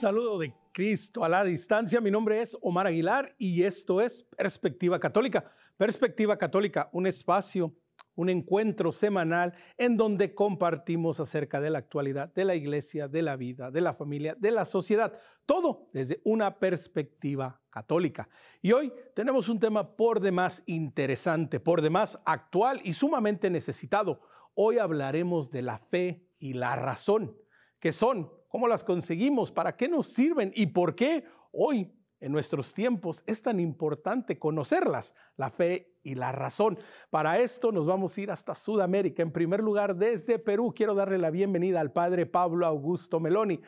Saludo 0.00 0.38
de 0.38 0.54
Cristo 0.72 1.24
a 1.24 1.28
la 1.28 1.44
distancia, 1.44 2.00
mi 2.00 2.10
nombre 2.10 2.40
es 2.40 2.56
Omar 2.62 2.86
Aguilar 2.86 3.34
y 3.36 3.64
esto 3.64 4.00
es 4.00 4.22
Perspectiva 4.22 4.98
Católica. 4.98 5.52
Perspectiva 5.76 6.38
Católica, 6.38 6.88
un 6.94 7.06
espacio, 7.06 7.74
un 8.14 8.30
encuentro 8.30 8.92
semanal 8.92 9.52
en 9.76 9.98
donde 9.98 10.34
compartimos 10.34 11.20
acerca 11.20 11.60
de 11.60 11.68
la 11.68 11.80
actualidad 11.80 12.32
de 12.32 12.46
la 12.46 12.54
iglesia, 12.54 13.08
de 13.08 13.20
la 13.20 13.36
vida, 13.36 13.70
de 13.70 13.82
la 13.82 13.92
familia, 13.92 14.34
de 14.38 14.50
la 14.52 14.64
sociedad, 14.64 15.12
todo 15.44 15.90
desde 15.92 16.22
una 16.24 16.58
perspectiva 16.58 17.60
católica. 17.68 18.30
Y 18.62 18.72
hoy 18.72 18.94
tenemos 19.14 19.50
un 19.50 19.60
tema 19.60 19.96
por 19.96 20.20
demás 20.20 20.62
interesante, 20.64 21.60
por 21.60 21.82
demás 21.82 22.18
actual 22.24 22.80
y 22.84 22.94
sumamente 22.94 23.50
necesitado. 23.50 24.22
Hoy 24.54 24.78
hablaremos 24.78 25.50
de 25.50 25.60
la 25.60 25.76
fe 25.76 26.26
y 26.38 26.54
la 26.54 26.74
razón, 26.74 27.36
que 27.78 27.92
son 27.92 28.39
¿Cómo 28.50 28.66
las 28.66 28.82
conseguimos? 28.82 29.52
¿Para 29.52 29.76
qué 29.76 29.88
nos 29.88 30.08
sirven? 30.08 30.52
¿Y 30.56 30.66
por 30.66 30.96
qué 30.96 31.24
hoy, 31.52 31.88
en 32.18 32.32
nuestros 32.32 32.74
tiempos, 32.74 33.22
es 33.24 33.42
tan 33.42 33.60
importante 33.60 34.40
conocerlas, 34.40 35.14
la 35.36 35.50
fe 35.50 35.94
y 36.02 36.16
la 36.16 36.32
razón? 36.32 36.76
Para 37.10 37.38
esto 37.38 37.70
nos 37.70 37.86
vamos 37.86 38.18
a 38.18 38.20
ir 38.20 38.30
hasta 38.32 38.56
Sudamérica. 38.56 39.22
En 39.22 39.30
primer 39.30 39.60
lugar, 39.60 39.94
desde 39.94 40.40
Perú, 40.40 40.74
quiero 40.74 40.96
darle 40.96 41.18
la 41.18 41.30
bienvenida 41.30 41.80
al 41.80 41.92
padre 41.92 42.26
Pablo 42.26 42.66
Augusto 42.66 43.20
Meloni. 43.20 43.60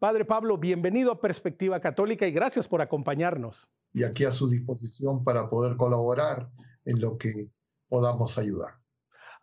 Padre 0.00 0.24
Pablo, 0.24 0.58
bienvenido 0.58 1.12
a 1.12 1.20
Perspectiva 1.20 1.78
Católica 1.78 2.26
y 2.26 2.32
gracias 2.32 2.66
por 2.66 2.82
acompañarnos. 2.82 3.68
Y 3.92 4.02
aquí 4.02 4.24
a 4.24 4.32
su 4.32 4.48
disposición 4.48 5.22
para 5.22 5.48
poder 5.48 5.76
colaborar 5.76 6.50
en 6.84 7.00
lo 7.00 7.16
que 7.18 7.50
podamos 7.88 8.36
ayudar. 8.36 8.83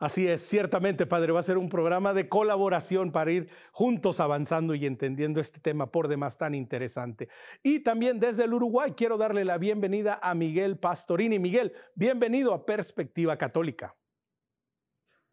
Así 0.02 0.28
es, 0.28 0.42
ciertamente, 0.42 1.06
Padre, 1.06 1.32
va 1.32 1.42
a 1.42 1.44
ser 1.44 1.60
un 1.60 1.70
programa 1.70 2.16
de 2.16 2.28
colaboración 2.28 3.12
para 3.12 3.32
ir 3.32 3.50
juntos 3.72 4.20
avanzando 4.20 4.74
y 4.74 4.88
entendiendo 4.88 5.40
este 5.40 5.60
tema 5.60 5.92
por 5.92 6.08
demás 6.08 6.40
tan 6.40 6.56
interesante. 6.56 7.30
Y 7.62 7.82
también 7.82 8.20
desde 8.20 8.46
el 8.46 8.54
Uruguay 8.56 8.94
quiero 8.98 9.20
darle 9.20 9.46
la 9.46 9.60
bienvenida 9.60 10.20
a 10.20 10.34
Miguel 10.34 10.80
Pastorini. 10.80 11.38
Miguel, 11.38 11.74
bienvenido 11.94 12.52
a 12.52 12.66
Perspectiva 12.66 13.38
Católica. 13.38 13.96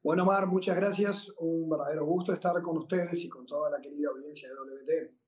Bueno, 0.03 0.27
Mar, 0.27 0.47
muchas 0.47 0.77
gracias. 0.77 1.33
Un 1.39 1.71
verdadero 1.71 2.05
gusto 2.05 2.35
estar 2.35 2.61
con 2.61 2.77
ustedes 2.77 3.25
y 3.25 3.29
con 3.31 3.47
toda 3.47 3.71
la 3.71 3.81
querida 3.81 4.11
audiencia 4.11 4.51
de 4.51 4.55
WT. 4.55 5.28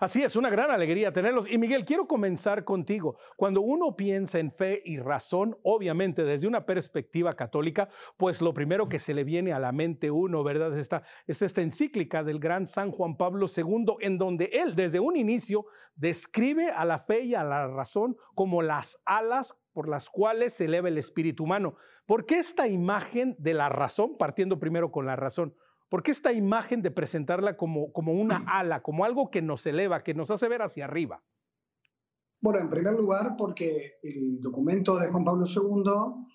Así 0.00 0.22
es, 0.22 0.36
una 0.36 0.50
gran 0.50 0.70
alegría 0.70 1.12
tenerlos. 1.12 1.50
Y 1.50 1.58
Miguel, 1.58 1.84
quiero 1.84 2.06
comenzar 2.06 2.64
contigo. 2.64 3.16
Cuando 3.36 3.60
uno 3.60 3.96
piensa 3.96 4.38
en 4.38 4.52
fe 4.52 4.80
y 4.84 4.98
razón, 4.98 5.58
obviamente 5.62 6.24
desde 6.24 6.46
una 6.46 6.64
perspectiva 6.66 7.34
católica, 7.34 7.88
pues 8.16 8.40
lo 8.40 8.54
primero 8.54 8.88
que 8.88 8.98
se 8.98 9.12
le 9.14 9.24
viene 9.24 9.52
a 9.52 9.58
la 9.58 9.72
mente 9.72 10.10
uno, 10.10 10.44
¿verdad? 10.44 10.72
Es 10.72 10.78
esta, 10.78 11.02
es 11.26 11.42
esta 11.42 11.62
encíclica 11.62 12.22
del 12.22 12.38
gran 12.38 12.66
San 12.66 12.92
Juan 12.92 13.16
Pablo 13.16 13.46
II, 13.54 13.96
en 14.00 14.18
donde 14.18 14.50
él 14.52 14.76
desde 14.76 15.00
un 15.00 15.16
inicio 15.16 15.66
describe 15.96 16.70
a 16.70 16.84
la 16.84 17.00
fe 17.00 17.22
y 17.22 17.34
a 17.34 17.42
la 17.42 17.66
razón 17.66 18.16
como 18.34 18.62
las 18.62 19.00
alas 19.04 19.56
por 19.72 19.88
las 19.88 20.10
cuales 20.10 20.54
se 20.54 20.64
eleva 20.64 20.88
el 20.88 20.98
espíritu 20.98 21.44
humano. 21.44 21.76
¿Por 22.06 22.26
qué 22.26 22.38
esta 22.38 22.66
imagen 22.66 23.36
de 23.38 23.54
la 23.54 23.68
razón, 23.68 24.16
partiendo 24.18 24.58
primero 24.58 24.90
con 24.90 25.06
la 25.06 25.16
razón? 25.16 25.54
¿Por 25.88 26.02
qué 26.02 26.10
esta 26.10 26.32
imagen 26.32 26.82
de 26.82 26.90
presentarla 26.90 27.56
como, 27.56 27.92
como 27.92 28.12
una 28.12 28.38
ala, 28.46 28.82
como 28.82 29.04
algo 29.04 29.30
que 29.30 29.42
nos 29.42 29.66
eleva, 29.66 30.00
que 30.00 30.14
nos 30.14 30.30
hace 30.30 30.48
ver 30.48 30.62
hacia 30.62 30.84
arriba? 30.84 31.22
Bueno, 32.40 32.60
en 32.60 32.70
primer 32.70 32.94
lugar, 32.94 33.34
porque 33.36 33.94
el 34.02 34.40
documento 34.40 34.96
de 34.96 35.08
Juan 35.08 35.24
Pablo 35.24 35.44
II 35.46 36.26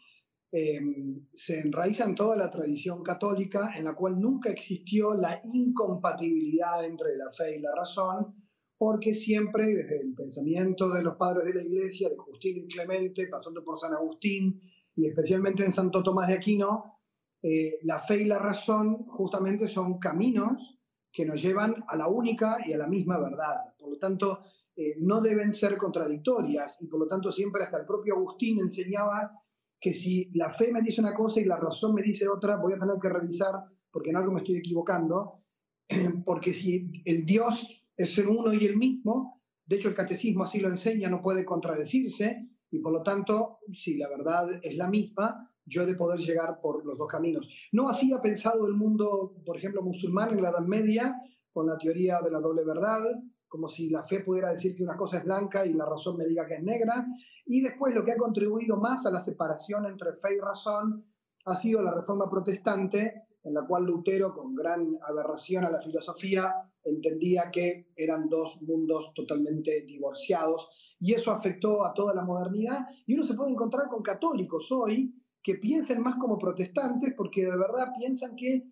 em, 0.52 1.26
se 1.32 1.60
enraiza 1.60 2.04
en 2.04 2.16
toda 2.16 2.36
la 2.36 2.50
tradición 2.50 3.02
católica, 3.04 3.72
en 3.78 3.86
la 3.86 3.96
cual 3.96 4.20
nunca 4.20 4.50
existió 4.50 5.14
la 5.14 5.42
incompatibilidad 5.46 6.84
entre 6.84 7.16
la 7.16 7.32
fe 7.32 7.58
y 7.58 7.62
la 7.62 7.74
razón, 7.74 8.36
porque 8.78 9.14
siempre 9.14 9.68
desde 9.68 10.02
el 10.02 10.14
pensamiento 10.14 10.90
de 10.90 11.04
los 11.04 11.16
padres 11.16 11.46
de 11.46 11.54
la 11.54 11.64
Iglesia, 11.64 12.10
de 12.10 12.18
Justín 12.18 12.58
y 12.58 12.68
Clemente, 12.68 13.28
pasando 13.28 13.64
por 13.64 13.80
San 13.80 13.94
Agustín 13.94 14.60
y 14.96 15.08
especialmente 15.08 15.64
en 15.64 15.72
Santo 15.72 16.04
Tomás 16.04 16.28
de 16.28 16.34
Aquino, 16.34 16.93
eh, 17.44 17.80
la 17.84 18.00
fe 18.00 18.22
y 18.22 18.26
la 18.26 18.40
razón 18.40 19.06
justamente 19.06 19.68
son 19.68 20.00
caminos 20.00 20.80
que 21.12 21.26
nos 21.26 21.42
llevan 21.42 21.84
a 21.90 21.98
la 21.98 22.08
única 22.08 22.58
y 22.66 22.72
a 22.72 22.78
la 22.78 22.88
misma 22.88 23.20
verdad. 23.20 23.76
Por 23.78 23.90
lo 23.92 23.98
tanto, 23.98 24.44
eh, 24.76 24.96
no 25.00 25.20
deben 25.20 25.52
ser 25.52 25.78
contradictorias 25.78 26.82
y 26.82 26.88
por 26.88 27.02
lo 27.02 27.08
tanto 27.08 27.32
siempre 27.32 27.64
hasta 27.64 27.80
el 27.80 27.86
propio 27.86 28.16
Agustín 28.16 28.60
enseñaba 28.60 29.32
que 29.80 29.94
si 29.94 30.32
la 30.34 30.54
fe 30.54 30.72
me 30.72 30.82
dice 30.82 31.02
una 31.02 31.14
cosa 31.14 31.42
y 31.42 31.46
la 31.46 31.58
razón 31.58 31.94
me 31.94 32.02
dice 32.02 32.28
otra, 32.30 32.56
voy 32.56 32.74
a 32.74 32.80
tener 32.80 32.96
que 33.02 33.10
revisar 33.10 33.56
porque 33.92 34.12
en 34.12 34.16
algo 34.16 34.32
me 34.32 34.40
estoy 34.40 34.56
equivocando, 34.56 35.44
porque 36.26 36.54
si 36.54 36.90
el 37.04 37.26
Dios 37.26 37.86
es 37.98 38.18
el 38.18 38.30
uno 38.30 38.54
y 38.54 38.66
el 38.66 38.78
mismo, 38.78 39.44
de 39.66 39.76
hecho 39.76 39.90
el 39.90 39.96
catecismo 39.96 40.44
así 40.44 40.60
lo 40.60 40.70
enseña, 40.70 41.10
no 41.10 41.22
puede 41.22 41.44
contradecirse 41.44 42.48
y 42.72 42.80
por 42.80 42.94
lo 42.94 43.04
tanto, 43.04 43.60
si 43.72 43.98
la 43.98 44.08
verdad 44.08 44.60
es 44.64 44.78
la 44.78 44.88
misma, 44.90 45.53
yo 45.66 45.84
he 45.84 45.86
de 45.86 45.96
poder 45.96 46.20
llegar 46.20 46.60
por 46.62 46.86
los 46.86 46.98
dos 46.98 47.08
caminos. 47.08 47.50
No 47.72 47.90
así 47.90 48.12
ha 48.14 48.22
pensado 48.22 48.66
el 48.68 48.74
mundo, 48.74 49.36
por 49.46 49.58
ejemplo, 49.58 49.82
musulmán 49.82 50.32
en 50.32 50.42
la 50.42 50.50
Edad 50.50 50.66
Media, 50.66 51.16
con 51.52 51.68
la 51.68 51.78
teoría 51.78 52.22
de 52.22 52.32
la 52.32 52.40
doble 52.40 52.64
verdad, 52.64 53.02
como 53.48 53.70
si 53.70 53.90
la 53.90 54.04
fe 54.04 54.22
pudiera 54.22 54.50
decir 54.50 54.76
que 54.76 54.84
una 54.84 54.98
cosa 54.98 55.18
es 55.18 55.24
blanca 55.24 55.66
y 55.66 55.74
la 55.74 55.86
razón 55.86 56.18
me 56.18 56.26
diga 56.26 56.48
que 56.48 56.56
es 56.56 56.64
negra. 56.64 57.06
Y 57.46 57.62
después 57.62 57.94
lo 57.94 58.04
que 58.04 58.14
ha 58.14 58.18
contribuido 58.18 58.78
más 58.78 59.06
a 59.06 59.12
la 59.12 59.20
separación 59.20 59.86
entre 59.86 60.14
fe 60.14 60.36
y 60.38 60.40
razón 60.40 61.06
ha 61.46 61.56
sido 61.56 61.82
la 61.82 61.94
reforma 61.94 62.30
protestante, 62.30 63.28
en 63.44 63.54
la 63.54 63.68
cual 63.68 63.84
Lutero, 63.84 64.34
con 64.34 64.56
gran 64.56 64.98
aberración 65.08 65.66
a 65.66 65.70
la 65.70 65.82
filosofía, 65.82 66.52
entendía 66.84 67.52
que 67.52 67.92
eran 67.96 68.28
dos 68.30 68.62
mundos 68.62 69.14
totalmente 69.14 69.82
divorciados. 69.82 70.70
Y 71.00 71.14
eso 71.14 71.32
afectó 71.32 71.86
a 71.86 71.94
toda 71.94 72.16
la 72.16 72.24
modernidad. 72.24 72.88
Y 73.06 73.14
uno 73.14 73.26
se 73.26 73.36
puede 73.36 73.52
encontrar 73.52 73.88
con 73.90 74.02
católicos 74.02 74.72
hoy 74.72 75.14
que 75.44 75.56
piensen 75.56 76.02
más 76.02 76.16
como 76.16 76.38
protestantes 76.38 77.14
porque 77.16 77.42
de 77.42 77.58
verdad 77.58 77.92
piensan 77.98 78.36
que 78.36 78.66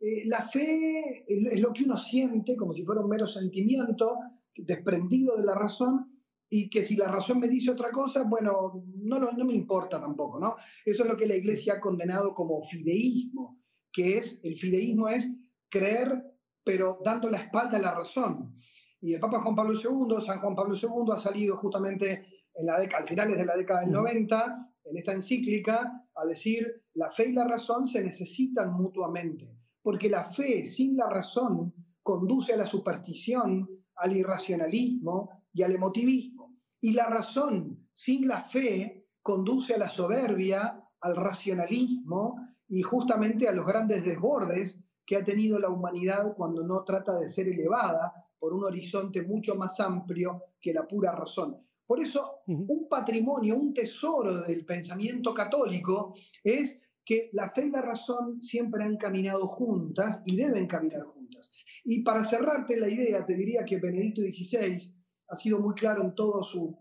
eh, 0.00 0.24
la 0.26 0.42
fe 0.42 1.24
es 1.26 1.60
lo 1.60 1.72
que 1.72 1.84
uno 1.84 1.96
siente 1.96 2.56
como 2.56 2.74
si 2.74 2.84
fuera 2.84 3.00
un 3.00 3.08
mero 3.08 3.26
sentimiento 3.26 4.18
desprendido 4.54 5.36
de 5.36 5.44
la 5.44 5.54
razón 5.54 6.12
y 6.48 6.68
que 6.68 6.82
si 6.82 6.96
la 6.96 7.10
razón 7.10 7.40
me 7.40 7.48
dice 7.48 7.70
otra 7.70 7.90
cosa, 7.90 8.22
bueno, 8.22 8.84
no, 8.96 9.18
no, 9.18 9.44
me 9.44 9.54
importa 9.54 10.00
tampoco, 10.00 10.38
¿no? 10.38 10.56
Eso 10.84 11.02
es 11.02 11.08
lo 11.08 11.16
que 11.16 11.26
la 11.26 11.34
iglesia 11.34 11.74
ha 11.74 11.80
condenado 11.80 12.34
como 12.34 12.62
fideísmo, 12.62 13.60
que 13.92 14.18
es, 14.18 14.40
el 14.44 14.56
fideísmo 14.56 15.08
es 15.08 15.32
creer 15.68 16.36
pero 16.66 16.98
dando 17.04 17.30
la 17.30 17.38
espalda 17.38 17.78
a 17.78 17.80
la 17.80 17.94
razón. 17.94 18.52
Y 19.00 19.14
el 19.14 19.20
Papa 19.20 19.40
Juan 19.40 19.54
Pablo 19.54 19.74
II, 19.74 20.20
San 20.20 20.40
Juan 20.40 20.56
Pablo 20.56 20.74
II, 20.74 21.12
ha 21.12 21.16
salido 21.16 21.56
justamente 21.58 22.26
en 22.54 22.66
la 22.66 22.80
década, 22.80 23.02
al 23.02 23.08
finales 23.08 23.38
de 23.38 23.46
la 23.46 23.56
década 23.56 23.80
del 23.82 23.92
90, 23.92 24.72
en 24.84 24.96
esta 24.96 25.12
encíclica, 25.12 26.04
a 26.16 26.24
decir, 26.24 26.82
la 26.94 27.10
fe 27.10 27.28
y 27.28 27.32
la 27.32 27.46
razón 27.46 27.86
se 27.86 28.02
necesitan 28.02 28.72
mutuamente, 28.72 29.54
porque 29.82 30.08
la 30.08 30.24
fe 30.24 30.64
sin 30.64 30.96
la 30.96 31.08
razón 31.08 31.74
conduce 32.02 32.54
a 32.54 32.56
la 32.56 32.66
superstición, 32.66 33.68
al 33.96 34.16
irracionalismo 34.16 35.30
y 35.52 35.62
al 35.62 35.72
emotivismo. 35.72 36.56
Y 36.80 36.92
la 36.92 37.06
razón 37.06 37.88
sin 37.92 38.26
la 38.28 38.40
fe 38.40 39.08
conduce 39.22 39.74
a 39.74 39.78
la 39.78 39.88
soberbia, 39.88 40.82
al 41.00 41.16
racionalismo 41.16 42.36
y 42.68 42.82
justamente 42.82 43.48
a 43.48 43.52
los 43.52 43.66
grandes 43.66 44.04
desbordes 44.04 44.80
que 45.04 45.16
ha 45.16 45.24
tenido 45.24 45.58
la 45.58 45.68
humanidad 45.68 46.34
cuando 46.36 46.62
no 46.62 46.82
trata 46.84 47.18
de 47.18 47.28
ser 47.28 47.48
elevada 47.48 48.12
por 48.38 48.52
un 48.52 48.64
horizonte 48.64 49.22
mucho 49.22 49.54
más 49.54 49.78
amplio 49.80 50.42
que 50.60 50.72
la 50.72 50.86
pura 50.86 51.12
razón. 51.12 51.65
Por 51.86 52.00
eso, 52.00 52.40
un 52.46 52.88
patrimonio, 52.88 53.56
un 53.56 53.72
tesoro 53.72 54.42
del 54.42 54.64
pensamiento 54.64 55.32
católico 55.32 56.14
es 56.42 56.80
que 57.04 57.30
la 57.32 57.48
fe 57.48 57.66
y 57.66 57.70
la 57.70 57.82
razón 57.82 58.42
siempre 58.42 58.82
han 58.82 58.96
caminado 58.96 59.46
juntas 59.46 60.22
y 60.26 60.36
deben 60.36 60.66
caminar 60.66 61.02
juntas. 61.02 61.52
Y 61.84 62.02
para 62.02 62.24
cerrarte 62.24 62.76
la 62.76 62.88
idea, 62.88 63.24
te 63.24 63.36
diría 63.36 63.64
que 63.64 63.78
Benedicto 63.78 64.22
XVI 64.22 64.92
ha 65.28 65.36
sido 65.36 65.60
muy 65.60 65.74
claro 65.74 66.02
en 66.02 66.14
todo 66.16 66.42
su 66.42 66.76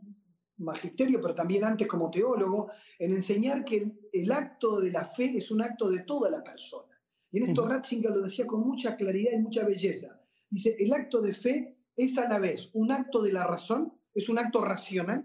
magisterio, 0.58 1.22
pero 1.22 1.36
también 1.36 1.64
antes 1.64 1.88
como 1.88 2.10
teólogo, 2.10 2.72
en 2.98 3.14
enseñar 3.14 3.64
que 3.64 3.92
el 4.12 4.32
acto 4.32 4.80
de 4.80 4.92
la 4.92 5.06
fe 5.06 5.38
es 5.38 5.52
un 5.52 5.62
acto 5.62 5.90
de 5.90 6.00
toda 6.00 6.32
la 6.32 6.44
persona. 6.44 7.00
Y 7.32 7.38
en 7.38 7.50
esto 7.50 7.68
Ratzinger 7.68 8.12
lo 8.12 8.22
decía 8.22 8.48
con 8.48 8.66
mucha 8.66 8.96
claridad 8.96 9.34
y 9.34 9.40
mucha 9.40 9.66
belleza. 9.66 10.20
Dice, 10.50 10.76
el 10.80 10.94
acto 10.94 11.22
de 11.22 11.34
fe 11.34 11.78
es 11.96 12.18
a 12.18 12.28
la 12.28 12.40
vez 12.40 12.70
un 12.74 12.92
acto 12.92 13.22
de 13.22 13.34
la 13.34 13.46
razón 13.46 13.94
es 14.16 14.30
un 14.30 14.40
acto 14.40 14.62
racional, 14.62 15.24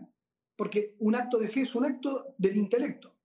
porque 0.56 0.96
un 0.98 1.14
acto 1.14 1.38
de 1.38 1.48
fe 1.48 1.62
es 1.62 1.74
un 1.74 1.86
acto 1.86 2.34
del 2.36 2.56
intelecto, 2.56 3.16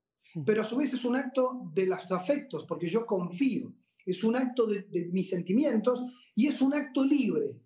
pero 0.46 0.62
a 0.62 0.66
su 0.66 0.78
vez 0.78 0.94
es 0.94 1.04
un 1.04 1.16
acto 1.18 1.70
de 1.74 1.88
los 1.88 2.10
afectos, 2.12 2.66
porque 2.68 2.88
yo 2.88 3.06
confío, 3.06 3.74
es 4.06 4.24
un 4.24 4.36
acto 4.36 4.68
de, 4.68 5.10
mis 5.12 5.30
sentimientos 5.30 6.02
y 6.36 6.48
es 6.48 6.62
un 6.62 6.74
acto 6.74 7.04
libre. 7.04 7.60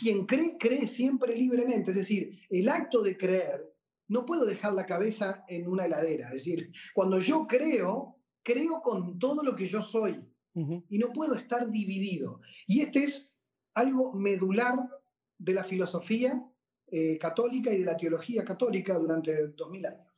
Quien 0.00 0.24
cree, 0.24 0.56
cree 0.58 0.86
siempre 0.86 1.36
libremente, 1.36 1.90
es 1.90 1.96
decir, 1.96 2.40
el 2.48 2.68
acto 2.68 3.02
de 3.02 3.16
creer, 3.16 3.72
no 4.08 4.24
puedo 4.24 4.44
dejar 4.44 4.72
la 4.72 4.86
cabeza 4.86 5.44
en 5.48 5.68
una 5.68 5.84
heladera, 5.84 6.28
es 6.28 6.34
decir, 6.34 6.72
cuando 6.94 7.18
yo 7.18 7.46
creo, 7.46 8.16
creo 8.42 8.80
con 8.82 9.18
todo 9.18 9.42
lo 9.42 9.54
que 9.54 9.66
yo 9.66 9.82
soy 9.82 10.24
y 10.54 10.98
no 10.98 11.12
puedo 11.12 11.34
estar 11.34 11.68
dividido. 11.70 12.40
Y 12.66 12.80
este 12.80 13.04
es 13.04 13.32
algo 13.74 14.12
medular 14.12 14.78
de 15.38 15.52
la 15.52 15.64
filosofía 15.64 16.40
eh, 16.96 17.18
católica 17.18 17.72
y 17.72 17.78
de 17.78 17.84
la 17.84 17.96
teología 17.96 18.44
católica 18.44 18.96
durante 18.96 19.48
dos 19.48 19.68
mil 19.68 19.84
años. 19.84 20.13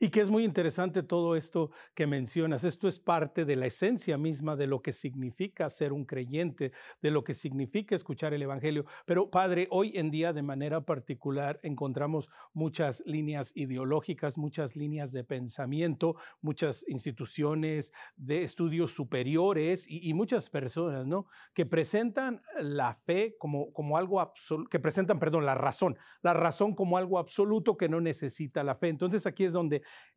Y 0.00 0.08
que 0.08 0.20
es 0.20 0.30
muy 0.30 0.44
interesante 0.44 1.02
todo 1.02 1.36
esto 1.36 1.70
que 1.94 2.06
mencionas. 2.06 2.64
Esto 2.64 2.88
es 2.88 2.98
parte 2.98 3.44
de 3.44 3.56
la 3.56 3.66
esencia 3.66 4.18
misma 4.18 4.56
de 4.56 4.66
lo 4.66 4.82
que 4.82 4.92
significa 4.92 5.70
ser 5.70 5.92
un 5.92 6.04
creyente, 6.04 6.72
de 7.02 7.10
lo 7.10 7.24
que 7.24 7.34
significa 7.34 7.94
escuchar 7.94 8.34
el 8.34 8.42
Evangelio. 8.42 8.84
Pero 9.06 9.30
Padre, 9.30 9.68
hoy 9.70 9.92
en 9.94 10.10
día 10.10 10.32
de 10.32 10.42
manera 10.42 10.80
particular 10.80 11.60
encontramos 11.62 12.28
muchas 12.52 13.02
líneas 13.06 13.52
ideológicas, 13.54 14.38
muchas 14.38 14.76
líneas 14.76 15.12
de 15.12 15.24
pensamiento, 15.24 16.16
muchas 16.40 16.84
instituciones 16.88 17.92
de 18.16 18.42
estudios 18.42 18.92
superiores 18.92 19.86
y, 19.88 20.14
muchas 20.14 20.48
personas, 20.48 21.06
¿no? 21.06 21.26
Que 21.54 21.66
presentan 21.66 22.40
la 22.60 22.94
fe 22.94 23.36
como, 23.38 23.72
como 23.72 23.96
algo 23.96 24.20
absoluto, 24.20 24.70
que 24.70 24.78
presentan, 24.78 25.18
perdón, 25.18 25.44
la 25.44 25.54
razón, 25.54 25.96
la 26.22 26.34
razón 26.34 26.74
como 26.74 26.96
algo 26.96 27.18
absoluto 27.18 27.76
que 27.76 27.88
no 27.88 28.00
necesita 28.00 28.62
la 28.62 28.76
fe. 28.76 28.88
Entonces 28.88 29.26
aquí 29.26 29.44
es 29.44 29.52
donde 29.52 29.63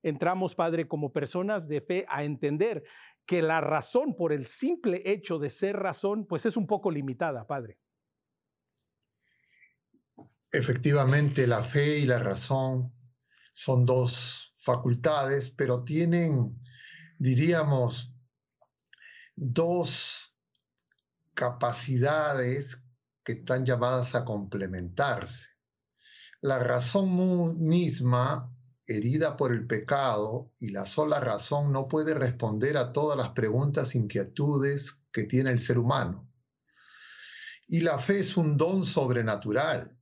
entramos, 0.01 0.55
Padre, 0.55 0.87
como 0.87 1.11
personas 1.11 1.67
de 1.67 1.81
fe 1.81 2.05
a 2.09 2.23
entender 2.23 2.83
que 3.25 3.41
la 3.41 3.61
razón 3.61 4.15
por 4.15 4.31
el 4.31 4.47
simple 4.47 5.01
hecho 5.05 5.37
de 5.37 5.49
ser 5.49 5.75
razón, 5.75 6.25
pues 6.25 6.45
es 6.45 6.55
un 6.55 6.65
poco 6.65 6.89
limitada, 6.89 7.45
Padre. 7.45 7.77
Efectivamente, 10.51 11.45
la 11.45 11.61
fe 11.61 11.99
y 11.99 12.05
la 12.05 12.19
razón 12.19 12.93
son 13.51 13.85
dos 13.85 14.55
facultades, 14.59 15.49
pero 15.49 15.83
tienen, 15.83 16.57
diríamos, 17.17 18.13
dos 19.35 20.33
capacidades 21.33 22.81
que 23.23 23.33
están 23.33 23.65
llamadas 23.65 24.15
a 24.15 24.23
complementarse. 24.23 25.49
La 26.41 26.59
razón 26.59 27.61
misma 27.61 28.53
herida 28.87 29.35
por 29.35 29.51
el 29.51 29.67
pecado 29.67 30.51
y 30.59 30.69
la 30.69 30.85
sola 30.85 31.19
razón 31.19 31.71
no 31.71 31.87
puede 31.87 32.13
responder 32.13 32.77
a 32.77 32.93
todas 32.93 33.17
las 33.17 33.29
preguntas, 33.29 33.95
inquietudes 33.95 35.01
que 35.11 35.23
tiene 35.25 35.51
el 35.51 35.59
ser 35.59 35.77
humano. 35.77 36.31
Y 37.67 37.81
la 37.81 37.99
fe 37.99 38.19
es 38.19 38.37
un 38.37 38.55
don 38.55 38.85
sobrenatural. 38.85 39.93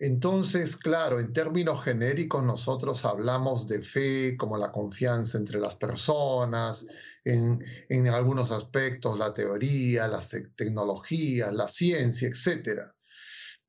Entonces, 0.00 0.76
claro, 0.76 1.18
en 1.20 1.32
términos 1.32 1.84
genéricos 1.84 2.42
nosotros 2.42 3.04
hablamos 3.04 3.66
de 3.66 3.82
fe 3.82 4.36
como 4.36 4.56
la 4.56 4.70
confianza 4.72 5.36
entre 5.36 5.58
las 5.58 5.74
personas, 5.74 6.86
en, 7.24 7.62
en 7.88 8.08
algunos 8.08 8.52
aspectos 8.52 9.18
la 9.18 9.34
teoría, 9.34 10.06
las 10.06 10.30
tecnologías, 10.56 11.52
la 11.52 11.66
ciencia, 11.66 12.28
etcétera 12.28 12.94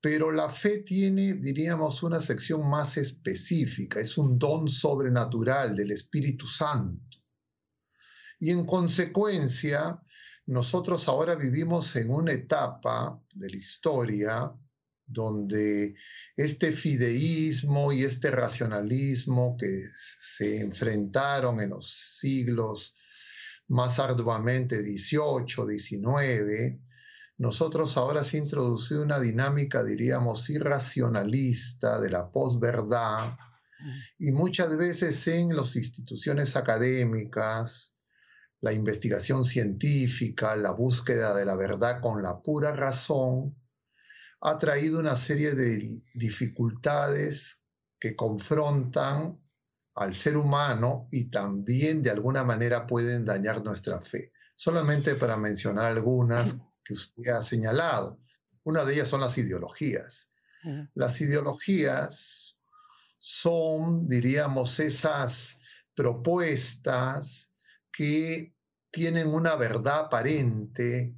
pero 0.01 0.31
la 0.31 0.49
fe 0.49 0.79
tiene, 0.79 1.33
diríamos, 1.33 2.03
una 2.03 2.21
sección 2.21 2.69
más 2.69 2.97
específica, 2.97 3.99
es 3.99 4.17
un 4.17 4.39
don 4.39 4.67
sobrenatural 4.67 5.75
del 5.75 5.91
Espíritu 5.91 6.47
Santo. 6.47 7.17
Y 8.39 8.51
en 8.51 8.65
consecuencia, 8.65 10.01
nosotros 10.45 11.07
ahora 11.09 11.35
vivimos 11.35 11.95
en 11.97 12.09
una 12.09 12.31
etapa 12.31 13.21
de 13.33 13.49
la 13.49 13.57
historia 13.57 14.53
donde 15.05 15.95
este 16.37 16.71
fideísmo 16.71 17.91
y 17.91 18.03
este 18.03 18.31
racionalismo 18.31 19.57
que 19.59 19.83
se 19.93 20.61
enfrentaron 20.61 21.59
en 21.59 21.71
los 21.71 22.17
siglos 22.19 22.95
más 23.67 23.99
arduamente 23.99 24.81
18, 24.81 25.67
19, 25.67 26.79
nosotros 27.39 27.95
ahora 27.95 28.21
se 28.25 28.35
ha 28.35 28.41
introducido 28.41 29.01
una 29.01 29.17
dinámica, 29.17 29.81
diríamos, 29.81 30.49
irracionalista 30.49 32.01
de 32.01 32.09
la 32.09 32.29
posverdad 32.29 33.37
y 34.17 34.33
muchas 34.33 34.75
veces 34.75 35.25
en 35.29 35.55
las 35.55 35.77
instituciones 35.77 36.57
académicas, 36.57 37.95
la 38.59 38.73
investigación 38.73 39.45
científica, 39.45 40.57
la 40.57 40.71
búsqueda 40.71 41.33
de 41.33 41.45
la 41.45 41.55
verdad 41.55 42.01
con 42.01 42.21
la 42.21 42.41
pura 42.41 42.73
razón, 42.73 43.55
ha 44.41 44.57
traído 44.57 44.99
una 44.99 45.15
serie 45.15 45.55
de 45.55 46.01
dificultades 46.13 47.63
que 47.97 48.17
confrontan 48.17 49.39
al 49.95 50.13
ser 50.13 50.35
humano 50.35 51.05
y 51.09 51.29
también 51.29 52.03
de 52.03 52.09
alguna 52.09 52.43
manera 52.43 52.85
pueden 52.85 53.23
dañar 53.23 53.63
nuestra 53.63 54.01
fe. 54.01 54.33
Solamente 54.55 55.15
para 55.15 55.37
mencionar 55.37 55.85
algunas 55.85 56.59
que 56.89 56.95
usted 56.95 57.27
ha 57.27 57.43
señalado. 57.43 58.19
Una 58.63 58.83
de 58.83 58.95
ellas 58.95 59.07
son 59.07 59.21
las 59.21 59.37
ideologías. 59.37 60.31
Las 60.95 61.21
ideologías 61.21 62.57
son, 63.19 64.07
diríamos, 64.07 64.79
esas 64.79 65.59
propuestas 65.93 67.53
que 67.91 68.55
tienen 68.89 69.27
una 69.27 69.55
verdad 69.55 70.05
aparente, 70.05 71.13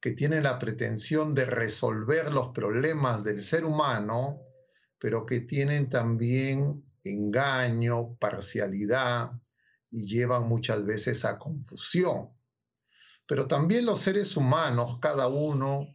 que 0.00 0.12
tienen 0.12 0.42
la 0.42 0.58
pretensión 0.58 1.34
de 1.34 1.46
resolver 1.46 2.32
los 2.32 2.48
problemas 2.48 3.24
del 3.24 3.42
ser 3.42 3.64
humano, 3.64 4.42
pero 4.98 5.24
que 5.24 5.40
tienen 5.40 5.88
también 5.88 6.84
engaño, 7.04 8.16
parcialidad 8.16 9.32
y 9.90 10.06
llevan 10.06 10.46
muchas 10.46 10.84
veces 10.84 11.24
a 11.24 11.38
confusión 11.38 12.35
pero 13.26 13.46
también 13.46 13.86
los 13.86 14.00
seres 14.00 14.36
humanos, 14.36 14.98
cada 15.00 15.28
uno 15.28 15.86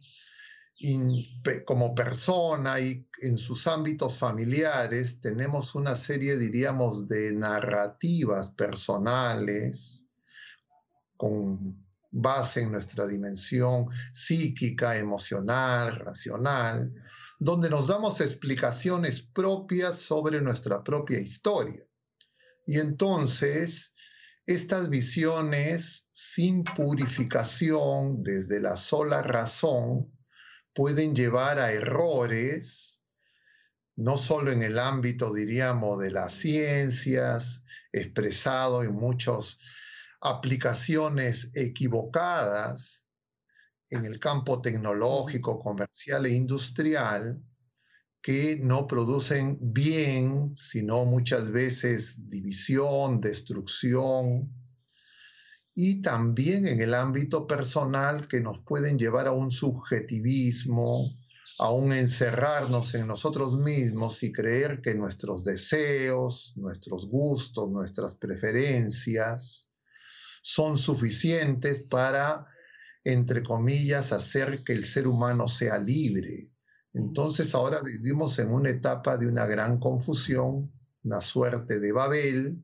como 1.64 1.94
persona 1.94 2.80
y 2.80 3.06
en 3.20 3.38
sus 3.38 3.66
ámbitos 3.66 4.18
familiares, 4.18 5.20
tenemos 5.20 5.74
una 5.74 5.94
serie, 5.94 6.36
diríamos, 6.36 7.06
de 7.06 7.32
narrativas 7.32 8.50
personales 8.50 10.04
con 11.16 11.80
base 12.10 12.62
en 12.62 12.72
nuestra 12.72 13.06
dimensión 13.06 13.86
psíquica, 14.12 14.96
emocional, 14.96 15.96
racional, 16.00 16.92
donde 17.38 17.70
nos 17.70 17.86
damos 17.86 18.20
explicaciones 18.20 19.22
propias 19.22 19.98
sobre 19.98 20.40
nuestra 20.40 20.82
propia 20.82 21.20
historia. 21.20 21.84
Y 22.66 22.78
entonces, 22.78 23.94
estas 24.46 24.88
visiones 24.88 26.08
sin 26.10 26.64
purificación 26.64 28.22
desde 28.22 28.60
la 28.60 28.76
sola 28.76 29.22
razón 29.22 30.12
pueden 30.72 31.14
llevar 31.14 31.58
a 31.58 31.72
errores, 31.72 33.04
no 33.94 34.18
solo 34.18 34.50
en 34.50 34.62
el 34.62 34.78
ámbito, 34.78 35.32
diríamos, 35.32 36.00
de 36.00 36.10
las 36.10 36.32
ciencias, 36.32 37.62
expresado 37.92 38.82
en 38.82 38.94
muchas 38.94 39.58
aplicaciones 40.20 41.50
equivocadas 41.54 43.06
en 43.90 44.06
el 44.06 44.18
campo 44.18 44.62
tecnológico, 44.62 45.60
comercial 45.60 46.26
e 46.26 46.30
industrial, 46.30 47.40
que 48.22 48.56
no 48.62 48.86
producen 48.86 49.58
bien, 49.60 50.56
sino 50.56 51.04
muchas 51.04 51.50
veces 51.50 52.30
división, 52.30 53.20
destrucción, 53.20 54.48
y 55.74 56.02
también 56.02 56.68
en 56.68 56.80
el 56.80 56.94
ámbito 56.94 57.46
personal 57.46 58.28
que 58.28 58.40
nos 58.40 58.60
pueden 58.64 58.98
llevar 58.98 59.26
a 59.26 59.32
un 59.32 59.50
subjetivismo, 59.50 61.10
a 61.58 61.72
un 61.72 61.92
encerrarnos 61.92 62.94
en 62.94 63.08
nosotros 63.08 63.56
mismos 63.56 64.22
y 64.22 64.30
creer 64.30 64.80
que 64.82 64.94
nuestros 64.94 65.42
deseos, 65.44 66.52
nuestros 66.56 67.08
gustos, 67.08 67.70
nuestras 67.70 68.14
preferencias 68.14 69.68
son 70.42 70.78
suficientes 70.78 71.82
para, 71.88 72.46
entre 73.02 73.42
comillas, 73.42 74.12
hacer 74.12 74.62
que 74.62 74.74
el 74.74 74.84
ser 74.84 75.08
humano 75.08 75.48
sea 75.48 75.78
libre 75.78 76.51
entonces 76.94 77.54
ahora 77.54 77.80
vivimos 77.80 78.38
en 78.38 78.50
una 78.52 78.70
etapa 78.70 79.16
de 79.16 79.26
una 79.26 79.46
gran 79.46 79.78
confusión, 79.78 80.70
una 81.04 81.20
suerte 81.20 81.80
de 81.80 81.92
Babel, 81.92 82.62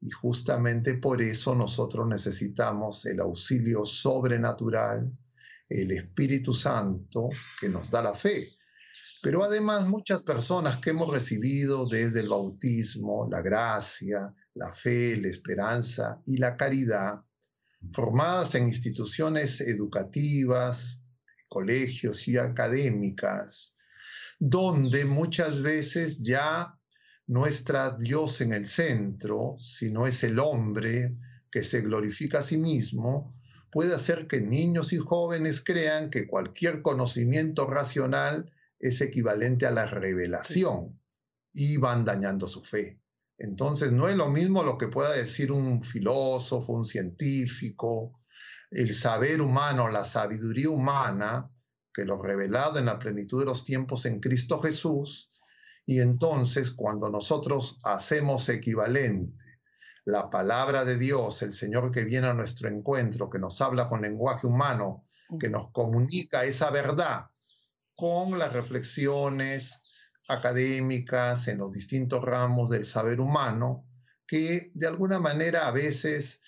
y 0.00 0.10
justamente 0.10 0.94
por 0.94 1.20
eso 1.20 1.54
nosotros 1.54 2.06
necesitamos 2.06 3.04
el 3.06 3.20
auxilio 3.20 3.84
sobrenatural, 3.84 5.12
el 5.68 5.90
Espíritu 5.90 6.54
Santo 6.54 7.28
que 7.60 7.68
nos 7.68 7.90
da 7.90 8.02
la 8.02 8.14
fe. 8.14 8.48
Pero 9.20 9.42
además 9.42 9.86
muchas 9.86 10.22
personas 10.22 10.78
que 10.78 10.90
hemos 10.90 11.10
recibido 11.10 11.86
desde 11.88 12.20
el 12.20 12.28
bautismo, 12.28 13.28
la 13.28 13.42
gracia, 13.42 14.32
la 14.54 14.72
fe, 14.72 15.16
la 15.16 15.28
esperanza 15.28 16.22
y 16.24 16.38
la 16.38 16.56
caridad, 16.56 17.20
formadas 17.92 18.54
en 18.54 18.68
instituciones 18.68 19.60
educativas, 19.60 20.97
colegios 21.48 22.28
y 22.28 22.36
académicas, 22.36 23.74
donde 24.38 25.04
muchas 25.04 25.62
veces 25.62 26.22
ya 26.22 26.78
no 27.26 27.46
Dios 27.98 28.40
en 28.40 28.52
el 28.52 28.66
centro, 28.66 29.56
sino 29.58 30.06
es 30.06 30.24
el 30.24 30.38
hombre 30.38 31.16
que 31.50 31.62
se 31.62 31.82
glorifica 31.82 32.40
a 32.40 32.42
sí 32.42 32.56
mismo, 32.56 33.34
puede 33.70 33.94
hacer 33.94 34.26
que 34.26 34.40
niños 34.40 34.92
y 34.92 34.98
jóvenes 34.98 35.62
crean 35.62 36.10
que 36.10 36.26
cualquier 36.26 36.82
conocimiento 36.82 37.66
racional 37.66 38.50
es 38.78 39.00
equivalente 39.00 39.66
a 39.66 39.70
la 39.70 39.86
revelación 39.86 40.98
y 41.52 41.76
van 41.76 42.04
dañando 42.04 42.46
su 42.48 42.62
fe. 42.62 43.00
Entonces, 43.36 43.92
no 43.92 44.08
es 44.08 44.16
lo 44.16 44.28
mismo 44.30 44.62
lo 44.62 44.78
que 44.78 44.88
pueda 44.88 45.12
decir 45.12 45.52
un 45.52 45.84
filósofo, 45.84 46.72
un 46.72 46.84
científico, 46.84 48.20
el 48.70 48.94
saber 48.94 49.40
humano, 49.40 49.88
la 49.88 50.04
sabiduría 50.04 50.70
humana, 50.70 51.50
que 51.92 52.04
lo 52.04 52.20
revelado 52.22 52.78
en 52.78 52.86
la 52.86 52.98
plenitud 52.98 53.40
de 53.40 53.46
los 53.46 53.64
tiempos 53.64 54.06
en 54.06 54.20
Cristo 54.20 54.60
Jesús. 54.62 55.30
Y 55.86 56.00
entonces, 56.00 56.70
cuando 56.70 57.10
nosotros 57.10 57.78
hacemos 57.82 58.48
equivalente 58.48 59.42
la 60.04 60.30
palabra 60.30 60.84
de 60.84 60.96
Dios, 60.96 61.42
el 61.42 61.52
Señor 61.52 61.90
que 61.90 62.04
viene 62.04 62.28
a 62.28 62.34
nuestro 62.34 62.68
encuentro, 62.68 63.28
que 63.28 63.38
nos 63.38 63.60
habla 63.60 63.88
con 63.88 64.02
lenguaje 64.02 64.46
humano, 64.46 65.06
que 65.38 65.48
nos 65.48 65.70
comunica 65.72 66.44
esa 66.44 66.70
verdad 66.70 67.26
con 67.94 68.38
las 68.38 68.52
reflexiones 68.52 69.92
académicas 70.28 71.48
en 71.48 71.58
los 71.58 71.72
distintos 71.72 72.22
ramos 72.22 72.70
del 72.70 72.86
saber 72.86 73.20
humano, 73.20 73.86
que 74.26 74.70
de 74.74 74.86
alguna 74.86 75.18
manera 75.18 75.66
a 75.66 75.72
veces 75.72 76.40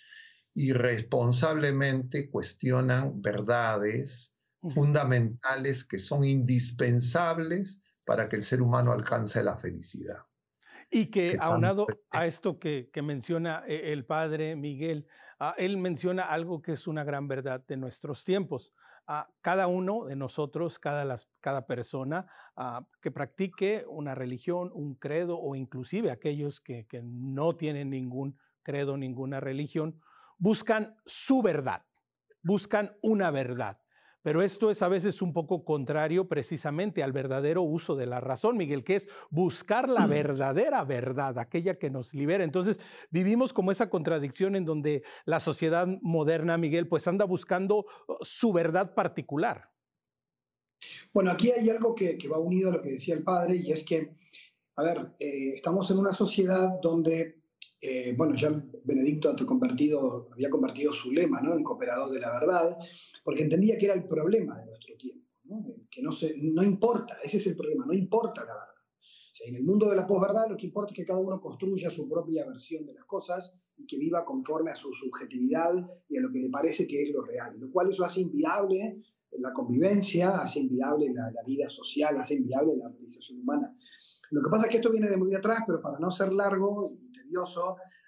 irresponsablemente 0.54 2.30
cuestionan 2.30 3.21
verdades 3.21 4.37
fundamentales 4.69 5.87
que 5.87 5.99
son 5.99 6.25
indispensables 6.25 7.83
para 8.04 8.28
que 8.28 8.37
el 8.37 8.42
ser 8.42 8.61
humano 8.61 8.92
alcance 8.92 9.42
la 9.42 9.57
felicidad. 9.57 10.19
Y 10.90 11.07
que, 11.07 11.37
aunado 11.40 11.87
a 12.11 12.26
esto 12.26 12.59
que, 12.59 12.90
menciona 13.02 13.62
eh, 13.66 13.92
el 13.92 14.04
padre 14.04 14.57
Miguel, 14.57 15.07
ah, 15.38 15.54
él 15.57 15.76
menciona 15.76 16.25
algo 16.25 16.61
que 16.62 16.73
es 16.73 16.87
una 16.88 17.04
gran 17.04 17.28
verdad 17.28 17.64
de 17.66 17.76
nuestros 17.76 18.25
tiempos. 18.25 18.73
Ah, 19.07 19.28
cada 19.40 19.69
uno 19.69 20.07
de 20.07 20.16
nosotros, 20.16 20.78
cada, 20.78 21.16
cada 21.40 21.66
persona 21.66 22.26
ah, 22.57 22.85
que 23.00 23.11
practique 23.11 23.85
una 23.88 24.14
religión, 24.14 24.71
un 24.75 24.95
credo 24.97 25.38
o 25.38 25.54
inclusive 25.54 26.11
aquellos 26.11 26.61
que, 26.61 26.87
que 26.87 27.02
no 27.02 27.54
tienen 27.54 27.90
ningún 27.90 28.37
credo, 28.62 28.97
ninguna 28.97 29.40
religión, 29.40 30.00
buscan 30.40 30.97
su 31.06 31.42
verdad, 31.42 31.85
buscan 32.42 32.97
una 33.02 33.30
verdad. 33.30 33.78
Pero 34.23 34.42
esto 34.42 34.70
es 34.70 34.82
a 34.82 34.88
veces 34.88 35.23
un 35.23 35.32
poco 35.32 35.64
contrario 35.64 36.28
precisamente 36.28 37.02
al 37.02 37.12
verdadero 37.12 37.62
uso 37.62 37.97
de 37.97 38.04
la 38.04 38.20
razón, 38.20 38.59
Miguel, 38.59 38.85
que 38.85 38.97
es 38.97 39.09
buscar 39.30 39.88
la 39.88 40.06
verdadera 40.06 40.85
verdad, 40.85 41.38
aquella 41.38 41.78
que 41.78 41.88
nos 41.88 42.12
libera. 42.12 42.44
Entonces, 42.44 42.78
vivimos 43.11 43.54
como 43.54 43.70
esa 43.70 43.88
contradicción 43.88 44.56
en 44.56 44.66
donde 44.66 45.04
la 45.25 45.40
sociedad 45.40 45.87
moderna, 46.02 46.59
Miguel, 46.59 46.87
pues 46.87 47.09
anda 47.09 47.25
buscando 47.25 47.87
uh, 48.09 48.16
su 48.20 48.52
verdad 48.52 48.94
particular. 48.94 49.70
Bueno, 51.14 51.30
aquí 51.30 51.50
hay 51.50 51.70
algo 51.70 51.94
que, 51.94 52.18
va 52.30 52.38
unido 52.38 52.68
a 52.68 52.73
lo 52.73 52.82
que 52.82 52.90
decía 52.90 53.14
el 53.14 53.23
padre, 53.23 53.56
y 53.56 53.73
es 53.73 53.85
que, 53.85 54.16
a 54.76 54.82
ver, 54.82 55.14
eh, 55.18 55.54
estamos 55.54 55.90
en 55.90 55.99
una 55.99 56.12
sociedad 56.12 56.78
donde 56.82 57.39
eh, 57.80 58.14
bueno, 58.16 58.34
ya 58.34 58.50
Benedicto 58.84 59.34
convertido, 59.46 60.28
había 60.32 60.50
convertido 60.50 60.92
su 60.92 61.10
lema 61.10 61.40
¿no? 61.40 61.54
en 61.54 61.64
cooperador 61.64 62.10
de 62.10 62.20
la 62.20 62.32
verdad, 62.32 62.76
porque 63.25 63.42
entendía 63.42 63.78
que 63.78 63.87
era 63.87 63.94
el 63.94 64.06
problema 64.06 64.58
de 64.58 64.66
nuestro 64.66 64.96
tiempo, 64.96 65.26
que 65.90 66.02
no, 66.02 66.12
se, 66.12 66.34
no 66.37 66.62
importa, 66.62 67.16
ese 67.25 67.38
es 67.38 67.46
el 67.46 67.56
problema, 67.56 67.87
no 67.87 67.94
importa 67.94 68.42
la 68.42 68.54
verdad. 68.54 69.46
en 69.46 69.56
el 69.56 69.64
mundo 69.64 69.88
de 69.88 69.96
la 69.96 70.06
posverdad 70.06 70.49
lo 70.50 70.56
que 70.56 70.66
importa 70.66 70.92
es 70.92 70.96
que 70.96 71.06
cada 71.06 71.20
uno 71.20 71.40
construya 71.40 71.90
su 71.90 72.08
propia 72.08 72.46
versión 72.46 72.84
de 72.84 72.94
las 72.94 73.04
cosas 73.06 73.54
y 73.76 73.87
que 73.87 73.96
viva 73.96 74.25
conforme 74.25 74.70
a 74.70 74.76
su 74.76 74.92
subjetividad 74.92 75.72
y 76.08 76.18
a 76.18 76.20
lo 76.20 76.30
que 76.30 76.38
le 76.38 76.50
parece 76.50 76.87
que 76.87 77.02
es 77.02 77.10
lo 77.10 77.22
real, 77.22 77.58
lo 77.58 77.70
cual 77.70 77.90
eso 77.90 78.04
hace 78.04 78.20
inviable 78.20 79.02
la 79.38 79.52
convivencia, 79.52 80.37
hace 80.37 80.60
inviable 80.60 81.12
la, 81.14 81.42
vida 81.46 81.70
social, 81.70 82.16
hace 82.18 82.34
inviable 82.34 82.76
la 82.76 82.87
organización 82.87 83.40
humana. 83.40 83.75
Lo 84.30 84.42
que 84.42 84.50
pasa 84.50 84.66
es 84.66 84.70
que 84.70 84.76
esto 84.76 84.90
viene 84.90 85.08
de 85.08 85.16
muy 85.16 85.34
atrás, 85.34 85.62
pero 85.66 85.80
para 85.80 85.99
no 85.99 86.10
ser 86.10 86.32
largo, 86.32 86.96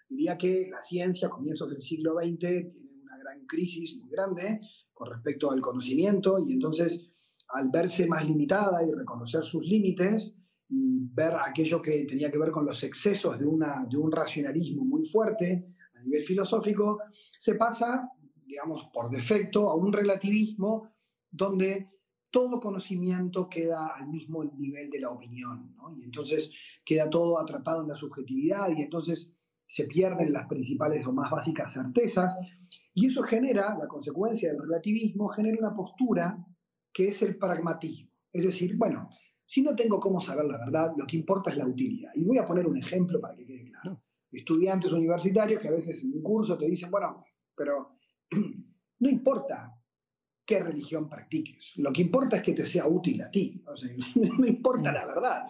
diría 0.09 0.37
que 0.37 0.69
la 0.71 0.83
ciencia 0.83 1.29
a 1.29 1.31
comienzos 1.31 1.71
del 1.71 1.81
siglo 1.81 2.15
XX 2.15 2.39
tiene 2.39 3.01
una 3.03 3.17
gran 3.19 3.47
crisis 3.47 3.97
muy 3.97 4.11
grande 4.11 4.61
con 4.93 5.11
respecto 5.11 5.51
al 5.51 5.61
conocimiento 5.61 6.39
y 6.39 6.53
entonces 6.53 7.11
al 7.49 7.71
verse 7.71 8.07
más 8.07 8.27
limitada 8.27 8.85
y 8.85 8.93
reconocer 8.93 9.45
sus 9.45 9.65
límites 9.65 10.35
y 10.69 11.01
ver 11.13 11.35
aquello 11.35 11.83
que 11.83 12.05
tenía 12.05 12.31
que 12.31 12.39
ver 12.39 12.51
con 12.51 12.65
los 12.65 12.83
excesos 12.83 13.39
de, 13.39 13.47
una, 13.47 13.85
de 13.91 13.97
un 13.97 14.11
racionalismo 14.11 14.85
muy 14.85 15.05
fuerte 15.07 15.67
a 15.95 16.03
nivel 16.03 16.25
filosófico, 16.25 16.99
se 17.39 17.55
pasa, 17.57 18.09
digamos, 18.47 18.89
por 18.93 19.11
defecto 19.11 19.69
a 19.69 19.77
un 19.77 19.93
relativismo 19.93 20.91
donde 21.31 21.92
todo 22.33 22.59
conocimiento 22.59 23.49
queda 23.49 23.89
al 23.89 24.09
mismo 24.09 24.43
nivel 24.43 24.91
de 24.91 25.01
la 25.01 25.11
opinión, 25.11 25.75
¿no? 25.77 25.95
y 25.97 26.03
entonces 26.03 26.51
queda 26.85 27.09
todo 27.09 27.39
atrapado 27.39 27.83
en 27.83 27.89
la 27.89 27.95
subjetividad 27.95 28.71
y 28.77 28.83
entonces 28.83 29.33
se 29.67 29.85
pierden 29.85 30.33
las 30.33 30.47
principales 30.49 31.07
o 31.07 31.13
más 31.13 31.31
básicas 31.31 31.73
certezas, 31.73 32.37
y 32.95 33.07
eso 33.07 33.23
genera, 33.23 33.77
la 33.79 33.87
consecuencia 33.87 34.51
del 34.51 34.61
relativismo, 34.61 35.29
genera 35.29 35.57
una 35.59 35.75
postura 35.75 36.45
que 36.93 37.09
es 37.09 37.23
el 37.23 37.37
pragmatismo. 37.39 38.11
Es 38.33 38.45
decir, 38.45 38.77
bueno, 38.77 39.09
si 39.47 39.63
no 39.63 39.75
tengo 39.75 39.99
cómo 39.99 40.21
saber 40.21 40.45
la 40.45 40.59
verdad, 40.59 40.93
lo 40.97 41.07
que 41.07 41.17
importa 41.17 41.51
es 41.51 41.57
la 41.57 41.67
utilidad. 41.67 42.13
Y 42.15 42.25
voy 42.25 42.39
a 42.39 42.47
poner 42.47 42.67
un 42.67 42.77
ejemplo 42.77 43.21
para 43.21 43.35
que 43.35 43.47
quede 43.47 43.65
claro. 43.65 44.03
Estudiantes 44.31 44.93
universitarios 44.93 45.61
que 45.61 45.69
a 45.69 45.73
veces 45.73 46.03
en 46.05 46.13
un 46.13 46.23
curso 46.23 46.59
te 46.59 46.67
dicen, 46.67 46.91
bueno, 46.91 47.25
pero 47.55 47.97
no 49.01 49.09
importa 49.09 49.75
qué 50.45 50.61
religión 50.61 51.09
practiques. 51.09 51.73
Lo 51.77 51.93
que 51.93 52.03
importa 52.03 52.37
es 52.37 52.43
que 52.43 52.53
te 52.53 52.65
sea 52.65 52.87
útil 52.87 53.23
a 53.23 53.31
ti. 53.31 53.63
O 53.67 53.77
sea, 53.77 53.91
no 54.39 54.47
importa 54.47 54.93
la 54.93 55.07
verdad. 55.07 55.47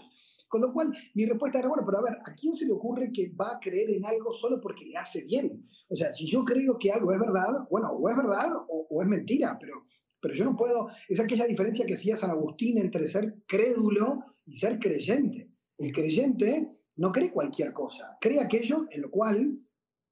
Con 0.48 0.60
lo 0.60 0.72
cual, 0.72 0.92
mi 1.14 1.24
respuesta 1.24 1.60
era, 1.60 1.68
bueno, 1.68 1.82
pero 1.86 2.00
a 2.00 2.02
ver, 2.02 2.18
¿a 2.26 2.34
quién 2.34 2.54
se 2.54 2.66
le 2.66 2.72
ocurre 2.72 3.10
que 3.10 3.30
va 3.30 3.52
a 3.52 3.58
creer 3.58 3.88
en 3.88 4.04
algo 4.04 4.34
solo 4.34 4.60
porque 4.60 4.84
le 4.84 4.98
hace 4.98 5.24
bien? 5.24 5.66
O 5.88 5.96
sea, 5.96 6.12
si 6.12 6.26
yo 6.26 6.44
creo 6.44 6.78
que 6.78 6.92
algo 6.92 7.10
es 7.10 7.18
verdad, 7.18 7.66
bueno, 7.70 7.90
o 7.90 8.10
es 8.10 8.16
verdad 8.16 8.52
o, 8.68 9.02
es 9.02 9.08
mentira, 9.08 9.56
pero, 9.58 9.86
pero 10.20 10.34
yo 10.34 10.44
no 10.44 10.54
puedo, 10.54 10.88
es 11.08 11.20
aquella 11.20 11.46
diferencia 11.46 11.86
que 11.86 11.94
hacía 11.94 12.18
San 12.18 12.30
Agustín 12.30 12.76
entre 12.76 13.06
ser 13.06 13.34
crédulo 13.46 14.24
y 14.44 14.54
ser 14.54 14.78
creyente. 14.78 15.50
El 15.78 15.90
creyente 15.90 16.70
no 16.96 17.12
cree 17.12 17.32
cualquier 17.32 17.72
cosa, 17.72 18.18
cree 18.20 18.40
aquello 18.40 18.84
en 18.90 19.00
lo 19.00 19.10
cual 19.10 19.58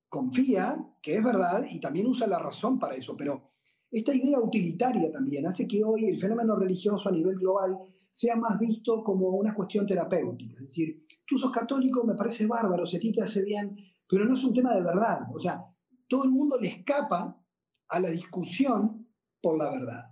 confía 0.08 0.78
que 1.02 1.16
es 1.16 1.22
verdad 1.22 1.66
y 1.70 1.80
también 1.80 2.06
usa 2.06 2.26
la 2.26 2.38
razón 2.38 2.78
para 2.78 2.94
eso, 2.94 3.14
pero 3.14 3.50
esta 3.90 4.14
idea 4.14 4.38
utilitaria 4.38 5.10
también 5.10 5.46
hace 5.46 5.66
que 5.66 5.82
hoy 5.82 6.06
el 6.06 6.20
fenómeno 6.20 6.56
religioso 6.56 7.08
a 7.08 7.12
nivel 7.12 7.36
global 7.36 7.78
sea 8.10 8.36
más 8.36 8.58
visto 8.58 9.02
como 9.02 9.28
una 9.30 9.54
cuestión 9.54 9.86
terapéutica. 9.86 10.54
Es 10.54 10.68
decir, 10.68 11.06
tú 11.26 11.38
sos 11.38 11.50
católico, 11.50 12.04
me 12.04 12.14
parece 12.14 12.46
bárbaro, 12.46 12.86
si 12.86 12.96
a 12.96 13.00
ti 13.00 13.12
hace 13.20 13.42
bien, 13.42 13.76
pero 14.08 14.24
no 14.24 14.34
es 14.34 14.44
un 14.44 14.54
tema 14.54 14.74
de 14.74 14.82
verdad. 14.82 15.20
O 15.34 15.38
sea, 15.38 15.64
todo 16.08 16.24
el 16.24 16.30
mundo 16.30 16.58
le 16.58 16.68
escapa 16.68 17.40
a 17.88 18.00
la 18.00 18.10
discusión 18.10 19.06
por 19.40 19.58
la 19.58 19.70
verdad. 19.70 20.04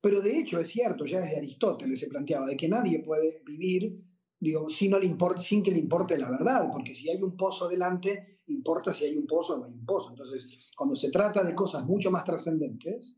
Pero 0.00 0.20
de 0.20 0.38
hecho 0.38 0.60
es 0.60 0.68
cierto, 0.68 1.04
ya 1.06 1.20
desde 1.20 1.36
Aristóteles 1.36 2.00
se 2.00 2.08
planteaba, 2.08 2.46
de 2.46 2.56
que 2.56 2.68
nadie 2.68 3.00
puede 3.00 3.42
vivir 3.46 4.02
digo, 4.42 4.68
si 4.68 4.88
no 4.88 4.98
le 4.98 5.06
importa, 5.06 5.40
sin 5.40 5.62
que 5.62 5.70
le 5.70 5.78
importe 5.78 6.18
la 6.18 6.28
verdad, 6.28 6.68
porque 6.72 6.92
si 6.92 7.08
hay 7.08 7.22
un 7.22 7.36
pozo 7.36 7.68
delante, 7.68 8.40
importa 8.48 8.92
si 8.92 9.04
hay 9.04 9.16
un 9.16 9.24
pozo 9.24 9.54
o 9.54 9.58
no 9.58 9.66
hay 9.66 9.72
un 9.72 9.86
pozo. 9.86 10.10
Entonces, 10.10 10.48
cuando 10.76 10.96
se 10.96 11.12
trata 11.12 11.44
de 11.44 11.54
cosas 11.54 11.86
mucho 11.86 12.10
más 12.10 12.24
trascendentes, 12.24 13.14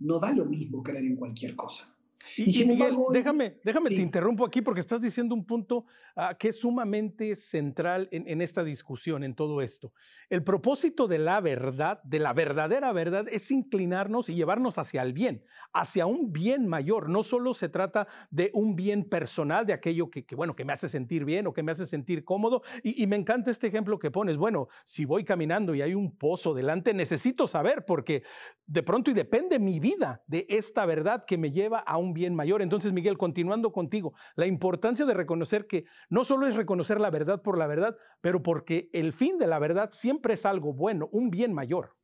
no 0.00 0.18
da 0.18 0.32
lo 0.32 0.44
mismo 0.44 0.82
creer 0.82 1.04
en 1.04 1.16
cualquier 1.16 1.56
cosa. 1.56 1.88
Y, 2.36 2.64
Miguel, 2.64 2.96
déjame, 3.12 3.58
déjame 3.64 3.90
te 3.90 4.00
interrumpo 4.00 4.44
aquí 4.44 4.60
porque 4.60 4.80
estás 4.80 5.00
diciendo 5.00 5.34
un 5.34 5.44
punto 5.44 5.86
ah, 6.16 6.34
que 6.38 6.48
es 6.48 6.60
sumamente 6.60 7.34
central 7.36 8.08
en, 8.10 8.40
esta 8.40 8.64
discusión, 8.64 9.24
en 9.24 9.34
todo 9.34 9.62
esto. 9.62 9.92
El 10.28 10.42
propósito 10.42 11.06
de 11.06 11.18
la 11.18 11.40
verdad, 11.40 12.02
de 12.02 12.18
la 12.18 12.32
verdadera 12.32 12.92
verdad, 12.92 13.26
es 13.30 13.50
inclinarnos 13.50 14.28
y 14.28 14.34
llevarnos 14.34 14.78
hacia 14.78 15.02
el 15.02 15.12
bien, 15.12 15.44
hacia 15.72 16.06
un 16.06 16.32
bien 16.32 16.66
mayor. 16.66 17.08
No 17.08 17.22
solo 17.22 17.54
se 17.54 17.68
trata 17.68 18.08
de 18.30 18.50
un 18.54 18.76
bien 18.76 19.04
personal, 19.04 19.66
de 19.66 19.72
aquello 19.72 20.10
que, 20.10 20.24
bueno, 20.34 20.56
que 20.56 20.64
me 20.64 20.72
hace 20.72 20.88
sentir 20.88 21.24
bien 21.24 21.46
o 21.46 21.52
que 21.52 21.62
me 21.62 21.72
hace 21.72 21.86
sentir 21.86 22.24
cómodo. 22.24 22.62
Y, 22.82 23.02
y 23.02 23.06
me 23.06 23.16
encanta 23.16 23.50
este 23.50 23.68
ejemplo 23.68 23.98
que 23.98 24.10
pones. 24.10 24.36
Bueno, 24.36 24.68
si 24.84 25.04
voy 25.04 25.24
caminando 25.24 25.74
y 25.74 25.82
hay 25.82 25.94
un 25.94 26.16
pozo 26.16 26.54
delante, 26.54 26.92
necesito 26.92 27.46
saber 27.46 27.84
porque 27.86 28.22
de 28.66 28.82
pronto 28.82 29.10
y 29.10 29.14
depende 29.14 29.58
mi 29.58 29.80
vida 29.80 30.22
de 30.26 30.46
esta 30.48 30.84
verdad 30.86 31.24
que 31.24 31.38
me 31.38 31.52
lleva 31.52 31.78
a 31.78 31.96
un 31.98 32.05
bien 32.12 32.34
mayor. 32.34 32.62
Entonces, 32.62 32.92
Miguel, 32.92 33.18
continuando 33.18 33.72
contigo, 33.72 34.14
la 34.34 34.46
importancia 34.46 35.06
de 35.06 35.14
reconocer 35.14 35.66
que 35.66 35.84
no 36.10 36.24
solo 36.24 36.46
es 36.46 36.56
reconocer 36.56 37.00
la 37.00 37.10
verdad 37.10 37.42
por 37.42 37.58
la 37.58 37.66
verdad, 37.66 37.96
pero 38.20 38.42
porque 38.42 38.90
el 38.92 39.12
fin 39.12 39.38
de 39.38 39.46
la 39.46 39.58
verdad 39.58 39.90
siempre 39.92 40.34
es 40.34 40.46
algo 40.46 40.72
bueno, 40.72 41.08
un 41.12 41.30
bien 41.30 41.52
mayor. 41.52 41.96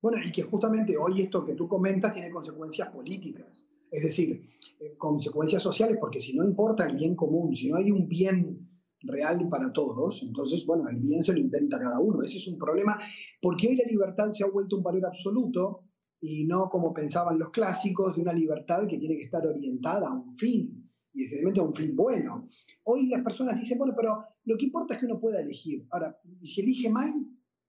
Bueno, 0.00 0.18
y 0.24 0.32
que 0.32 0.42
justamente 0.42 0.96
hoy 0.96 1.22
esto 1.22 1.44
que 1.44 1.54
tú 1.54 1.68
comentas 1.68 2.12
tiene 2.12 2.30
consecuencias 2.30 2.90
políticas, 2.90 3.64
es 3.90 4.02
decir, 4.02 4.48
eh, 4.80 4.96
consecuencias 4.98 5.62
sociales, 5.62 5.98
porque 6.00 6.18
si 6.18 6.36
no 6.36 6.44
importa 6.44 6.86
el 6.86 6.96
bien 6.96 7.14
común, 7.14 7.54
si 7.54 7.70
no 7.70 7.76
hay 7.76 7.90
un 7.90 8.08
bien 8.08 8.68
real 9.02 9.48
para 9.48 9.72
todos, 9.72 10.22
entonces, 10.22 10.64
bueno, 10.66 10.88
el 10.88 10.96
bien 10.96 11.22
se 11.22 11.32
lo 11.32 11.38
inventa 11.38 11.78
cada 11.78 12.00
uno. 12.00 12.22
Ese 12.22 12.38
es 12.38 12.48
un 12.48 12.58
problema, 12.58 12.98
porque 13.40 13.68
hoy 13.68 13.76
la 13.76 13.84
libertad 13.84 14.30
se 14.30 14.44
ha 14.44 14.48
vuelto 14.48 14.76
un 14.76 14.82
valor 14.82 15.06
absoluto 15.06 15.84
y 16.22 16.44
no 16.44 16.70
como 16.70 16.94
pensaban 16.94 17.36
los 17.36 17.50
clásicos 17.50 18.14
de 18.14 18.22
una 18.22 18.32
libertad 18.32 18.86
que 18.86 18.96
tiene 18.96 19.16
que 19.16 19.24
estar 19.24 19.44
orientada 19.44 20.08
a 20.08 20.12
un 20.12 20.36
fin, 20.36 20.88
y 21.12 21.24
esencialmente 21.24 21.60
a 21.60 21.64
un 21.64 21.74
fin 21.74 21.96
bueno. 21.96 22.48
Hoy 22.84 23.08
las 23.08 23.22
personas 23.22 23.58
dicen, 23.58 23.76
bueno, 23.76 23.92
pero 23.94 24.24
lo 24.44 24.56
que 24.56 24.66
importa 24.66 24.94
es 24.94 25.00
que 25.00 25.06
uno 25.06 25.20
pueda 25.20 25.42
elegir. 25.42 25.84
Ahora, 25.90 26.16
y 26.40 26.46
si 26.46 26.60
elige 26.60 26.88
mal, 26.88 27.12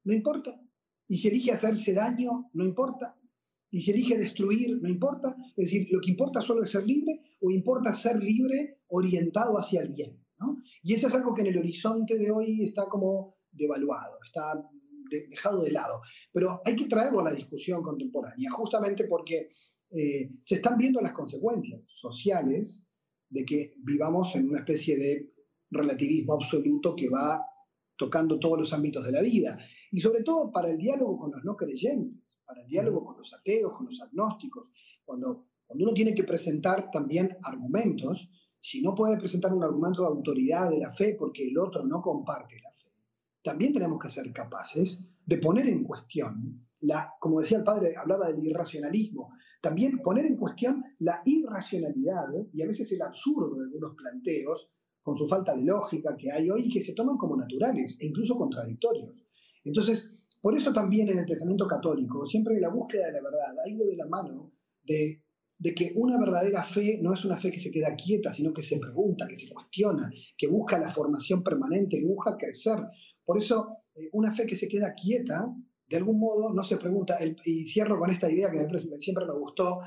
no 0.04 0.14
importa. 0.14 0.62
Y 1.08 1.18
si 1.18 1.28
elige 1.28 1.52
hacerse 1.52 1.94
daño, 1.94 2.50
no 2.54 2.64
importa. 2.64 3.18
Y 3.72 3.82
si 3.82 3.92
elige 3.92 4.18
destruir, 4.18 4.80
no 4.82 4.88
importa. 4.88 5.36
Es 5.58 5.66
decir, 5.66 5.88
lo 5.92 6.00
que 6.00 6.12
importa 6.12 6.40
solo 6.40 6.64
es 6.64 6.70
ser 6.70 6.86
libre 6.86 7.22
o 7.42 7.50
importa 7.50 7.92
ser 7.92 8.24
libre 8.24 8.82
orientado 8.88 9.58
hacia 9.58 9.82
el 9.82 9.90
bien. 9.90 10.24
Y 10.84 10.94
eso 10.94 11.08
es 11.08 11.16
algo 11.16 11.34
que 11.34 11.42
en 11.42 11.48
el 11.48 11.58
horizonte 11.58 12.18
de 12.18 12.30
hoy 12.30 12.64
está 12.64 12.86
como 12.88 13.38
devaluado, 13.52 14.18
está 14.26 14.70
dejado 15.10 15.64
de 15.64 15.72
lado. 15.72 16.02
Pero 16.32 16.62
hay 16.66 16.76
que 16.76 16.88
traerlo 16.88 17.20
a 17.20 17.26
la 17.26 17.34
discusión 17.34 17.82
contemporánea, 17.82 18.50
justamente 18.52 19.06
porque 19.06 19.50
eh, 19.92 20.32
se 20.42 20.56
están 20.56 20.78
viendo 20.78 21.02
las 21.02 21.14
consecuencias 21.14 21.82
sociales 21.88 22.82
de 23.30 23.46
que 23.46 23.74
vivamos 23.78 24.36
en 24.36 24.50
una 24.50 24.60
especie 24.60 24.98
de 24.98 25.34
relativismo 25.70 26.34
absoluto 26.34 26.96
que 26.96 27.10
va 27.10 27.46
tocando 27.96 28.40
todos 28.40 28.60
los 28.60 28.74
ámbitos 28.74 29.06
de 29.06 29.12
la 29.12 29.22
vida. 29.22 29.58
Y 29.92 30.00
sobre 30.00 30.24
todo 30.24 30.52
para 30.52 30.70
el 30.72 30.78
diálogo 30.78 31.18
con 31.18 31.32
los 31.32 31.44
no 31.44 31.56
creyentes, 31.56 32.40
para 32.46 32.62
el 32.62 32.68
diálogo 32.68 33.06
con 33.06 33.18
los 33.18 33.34
ateos, 33.34 33.76
con 33.76 33.88
los 33.88 34.02
agnósticos, 34.02 34.72
cuando, 35.06 35.48
cuando 35.66 35.86
uno 35.86 35.94
tiene 35.94 36.14
que 36.16 36.24
presentar 36.24 36.90
también 36.92 37.38
argumentos, 37.44 38.30
si 38.60 38.82
no 38.82 38.96
puede 38.96 39.18
presentar 39.18 39.54
un 39.54 39.64
argumento 39.64 40.02
de 40.02 40.08
autoridad 40.08 40.70
de 40.70 40.80
la 40.80 40.94
fe 40.94 41.16
porque 41.20 41.48
el 41.48 41.58
otro 41.58 41.86
no 41.86 42.02
comparte 42.02 42.60
la 42.62 42.73
también 43.44 43.74
tenemos 43.74 44.00
que 44.00 44.10
ser 44.10 44.32
capaces 44.32 45.04
de 45.26 45.38
poner 45.38 45.68
en 45.68 45.84
cuestión, 45.84 46.68
la, 46.82 47.14
como 47.20 47.40
decía 47.40 47.58
el 47.58 47.64
padre, 47.64 47.96
hablaba 47.96 48.32
del 48.32 48.46
irracionalismo, 48.46 49.34
también 49.62 50.00
poner 50.00 50.26
en 50.26 50.38
cuestión 50.38 50.84
la 51.00 51.22
irracionalidad 51.26 52.28
y 52.54 52.62
a 52.62 52.68
veces 52.68 52.92
el 52.92 53.02
absurdo 53.02 53.56
de 53.56 53.66
algunos 53.66 53.96
planteos, 53.96 54.70
con 55.02 55.18
su 55.18 55.28
falta 55.28 55.54
de 55.54 55.66
lógica 55.66 56.16
que 56.18 56.32
hay 56.32 56.50
hoy, 56.50 56.70
que 56.70 56.80
se 56.80 56.94
toman 56.94 57.18
como 57.18 57.36
naturales 57.36 57.98
e 58.00 58.08
incluso 58.08 58.38
contradictorios. 58.38 59.26
Entonces, 59.66 60.10
por 60.42 60.58
eso 60.58 60.74
también 60.74 61.10
en 61.10 61.20
el 61.20 61.26
pensamiento 61.26 61.68
católico, 61.68 62.26
siempre 62.26 62.60
la 62.60 62.70
búsqueda 62.70 63.08
de 63.08 63.14
la 63.14 63.22
verdad 63.22 63.60
ha 63.64 63.70
ido 63.70 63.86
de 63.86 63.98
la 63.98 64.06
mano 64.08 64.52
de, 64.84 65.24
de 65.58 65.74
que 65.74 65.94
una 65.96 66.20
verdadera 66.20 66.64
fe 66.64 67.00
no 67.02 67.14
es 67.14 67.24
una 67.24 67.38
fe 67.38 67.52
que 67.52 67.60
se 67.60 67.72
queda 67.72 67.96
quieta, 67.96 68.32
sino 68.34 68.54
que 68.54 68.64
se 68.64 68.80
pregunta, 68.80 69.28
que 69.28 69.36
se 69.36 69.54
cuestiona, 69.54 70.12
que 70.38 70.48
busca 70.48 70.78
la 70.78 70.90
formación 70.90 71.44
permanente, 71.44 72.00
que 72.00 72.06
busca 72.06 72.38
crecer. 72.38 72.78
Por 73.26 73.38
eso, 73.38 73.78
eh, 73.96 74.10
una 74.14 74.32
fe 74.32 74.46
que 74.46 74.56
se 74.56 74.68
queda 74.68 74.94
quieta 74.94 75.48
de 75.88 75.98
algún 75.98 76.20
modo 76.20 76.52
no 76.52 76.64
se 76.64 76.78
pregunta, 76.78 77.20
y 77.46 77.66
cierro 77.66 78.00
con 78.00 78.10
esta 78.10 78.32
idea 78.32 78.50
que 78.50 78.68
siempre 79.00 79.26
me 79.26 79.34
gustó, 79.34 79.82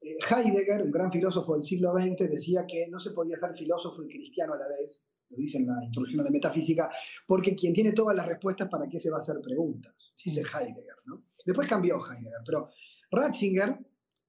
eh, 0.00 0.16
Heidegger, 0.30 0.82
un 0.82 0.90
gran 0.90 1.12
filósofo 1.12 1.54
del 1.54 1.62
siglo 1.62 1.92
XX, 1.92 2.30
decía 2.30 2.66
que 2.66 2.88
no 2.88 2.98
se 2.98 3.10
podía 3.10 3.36
ser 3.36 3.54
filósofo 3.54 4.02
y 4.02 4.08
cristiano 4.08 4.54
a 4.54 4.58
la 4.58 4.68
vez, 4.68 5.02
lo 5.28 5.36
dice 5.36 5.58
en 5.58 5.66
la 5.66 5.84
introducción 5.84 6.20
a 6.20 6.24
la 6.24 6.30
metafísica, 6.30 6.90
porque 7.26 7.54
quien 7.54 7.74
tiene 7.74 7.92
todas 7.92 8.16
las 8.16 8.26
respuestas, 8.26 8.68
¿para 8.68 8.88
qué 8.88 8.98
se 8.98 9.10
va 9.10 9.16
a 9.16 9.20
hacer 9.20 9.36
preguntas? 9.42 9.94
Dice 10.24 10.40
Heidegger, 10.40 10.96
¿no? 11.04 11.24
Después 11.44 11.68
cambió 11.68 11.96
Heidegger, 11.96 12.40
pero 12.46 12.70
Ratzinger 13.10 13.78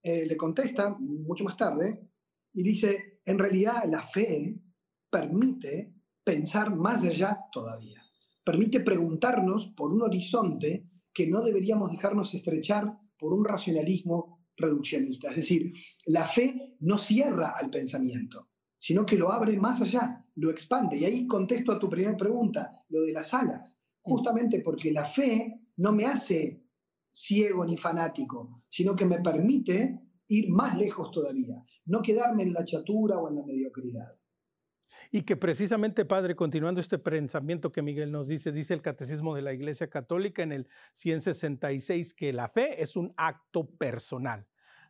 eh, 0.04 0.26
le 0.26 0.36
contesta 0.36 0.90
mucho 1.00 1.44
más 1.44 1.56
tarde 1.56 2.00
y 2.54 2.64
dice, 2.64 3.22
en 3.24 3.40
realidad 3.40 3.86
la 3.88 4.02
fe 4.02 4.60
permite 5.10 5.94
pensar 6.24 6.76
más 6.76 7.04
allá 7.04 7.40
todavía, 7.52 8.01
permite 8.52 8.82
preguntarnos 8.82 9.70
por 9.70 9.94
un 9.94 10.02
horizonte 10.02 10.86
que 11.14 11.26
no 11.26 11.42
deberíamos 11.42 11.90
dejarnos 11.90 12.34
estrechar 12.34 13.00
por 13.18 13.32
un 13.34 13.46
racionalismo 13.46 14.46
reduccionista. 14.58 15.30
Es 15.30 15.38
decir, 15.38 15.72
la 16.08 16.26
fe 16.26 16.76
no 16.82 16.98
cierra 16.98 17.54
al 17.58 17.70
pensamiento, 17.70 18.50
sino 18.78 19.06
que 19.06 19.16
lo 19.16 19.32
abre 19.32 19.58
más 19.58 19.82
allá, 19.82 20.26
lo 20.36 20.52
expande. 20.52 20.98
Y 20.98 21.06
ahí 21.06 21.28
contesto 21.28 21.72
a 21.72 21.80
tu 21.80 21.90
primera 21.90 22.18
pregunta, 22.18 22.84
lo 22.90 23.04
de 23.04 23.14
las 23.14 23.34
alas. 23.34 23.82
Justamente 24.02 24.60
porque 24.60 24.92
la 24.92 25.06
fe 25.06 25.62
no 25.78 25.94
me 25.94 26.04
hace 26.04 26.62
ciego 27.10 27.66
ni 27.66 27.78
fanático, 27.78 28.66
sino 28.68 28.98
que 28.98 29.06
me 29.06 29.22
permite 29.22 29.98
ir 30.28 30.50
más 30.50 30.78
lejos 30.78 31.10
todavía, 31.12 31.64
no 31.86 32.02
quedarme 32.02 32.44
en 32.44 32.52
la 32.52 32.66
chatura 32.66 33.18
o 33.18 33.30
en 33.30 33.36
la 33.36 33.46
mediocridad. 33.46 34.21
Y 35.10 35.24
que 35.24 35.36
precisamente, 35.36 36.06
Padre, 36.06 36.36
continuando 36.36 36.82
este 36.82 37.00
pensamiento 37.00 37.72
que 37.72 37.82
Miguel 37.82 38.12
nos 38.12 38.28
dice, 38.28 38.52
dice 38.52 38.74
el 38.74 38.82
Catecismo 38.82 39.36
de 39.36 39.42
la 39.42 39.54
Iglesia 39.54 39.90
Católica 39.90 40.44
en 40.44 40.52
el 40.52 40.68
166 40.94 42.14
que 42.14 42.34
la 42.34 42.50
fe 42.50 42.82
es 42.82 42.96
un 42.96 43.14
acto 43.18 43.66
personal. 43.66 44.46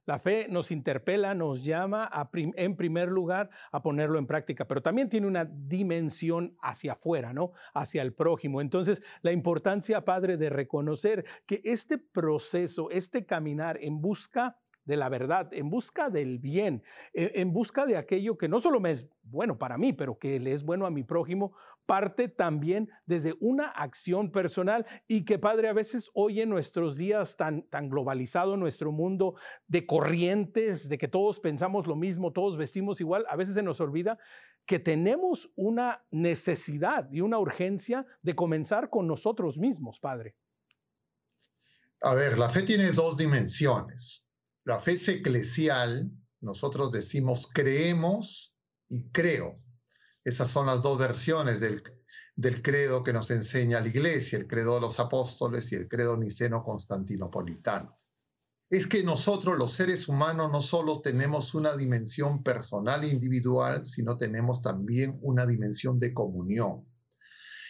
La 0.05 0.17
fe 0.17 0.47
nos 0.49 0.71
interpela, 0.71 1.35
nos 1.35 1.63
llama 1.63 2.09
en 2.33 2.75
primer 2.75 3.09
lugar 3.09 3.51
a 3.71 3.83
ponerlo 3.83 4.17
en 4.17 4.25
práctica, 4.25 4.67
pero 4.67 4.81
también 4.81 5.09
tiene 5.09 5.27
una 5.27 5.45
dimensión 5.45 6.57
hacia 6.59 6.93
afuera, 6.93 7.33
¿no? 7.33 7.51
Hacia 7.73 8.01
el 8.01 8.13
prójimo. 8.13 8.61
Entonces, 8.61 9.01
la 9.21 9.31
importancia, 9.31 10.03
Padre, 10.03 10.37
de 10.37 10.49
reconocer 10.49 11.23
que 11.45 11.61
este 11.63 11.99
proceso, 11.99 12.89
este 12.89 13.27
caminar 13.27 13.77
en 13.79 14.01
busca 14.01 14.57
de 14.85 14.97
la 14.97 15.09
verdad, 15.09 15.49
en 15.53 15.69
busca 15.69 16.09
del 16.09 16.39
bien, 16.39 16.83
e, 17.13 17.31
en 17.35 17.53
busca 17.53 17.85
de 17.85 17.97
aquello 17.97 18.37
que 18.37 18.47
no 18.47 18.59
solo 18.59 18.79
me 18.79 18.91
es 18.91 19.09
bueno 19.23 19.57
para 19.57 19.77
mí, 19.77 19.93
pero 19.93 20.17
que 20.17 20.39
le 20.39 20.53
es 20.53 20.63
bueno 20.63 20.85
a 20.85 20.91
mi 20.91 21.03
prójimo, 21.03 21.53
parte 21.85 22.27
también 22.27 22.89
desde 23.05 23.35
una 23.39 23.67
acción 23.67 24.31
personal 24.31 24.85
y 25.07 25.25
que 25.25 25.39
Padre 25.39 25.69
a 25.69 25.73
veces 25.73 26.09
hoy 26.13 26.41
en 26.41 26.49
nuestros 26.49 26.97
días 26.97 27.35
tan, 27.37 27.63
tan 27.63 27.89
globalizado 27.89 28.57
nuestro 28.57 28.91
mundo 28.91 29.35
de 29.67 29.85
corrientes, 29.85 30.89
de 30.89 30.97
que 30.97 31.07
todos 31.07 31.39
pensamos 31.39 31.87
lo 31.87 31.95
mismo, 31.95 32.31
todos 32.31 32.57
vestimos 32.57 33.01
igual, 33.01 33.25
a 33.29 33.35
veces 33.35 33.55
se 33.55 33.63
nos 33.63 33.79
olvida 33.81 34.17
que 34.65 34.79
tenemos 34.79 35.49
una 35.55 36.05
necesidad 36.11 37.11
y 37.11 37.21
una 37.21 37.39
urgencia 37.39 38.05
de 38.21 38.35
comenzar 38.35 38.89
con 38.89 39.07
nosotros 39.07 39.57
mismos, 39.57 39.99
Padre. 39.99 40.35
A 42.01 42.13
ver, 42.13 42.37
la 42.37 42.49
fe 42.49 42.63
tiene 42.63 42.91
dos 42.91 43.17
dimensiones 43.17 44.20
la 44.63 44.79
fe 44.79 44.93
es 44.93 45.07
eclesial, 45.07 46.11
nosotros 46.39 46.91
decimos 46.91 47.49
creemos 47.53 48.53
y 48.87 49.09
creo. 49.09 49.59
Esas 50.23 50.51
son 50.51 50.67
las 50.67 50.81
dos 50.81 50.99
versiones 50.99 51.59
del, 51.59 51.81
credo 52.61 53.03
que 53.03 53.13
nos 53.13 53.31
enseña 53.31 53.81
la 53.81 53.87
iglesia, 53.87 54.37
el 54.37 54.47
credo 54.47 54.75
de 54.75 54.81
los 54.81 54.99
apóstoles 54.99 55.71
y 55.71 55.75
el 55.75 55.87
credo 55.87 56.15
niceno 56.17 56.63
constantinopolitano. 56.63 57.97
Es 58.69 58.87
que 58.87 59.03
nosotros 59.03 59.57
los 59.57 59.73
seres 59.73 60.07
humanos 60.07 60.49
no 60.51 60.61
solo 60.61 61.01
tenemos 61.01 61.53
una 61.55 61.75
dimensión 61.75 62.41
personal 62.43 63.03
e 63.03 63.09
individual, 63.09 63.83
sino 63.83 64.17
tenemos 64.17 64.61
también 64.61 65.17
una 65.21 65.45
dimensión 65.45 65.99
de 65.99 66.13
comunión. 66.13 66.85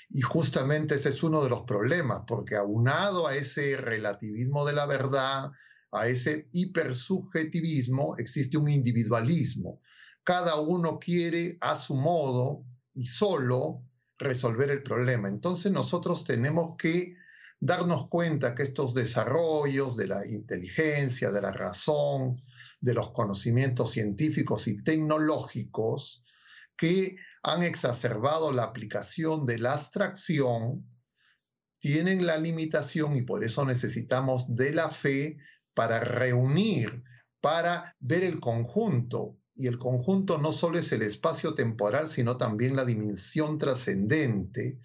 Y 0.09 0.21
justamente 0.21 0.95
ese 0.95 1.09
es 1.09 1.23
uno 1.23 1.41
de 1.41 1.49
los 1.49 1.61
problemas, 1.61 2.23
porque 2.27 2.55
aunado 2.55 3.27
a 3.27 3.35
ese 3.35 3.77
relativismo 3.77 4.65
de 4.65 4.73
la 4.73 4.85
verdad, 4.85 5.51
a 5.91 6.07
ese 6.07 6.47
hipersubjetivismo 6.51 8.15
existe 8.17 8.57
un 8.57 8.69
individualismo. 8.69 9.81
Cada 10.23 10.59
uno 10.59 10.99
quiere 10.99 11.57
a 11.61 11.75
su 11.75 11.95
modo 11.95 12.63
y 12.93 13.05
solo 13.05 13.83
resolver 14.17 14.69
el 14.69 14.83
problema. 14.83 15.27
Entonces 15.27 15.71
nosotros 15.71 16.23
tenemos 16.23 16.75
que 16.77 17.15
darnos 17.59 18.07
cuenta 18.07 18.55
que 18.55 18.63
estos 18.63 18.93
desarrollos 18.93 19.95
de 19.97 20.07
la 20.07 20.25
inteligencia, 20.25 21.31
de 21.31 21.41
la 21.41 21.51
razón, 21.51 22.41
de 22.79 22.93
los 22.93 23.11
conocimientos 23.11 23.91
científicos 23.91 24.67
y 24.67 24.83
tecnológicos, 24.83 26.23
que 26.75 27.17
han 27.43 27.63
exacerbado 27.63 28.51
la 28.51 28.63
aplicación 28.63 29.45
de 29.45 29.59
la 29.59 29.73
abstracción, 29.73 30.87
tienen 31.79 32.25
la 32.25 32.37
limitación 32.37 33.15
y 33.15 33.23
por 33.23 33.43
eso 33.43 33.65
necesitamos 33.65 34.55
de 34.55 34.73
la 34.73 34.89
fe 34.89 35.37
para 35.81 35.99
reunir, 35.99 37.03
para 37.39 37.95
ver 37.99 38.23
el 38.23 38.39
conjunto. 38.39 39.39
Y 39.55 39.65
el 39.65 39.79
conjunto 39.79 40.37
no 40.37 40.51
solo 40.51 40.77
es 40.77 40.91
el 40.91 41.01
espacio 41.01 41.55
temporal, 41.55 42.07
sino 42.07 42.37
también 42.37 42.75
la 42.75 42.85
dimensión 42.85 43.57
trascendente, 43.57 44.79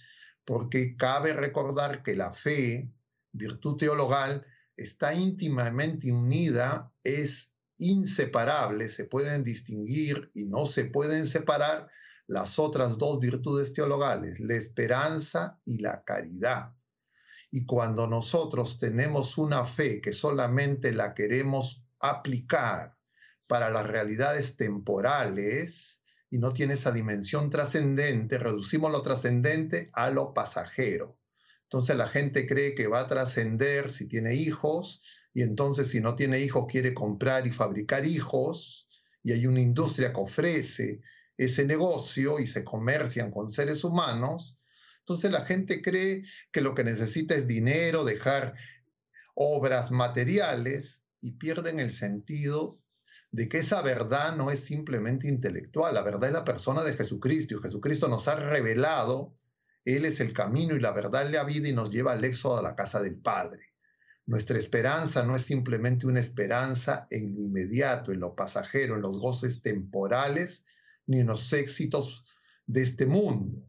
porque 0.46 0.96
cabe 0.96 1.34
recordar 1.34 2.02
que 2.02 2.16
la 2.16 2.32
fe, 2.32 2.90
virtud 3.32 3.76
teologal, 3.76 4.46
está 4.74 5.12
íntimamente 5.12 6.10
unida, 6.10 6.90
es 7.04 7.52
inseparable, 7.76 8.88
se 8.88 9.04
pueden 9.04 9.44
distinguir 9.44 10.30
y 10.32 10.46
no 10.46 10.64
se 10.64 10.86
pueden 10.86 11.26
separar 11.26 11.90
las 12.26 12.58
otras 12.58 12.96
dos 12.96 13.20
virtudes 13.20 13.74
teologales, 13.74 14.40
la 14.40 14.54
esperanza 14.54 15.60
y 15.66 15.78
la 15.78 16.02
caridad. 16.04 16.75
Y 17.50 17.64
cuando 17.64 18.06
nosotros 18.06 18.78
tenemos 18.78 19.38
una 19.38 19.66
fe 19.66 20.00
que 20.00 20.12
solamente 20.12 20.92
la 20.92 21.14
queremos 21.14 21.82
aplicar 22.00 22.96
para 23.46 23.70
las 23.70 23.86
realidades 23.86 24.56
temporales 24.56 26.02
y 26.28 26.38
no 26.38 26.50
tiene 26.50 26.74
esa 26.74 26.90
dimensión 26.90 27.50
trascendente, 27.50 28.38
reducimos 28.38 28.90
lo 28.90 29.02
trascendente 29.02 29.90
a 29.92 30.10
lo 30.10 30.34
pasajero. 30.34 31.18
Entonces 31.62 31.96
la 31.96 32.08
gente 32.08 32.46
cree 32.46 32.74
que 32.74 32.86
va 32.86 33.00
a 33.00 33.08
trascender 33.08 33.90
si 33.90 34.06
tiene 34.06 34.34
hijos 34.34 35.02
y 35.32 35.42
entonces 35.42 35.90
si 35.90 36.00
no 36.00 36.14
tiene 36.14 36.40
hijos 36.40 36.66
quiere 36.68 36.94
comprar 36.94 37.46
y 37.46 37.52
fabricar 37.52 38.06
hijos, 38.06 38.86
y 39.22 39.32
hay 39.32 39.46
una 39.46 39.60
industria 39.60 40.12
que 40.12 40.20
ofrece 40.20 41.00
ese 41.36 41.66
negocio 41.66 42.38
y 42.38 42.46
se 42.46 42.62
comercian 42.62 43.32
con 43.32 43.50
seres 43.50 43.82
humanos, 43.82 44.55
entonces 45.06 45.30
la 45.30 45.44
gente 45.44 45.82
cree 45.82 46.24
que 46.50 46.60
lo 46.60 46.74
que 46.74 46.82
necesita 46.82 47.36
es 47.36 47.46
dinero, 47.46 48.04
dejar 48.04 48.54
obras 49.36 49.92
materiales 49.92 51.04
y 51.20 51.36
pierden 51.36 51.78
el 51.78 51.92
sentido 51.92 52.82
de 53.30 53.48
que 53.48 53.58
esa 53.58 53.82
verdad 53.82 54.34
no 54.34 54.50
es 54.50 54.64
simplemente 54.64 55.28
intelectual, 55.28 55.94
la 55.94 56.02
verdad 56.02 56.24
es 56.24 56.32
la 56.32 56.44
persona 56.44 56.82
de 56.82 56.94
Jesucristo 56.94 57.62
Jesucristo 57.62 58.08
nos 58.08 58.26
ha 58.26 58.34
revelado, 58.34 59.38
Él 59.84 60.06
es 60.06 60.18
el 60.18 60.32
camino 60.32 60.74
y 60.74 60.80
la 60.80 60.90
verdad 60.90 61.30
la 61.30 61.44
vida 61.44 61.68
y 61.68 61.72
nos 61.72 61.90
lleva 61.90 62.14
al 62.14 62.24
éxodo 62.24 62.58
a 62.58 62.62
la 62.62 62.74
casa 62.74 63.00
del 63.00 63.14
Padre. 63.14 63.74
Nuestra 64.24 64.58
esperanza 64.58 65.22
no 65.22 65.36
es 65.36 65.42
simplemente 65.42 66.08
una 66.08 66.18
esperanza 66.18 67.06
en 67.10 67.32
lo 67.32 67.42
inmediato, 67.42 68.10
en 68.10 68.18
lo 68.18 68.34
pasajero, 68.34 68.96
en 68.96 69.02
los 69.02 69.20
goces 69.20 69.62
temporales, 69.62 70.64
ni 71.06 71.20
en 71.20 71.28
los 71.28 71.52
éxitos 71.52 72.24
de 72.66 72.82
este 72.82 73.06
mundo. 73.06 73.62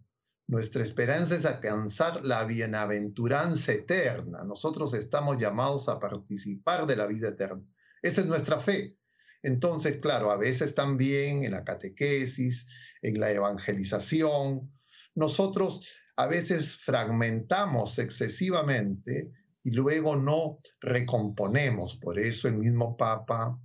Nuestra 0.47 0.81
esperanza 0.81 1.35
es 1.35 1.45
alcanzar 1.45 2.25
la 2.25 2.45
bienaventuranza 2.45 3.73
eterna. 3.73 4.45
Nosotros 4.45 4.93
estamos 4.93 5.37
llamados 5.37 5.89
a 5.89 5.99
participar 5.99 6.87
de 6.87 6.95
la 6.95 7.05
vida 7.05 7.29
eterna. 7.29 7.63
Esa 8.01 8.21
es 8.21 8.27
nuestra 8.27 8.59
fe. 8.59 8.95
Entonces, 9.43 9.97
claro, 9.99 10.31
a 10.31 10.37
veces 10.37 10.73
también 10.73 11.43
en 11.43 11.51
la 11.51 11.65
catequesis, 11.65 12.65
en 13.01 13.19
la 13.19 13.31
evangelización, 13.31 14.71
nosotros 15.15 15.85
a 16.15 16.27
veces 16.27 16.77
fragmentamos 16.77 17.99
excesivamente 17.99 19.31
y 19.63 19.71
luego 19.71 20.15
no 20.15 20.59
recomponemos. 20.79 21.97
Por 21.97 22.19
eso 22.19 22.47
el 22.47 22.55
mismo 22.55 22.95
Papa 22.95 23.59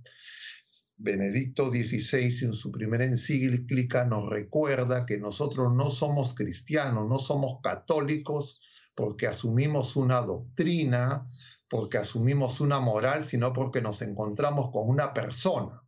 Benedicto 0.95 1.69
XVI 1.69 2.45
en 2.45 2.53
su 2.53 2.71
primera 2.71 3.03
encíclica 3.03 4.05
nos 4.05 4.29
recuerda 4.29 5.05
que 5.05 5.17
nosotros 5.17 5.73
no 5.73 5.89
somos 5.89 6.35
cristianos, 6.35 7.07
no 7.09 7.19
somos 7.19 7.59
católicos 7.61 8.59
porque 8.95 9.27
asumimos 9.27 9.95
una 9.95 10.21
doctrina, 10.21 11.25
porque 11.69 11.97
asumimos 11.97 12.61
una 12.61 12.79
moral, 12.79 13.23
sino 13.23 13.53
porque 13.53 13.81
nos 13.81 14.01
encontramos 14.01 14.71
con 14.71 14.87
una 14.87 15.13
persona, 15.13 15.81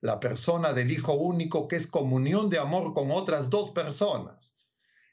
la 0.00 0.20
persona 0.20 0.72
del 0.72 0.92
Hijo 0.92 1.14
único 1.14 1.66
que 1.66 1.76
es 1.76 1.86
comunión 1.86 2.50
de 2.50 2.58
amor 2.58 2.92
con 2.92 3.10
otras 3.10 3.48
dos 3.48 3.70
personas 3.70 4.56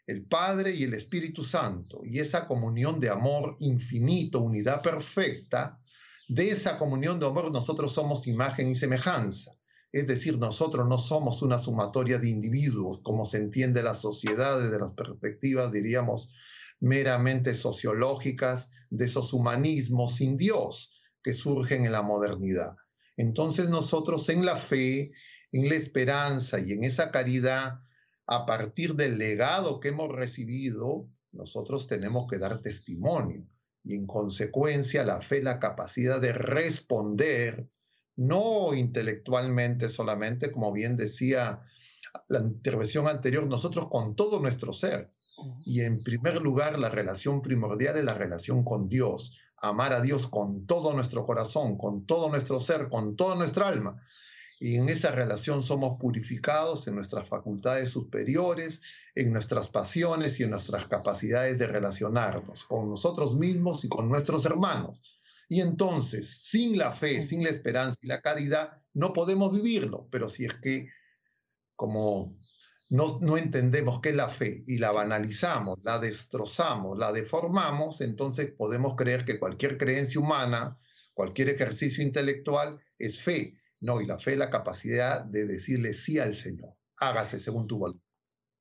el 0.10 0.26
Padre 0.26 0.74
y 0.74 0.86
el 0.86 0.96
Espíritu 0.96 1.44
Santo, 1.44 2.02
y 2.04 2.18
esa 2.18 2.48
comunión 2.48 3.00
de 3.00 3.12
amor 3.12 3.56
infinito, 3.60 4.40
unidad 4.40 4.82
perfecta, 4.82 5.79
de 6.30 6.52
esa 6.52 6.78
comunión 6.78 7.20
de 7.20 7.26
amor 7.26 7.52
nosotros 7.52 7.92
somos 7.92 8.28
imagen 8.28 8.70
y 8.70 8.76
semejanza. 8.76 9.56
Es 9.92 10.06
decir, 10.06 10.38
nosotros 10.38 10.88
no 10.88 11.00
somos 11.00 11.42
una 11.42 11.58
sumatoria 11.58 12.20
de 12.20 12.30
individuos, 12.30 13.00
como 13.02 13.26
se 13.26 13.38
entiende 13.38 13.82
la 13.82 13.96
sociedad 13.96 14.62
desde 14.62 14.78
las 14.78 14.92
perspectivas, 14.92 15.72
diríamos, 15.72 16.36
meramente 16.80 17.56
sociológicas 17.56 18.70
de 18.92 19.06
esos 19.06 19.34
humanismos 19.34 20.18
sin 20.18 20.38
Dios 20.38 21.02
que 21.24 21.34
surgen 21.34 21.86
en 21.86 21.94
la 21.94 22.04
modernidad. 22.04 22.76
Entonces 23.18 23.70
nosotros 23.70 24.30
en 24.30 24.46
la 24.46 24.56
fe, 24.56 25.10
en 25.52 25.68
la 25.68 25.76
esperanza 25.76 26.60
y 26.60 26.74
en 26.74 26.84
esa 26.84 27.10
caridad 27.10 27.80
a 28.28 28.46
partir 28.46 28.94
del 28.94 29.18
legado 29.18 29.80
que 29.80 29.88
hemos 29.88 30.16
recibido, 30.16 31.10
nosotros 31.32 31.88
tenemos 31.88 32.28
que 32.30 32.38
dar 32.38 32.62
testimonio 32.62 33.48
y 33.84 33.96
en 33.96 34.06
consecuencia 34.06 35.04
la 35.04 35.22
fe, 35.22 35.42
la 35.42 35.60
capacidad 35.60 36.20
de 36.20 36.34
responder, 36.34 37.68
no 38.16 38.74
intelectualmente 38.74 39.90
solamente, 39.90 40.52
como 40.52 40.72
bien 40.72 40.98
decía 40.98 41.62
la 42.28 42.40
intervención 42.40 43.08
anterior, 43.08 43.48
nosotros 43.48 43.88
con 43.90 44.16
todo 44.16 44.40
nuestro 44.40 44.74
ser. 44.74 45.08
Y 45.66 45.82
en 45.82 46.04
primer 46.04 46.42
lugar, 46.42 46.78
la 46.78 46.90
relación 46.90 47.42
primordial 47.42 47.98
es 47.98 48.04
la 48.04 48.14
relación 48.14 48.64
con 48.64 48.90
Dios, 48.90 49.40
amar 49.58 49.94
a 49.94 50.02
Dios 50.02 50.28
con 50.28 50.66
todo 50.66 50.94
nuestro 50.94 51.26
corazón, 51.26 51.78
con 51.78 52.06
todo 52.06 52.30
nuestro 52.30 52.60
ser, 52.60 52.90
con 52.90 53.16
toda 53.16 53.36
nuestra 53.36 53.68
alma 53.68 54.02
y 54.60 54.76
en 54.76 54.90
esa 54.90 55.12
relación 55.12 55.64
somos 55.64 55.98
purificados 55.98 56.88
en 56.88 56.96
nuestras 56.96 57.30
facultades 57.30 57.90
superiores, 57.92 58.82
en 59.16 59.32
nuestras 59.32 59.70
pasiones 59.70 60.38
y 60.40 60.44
en 60.44 60.50
nuestras 60.50 60.88
capacidades 60.88 61.60
de 61.60 61.68
relacionarnos 61.68 62.66
con 62.66 62.90
nosotros 62.90 63.38
mismos 63.38 63.86
y 63.86 63.90
con 63.90 64.10
nuestros 64.10 64.46
hermanos. 64.46 65.18
Y 65.48 65.62
entonces, 65.62 66.42
sin 66.44 66.78
la 66.78 66.92
fe, 66.92 67.24
sin 67.24 67.42
la 67.42 67.50
esperanza 67.50 68.02
y 68.04 68.08
la 68.08 68.22
caridad, 68.22 68.74
no 68.94 69.14
podemos 69.14 69.54
vivirlo. 69.54 70.10
Pero 70.12 70.28
si 70.28 70.46
es 70.46 70.54
que, 70.62 70.90
como 71.78 72.36
no, 72.90 73.18
no, 73.22 73.38
entendemos 73.38 74.02
qué 74.02 74.10
es 74.10 74.16
la 74.16 74.30
fe 74.30 74.64
y 74.68 74.78
la 74.78 74.92
banalizamos, 74.92 75.80
la 75.84 76.00
destrozamos, 76.00 76.98
la 76.98 77.14
deformamos, 77.14 78.02
entonces 78.02 78.52
podemos 78.52 78.96
creer 78.98 79.24
que 79.24 79.40
cualquier 79.40 79.78
creencia 79.78 80.20
humana, 80.20 80.78
cualquier 81.14 81.50
ejercicio 81.50 82.04
intelectual 82.04 82.80
es 82.98 83.22
fe 83.22 83.59
no, 83.82 84.02
y 84.02 84.06
la 84.06 84.20
fe 84.20 84.34
es 84.34 84.38
la 84.38 84.50
capacidad 84.50 85.24
de 85.24 85.46
decirle 85.46 85.94
sí 85.94 86.20
al 86.20 86.34
Señor. 86.34 86.74
Hágase 86.98 87.40
según 87.40 87.68
tu 87.68 87.78
voluntad. 87.78 88.09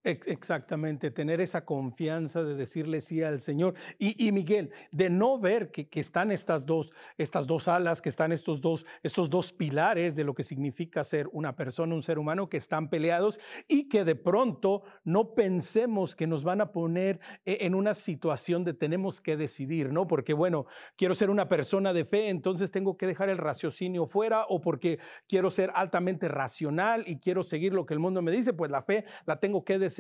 Exactamente, 0.09 1.11
tener 1.11 1.41
esa 1.41 1.65
confianza 1.65 2.43
de 2.43 2.55
decirle 2.55 3.01
sí 3.01 3.23
al 3.23 3.41
Señor. 3.41 3.75
Y, 3.99 4.33
Miguel, 4.33 4.71
de 4.91 5.11
no 5.11 5.39
ver 5.39 5.71
que, 5.71 5.89
están 5.99 6.31
estas 6.31 6.65
dos, 6.65 6.93
estas 7.19 7.47
dos 7.47 7.69
alas, 7.69 8.01
que 8.01 8.09
están 8.09 8.33
estos 8.33 8.61
dos, 8.61 8.87
estos 9.03 9.29
dos 9.29 9.53
pilares 9.53 10.17
de 10.17 10.25
lo 10.25 10.35
que 10.35 10.45
significa 10.45 11.05
ser 11.05 11.29
una 11.33 11.57
persona, 11.57 11.95
un 11.95 12.03
ser 12.03 12.19
humano, 12.19 12.49
que 12.49 12.57
están 12.57 12.89
peleados 12.89 13.39
y 13.67 13.89
que 13.89 14.05
de 14.05 14.15
pronto 14.15 14.83
no 15.05 15.35
pensemos 15.35 16.17
que 16.17 16.27
nos 16.27 16.45
van 16.45 16.61
a 16.61 16.73
poner 16.73 17.21
e, 17.45 17.59
en 17.67 17.75
una 17.75 17.93
situación 17.93 18.65
de 18.65 18.73
tenemos 18.73 19.21
que 19.21 19.37
decidir, 19.37 19.93
¿no? 19.93 20.07
Porque, 20.07 20.33
bueno, 20.33 20.67
quiero 20.97 21.15
ser 21.15 21.29
una 21.29 21.49
persona 21.49 21.93
de 21.93 22.05
fe, 22.05 22.29
entonces 22.29 22.71
tengo 22.71 22.97
que 22.97 23.07
dejar 23.07 23.29
el 23.29 23.39
raciocinio 23.39 24.07
fuera 24.07 24.45
o 24.49 24.61
porque 24.61 24.99
quiero 25.27 25.51
ser 25.51 25.71
altamente 25.75 26.29
racional 26.29 27.05
y 27.07 27.19
quiero 27.19 27.45
seguir 27.45 27.75
lo 27.75 27.85
que 27.85 27.95
el 27.95 28.01
mundo 28.01 28.23
me 28.23 28.33
dice, 28.33 28.53
pues 28.55 28.71
la 28.71 28.83
fe 28.83 29.05
la 29.27 29.41
tengo 29.41 29.65
que 29.65 29.79
decidir 29.79 29.98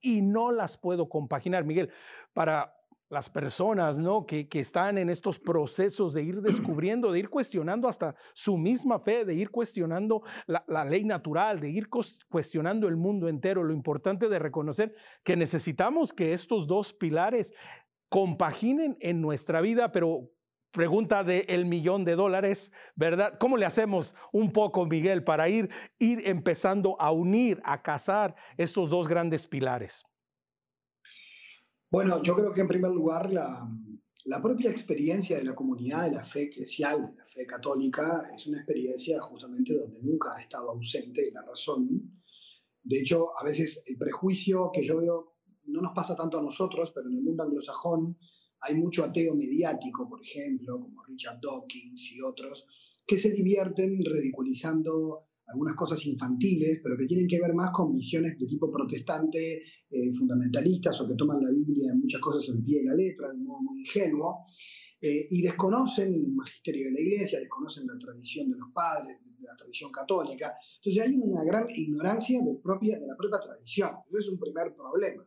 y 0.00 0.22
no 0.22 0.52
las 0.52 0.76
puedo 0.76 1.08
compaginar. 1.08 1.64
Miguel, 1.64 1.90
para 2.32 2.74
las 3.10 3.28
personas 3.28 3.98
¿no? 3.98 4.24
que, 4.24 4.48
están 4.52 4.96
en 4.96 5.10
estos 5.10 5.40
procesos 5.40 6.14
de 6.14 6.22
ir 6.22 6.40
descubriendo, 6.40 7.10
de 7.10 7.18
ir 7.18 7.28
cuestionando 7.28 7.88
hasta 7.88 8.14
su 8.34 8.56
misma 8.56 9.00
fe, 9.00 9.24
de 9.24 9.34
ir 9.34 9.50
cuestionando 9.50 10.22
la, 10.46 10.64
la, 10.68 10.84
ley 10.84 11.04
natural, 11.04 11.58
de 11.58 11.70
ir 11.70 11.88
cuestionando 11.88 12.86
el 12.86 12.96
mundo 12.96 13.28
entero. 13.28 13.64
Lo 13.64 13.74
importante 13.74 14.28
de 14.28 14.38
reconocer 14.38 14.94
que 15.24 15.36
necesitamos 15.36 16.12
que 16.12 16.32
estos 16.32 16.68
dos 16.68 16.92
pilares 16.92 17.52
compaginen 18.08 18.96
en 19.00 19.20
nuestra 19.20 19.60
vida, 19.60 19.90
pero 19.90 20.30
pregunta 20.72 21.24
de 21.24 21.46
el 21.48 21.66
millón 21.66 22.04
de 22.04 22.16
dólares, 22.16 22.72
¿verdad? 22.94 23.38
¿Cómo 23.38 23.56
le 23.56 23.66
hacemos 23.66 24.14
un 24.32 24.52
poco, 24.52 24.86
Miguel, 24.86 25.24
para 25.24 25.48
ir, 25.48 25.70
ir 25.98 26.26
empezando 26.26 27.00
a 27.00 27.10
unir, 27.12 27.60
a 27.64 27.82
casar 27.82 28.34
estos 28.56 28.90
dos 28.90 29.08
grandes 29.08 29.46
pilares? 29.46 30.04
Bueno, 31.90 32.22
yo 32.22 32.36
creo 32.36 32.52
que 32.52 32.60
en 32.60 32.68
primer 32.68 32.92
lugar 32.92 33.32
la, 33.32 33.68
la 34.24 34.40
propia 34.40 34.70
experiencia 34.70 35.38
de 35.38 35.44
la 35.44 35.54
comunidad 35.54 36.04
de 36.04 36.12
la 36.12 36.24
fe 36.24 36.42
eclesial, 36.42 37.10
de 37.10 37.16
la 37.16 37.26
fe 37.26 37.46
católica, 37.46 38.30
es 38.36 38.46
una 38.46 38.58
experiencia 38.58 39.20
justamente 39.20 39.74
donde 39.74 40.00
nunca 40.00 40.36
ha 40.36 40.40
estado 40.40 40.70
ausente 40.70 41.30
la 41.32 41.42
razón. 41.42 41.88
De 42.82 43.00
hecho, 43.00 43.38
a 43.38 43.44
veces 43.44 43.82
el 43.86 43.96
prejuicio 43.96 44.70
que 44.72 44.84
yo 44.84 44.98
veo 44.98 45.34
no 45.64 45.80
nos 45.80 45.94
pasa 45.94 46.14
tanto 46.14 46.38
a 46.38 46.42
nosotros, 46.42 46.92
pero 46.94 47.08
en 47.08 47.16
el 47.16 47.22
mundo 47.22 47.42
anglosajón, 47.42 48.16
hay 48.62 48.74
mucho 48.74 49.04
ateo 49.04 49.34
mediático, 49.34 50.08
por 50.08 50.22
ejemplo, 50.22 50.80
como 50.80 51.02
Richard 51.04 51.40
Dawkins 51.40 52.12
y 52.12 52.20
otros, 52.20 52.66
que 53.06 53.16
se 53.16 53.30
divierten 53.30 54.04
ridiculizando 54.04 55.26
algunas 55.46 55.74
cosas 55.74 56.04
infantiles, 56.06 56.80
pero 56.82 56.96
que 56.96 57.06
tienen 57.06 57.26
que 57.26 57.40
ver 57.40 57.54
más 57.54 57.70
con 57.72 57.92
visiones 57.92 58.38
de 58.38 58.46
tipo 58.46 58.70
protestante, 58.70 59.62
eh, 59.90 60.12
fundamentalistas 60.16 61.00
o 61.00 61.08
que 61.08 61.14
toman 61.14 61.42
la 61.42 61.50
Biblia 61.50 61.90
en 61.92 62.00
muchas 62.00 62.20
cosas 62.20 62.54
al 62.54 62.62
pie 62.62 62.80
de 62.80 62.84
la 62.84 62.94
letra, 62.94 63.28
de 63.28 63.36
un 63.36 63.46
modo 63.46 63.62
muy 63.62 63.80
ingenuo, 63.80 64.46
eh, 65.00 65.26
y 65.30 65.42
desconocen 65.42 66.14
el 66.14 66.28
magisterio 66.28 66.86
de 66.86 66.92
la 66.92 67.00
iglesia, 67.00 67.40
desconocen 67.40 67.86
la 67.86 67.98
tradición 67.98 68.50
de 68.50 68.58
los 68.58 68.68
padres, 68.72 69.18
de 69.24 69.46
la 69.46 69.56
tradición 69.56 69.90
católica. 69.90 70.54
Entonces 70.76 71.02
hay 71.02 71.18
una 71.18 71.42
gran 71.42 71.68
ignorancia 71.70 72.40
de, 72.42 72.54
propia, 72.62 73.00
de 73.00 73.06
la 73.06 73.16
propia 73.16 73.40
tradición. 73.40 73.90
Ese 74.10 74.18
es 74.18 74.28
un 74.28 74.38
primer 74.38 74.74
problema. 74.74 75.26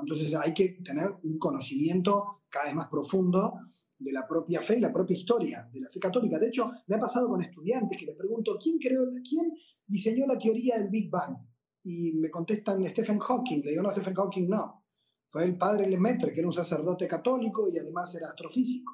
Entonces 0.00 0.34
hay 0.34 0.52
que 0.52 0.80
tener 0.84 1.08
un 1.22 1.38
conocimiento 1.38 2.42
cada 2.48 2.66
vez 2.66 2.74
más 2.74 2.88
profundo 2.88 3.54
de 3.98 4.12
la 4.12 4.26
propia 4.26 4.60
fe 4.60 4.78
y 4.78 4.80
la 4.80 4.92
propia 4.92 5.16
historia 5.16 5.68
de 5.72 5.80
la 5.80 5.88
fe 5.88 6.00
católica. 6.00 6.38
De 6.38 6.48
hecho, 6.48 6.70
me 6.86 6.96
ha 6.96 6.98
pasado 6.98 7.28
con 7.28 7.42
estudiantes 7.42 7.98
que 7.98 8.06
les 8.06 8.16
pregunto, 8.16 8.58
¿quién, 8.60 8.78
creó, 8.78 9.02
quién 9.28 9.52
diseñó 9.86 10.26
la 10.26 10.38
teoría 10.38 10.78
del 10.78 10.88
Big 10.88 11.10
Bang? 11.10 11.36
Y 11.84 12.12
me 12.12 12.30
contestan 12.30 12.84
Stephen 12.86 13.18
Hawking. 13.18 13.62
Le 13.62 13.70
digo, 13.70 13.82
no, 13.82 13.90
Stephen 13.90 14.14
Hawking 14.14 14.48
no. 14.48 14.84
Fue 15.30 15.44
el 15.44 15.56
padre 15.56 15.88
Lemaitre, 15.88 16.32
que 16.32 16.40
era 16.40 16.48
un 16.48 16.54
sacerdote 16.54 17.06
católico 17.08 17.68
y 17.68 17.78
además 17.78 18.14
era 18.14 18.28
astrofísico. 18.28 18.92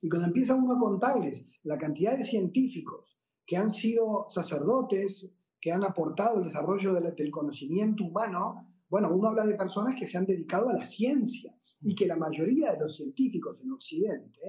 Y 0.00 0.08
cuando 0.08 0.28
empieza 0.28 0.54
uno 0.54 0.74
a 0.74 0.78
contarles 0.78 1.46
la 1.62 1.78
cantidad 1.78 2.16
de 2.16 2.24
científicos 2.24 3.18
que 3.46 3.56
han 3.56 3.70
sido 3.70 4.26
sacerdotes, 4.28 5.30
que 5.60 5.72
han 5.72 5.84
aportado 5.84 6.38
el 6.38 6.44
desarrollo 6.44 6.94
del 6.94 7.30
conocimiento 7.30 8.04
humano, 8.04 8.68
bueno, 8.88 9.14
uno 9.14 9.28
habla 9.28 9.46
de 9.46 9.54
personas 9.54 9.94
que 9.98 10.06
se 10.06 10.18
han 10.18 10.26
dedicado 10.26 10.68
a 10.68 10.74
la 10.74 10.84
ciencia 10.84 11.54
y 11.80 11.94
que 11.94 12.06
la 12.06 12.16
mayoría 12.16 12.72
de 12.72 12.80
los 12.80 12.96
científicos 12.96 13.58
en 13.62 13.72
Occidente 13.72 14.40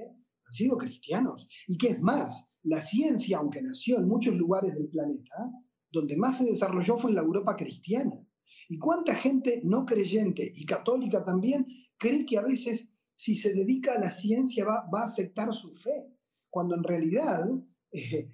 han 0.46 0.52
sido 0.52 0.76
cristianos. 0.78 1.46
Y 1.66 1.76
que 1.76 1.88
es 1.88 2.00
más, 2.00 2.44
la 2.62 2.80
ciencia, 2.80 3.38
aunque 3.38 3.62
nació 3.62 3.98
en 3.98 4.08
muchos 4.08 4.34
lugares 4.34 4.74
del 4.74 4.88
planeta, 4.88 5.50
donde 5.92 6.16
más 6.16 6.38
se 6.38 6.44
desarrolló 6.44 6.96
fue 6.96 7.10
en 7.10 7.16
la 7.16 7.22
Europa 7.22 7.56
cristiana. 7.56 8.24
¿Y 8.68 8.78
cuánta 8.78 9.14
gente 9.14 9.60
no 9.64 9.84
creyente 9.84 10.52
y 10.54 10.64
católica 10.64 11.24
también 11.24 11.66
cree 11.98 12.24
que 12.24 12.38
a 12.38 12.42
veces 12.42 12.88
si 13.16 13.34
se 13.34 13.52
dedica 13.52 13.94
a 13.94 13.98
la 13.98 14.10
ciencia 14.10 14.64
va, 14.64 15.00
a 15.00 15.06
afectar 15.06 15.52
su 15.52 15.72
fe? 15.74 16.06
Cuando 16.48 16.76
en 16.76 16.84
realidad 16.84 17.44
eh, 17.92 18.30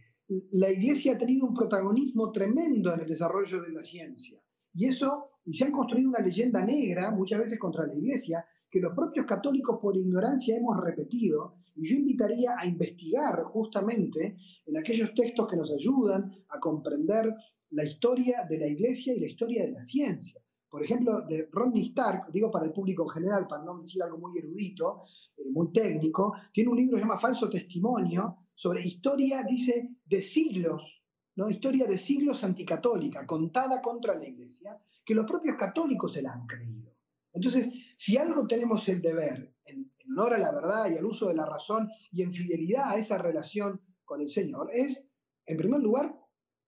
la 0.53 0.71
iglesia 0.71 1.14
ha 1.14 1.19
tenido 1.19 1.47
un 1.47 1.55
protagonismo 1.55 2.33
tremendo 2.33 2.92
en 2.92 3.01
el 3.01 3.09
desarrollo 3.09 3.62
de 3.62 3.73
la 3.73 3.83
ciencia. 3.83 4.40
Y 4.75 4.87
eso, 4.87 5.31
y 5.46 5.52
se 5.52 5.64
han 5.64 5.70
construido 5.70 6.11
una 6.11 6.20
leyenda 6.20 6.64
negra 6.64 7.11
muchas 7.12 7.38
veces 7.38 7.59
contra 7.59 7.87
la 7.87 7.94
iglesia, 7.94 8.44
que 8.68 8.80
los 8.80 8.94
propios 8.94 9.24
católicos 9.26 9.78
por 9.80 9.96
ignorancia 9.96 10.56
hemos 10.56 10.76
repetido, 10.82 11.54
y 11.76 11.88
yo 11.88 11.96
invitaría 11.96 12.56
a 12.59 12.66
investigar 12.66 13.44
justamente 13.44 14.37
en 14.66 14.76
aquellos 14.76 15.14
textos 15.14 15.46
que 15.46 15.56
nos 15.56 15.72
ayudan 15.72 16.32
a 16.48 16.59
comprender 16.59 17.32
la 17.70 17.85
historia 17.85 18.44
de 18.48 18.59
la 18.59 18.66
iglesia 18.66 19.14
y 19.14 19.20
la 19.20 19.26
historia 19.26 19.64
de 19.64 19.72
la 19.72 19.82
ciencia. 19.82 20.40
Por 20.68 20.82
ejemplo, 20.82 21.22
de 21.22 21.48
Rodney 21.52 21.82
Stark, 21.82 22.32
digo 22.32 22.50
para 22.50 22.66
el 22.66 22.72
público 22.72 23.04
en 23.04 23.09
general, 23.11 23.46
para 23.46 23.62
no 23.62 23.78
decir 23.78 24.02
algo 24.02 24.18
muy 24.18 24.37
erudito, 24.38 25.04
eh, 25.37 25.50
muy 25.52 25.70
técnico, 25.70 26.35
tiene 26.52 26.70
un 26.70 26.76
libro 26.76 26.96
que 26.96 27.02
se 27.02 27.06
llama 27.06 27.20
Falso 27.20 27.48
Testimonio 27.48 28.38
sobre 28.54 28.85
historia, 28.85 29.44
dice, 29.44 29.90
de 30.04 30.20
siglos, 30.20 31.02
¿no? 31.37 31.51
historia 31.51 31.87
de 31.87 31.99
siglos 31.99 32.42
anticatólica, 32.42 33.27
contada 33.27 33.81
contra 33.81 34.14
la 34.14 34.27
iglesia, 34.27 34.79
que 35.05 35.14
los 35.14 35.27
propios 35.27 35.57
católicos 35.57 36.12
se 36.12 36.22
la 36.22 36.33
han 36.33 36.46
creído. 36.46 36.92
Entonces, 37.33 37.70
si 37.96 38.16
algo 38.16 38.46
tenemos 38.46 38.88
el 38.88 39.01
deber, 39.01 39.55
en, 39.66 39.92
honor 40.09 40.35
a 40.35 40.38
la 40.38 40.53
verdad 40.53 40.90
y 40.90 40.96
al 40.96 41.05
uso 41.05 41.29
de 41.29 41.35
la 41.35 41.46
razón 41.46 41.90
y 42.11 42.22
en 42.22 42.33
fidelidad 42.33 42.90
a 42.90 42.96
esa 42.96 43.18
relación 43.18 43.81
con 44.05 44.20
el 44.20 44.29
Señor, 44.29 44.70
es, 44.72 45.07
en 45.46 45.57
primer 45.57 45.81
lugar, 45.81 46.16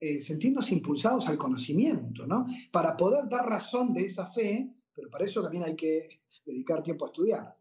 eh, 0.01 0.21
sentirnos 0.21 0.71
impulsados 0.71 1.29
al 1.29 1.39
conocimiento, 1.39 2.27
¿no? 2.27 2.47
Para 2.71 2.97
poder 2.97 3.29
dar 3.29 3.49
razón 3.49 3.95
de 3.95 4.05
esa 4.05 4.27
fe, 4.27 4.71
pero 4.95 5.09
para 5.09 5.25
eso 5.25 5.43
también 5.43 5.65
hay 5.65 5.77
que 5.77 6.21
dedicar 6.45 6.83
tiempo 6.83 7.07
a 7.07 7.09
estudiar. 7.09 7.57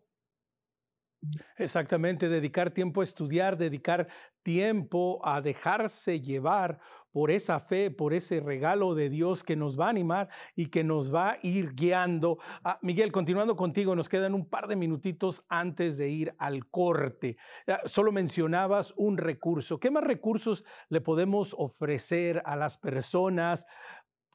Exactamente, 1.58 2.30
dedicar 2.30 2.72
tiempo 2.72 3.02
a 3.02 3.04
estudiar, 3.04 3.58
dedicar 3.58 4.08
tiempo 4.44 5.20
a 5.24 5.42
dejarse 5.42 6.22
llevar 6.22 6.80
por 7.12 7.32
esa 7.32 7.60
fe, 7.60 7.90
por 7.90 8.14
ese 8.14 8.40
regalo 8.40 8.94
de 8.94 9.10
Dios 9.10 9.44
que 9.44 9.56
nos 9.56 9.80
va 9.80 9.88
a 9.88 9.90
animar 9.90 10.30
y 10.56 10.68
que 10.68 10.84
nos 10.84 11.14
va 11.14 11.32
a 11.32 11.40
ir 11.42 11.74
guiando. 11.74 12.38
Ah, 12.64 12.78
Miguel, 12.84 13.12
continuando 13.12 13.56
contigo, 13.56 13.96
nos 13.96 14.08
quedan 14.08 14.36
un 14.36 14.48
par 14.48 14.68
de 14.68 14.76
minutitos 14.76 15.44
antes 15.50 15.98
de 15.98 16.10
ir 16.10 16.36
al 16.38 16.70
corte. 16.70 17.38
Ah, 17.68 17.82
solo 17.86 18.12
mencionabas 18.12 18.94
un 18.96 19.18
recurso. 19.18 19.80
¿Qué 19.80 19.90
más 19.90 20.04
recursos 20.04 20.64
le 20.90 21.02
podemos 21.02 21.56
ofrecer 21.58 22.42
a 22.46 22.56
las 22.56 22.78
personas 22.78 23.66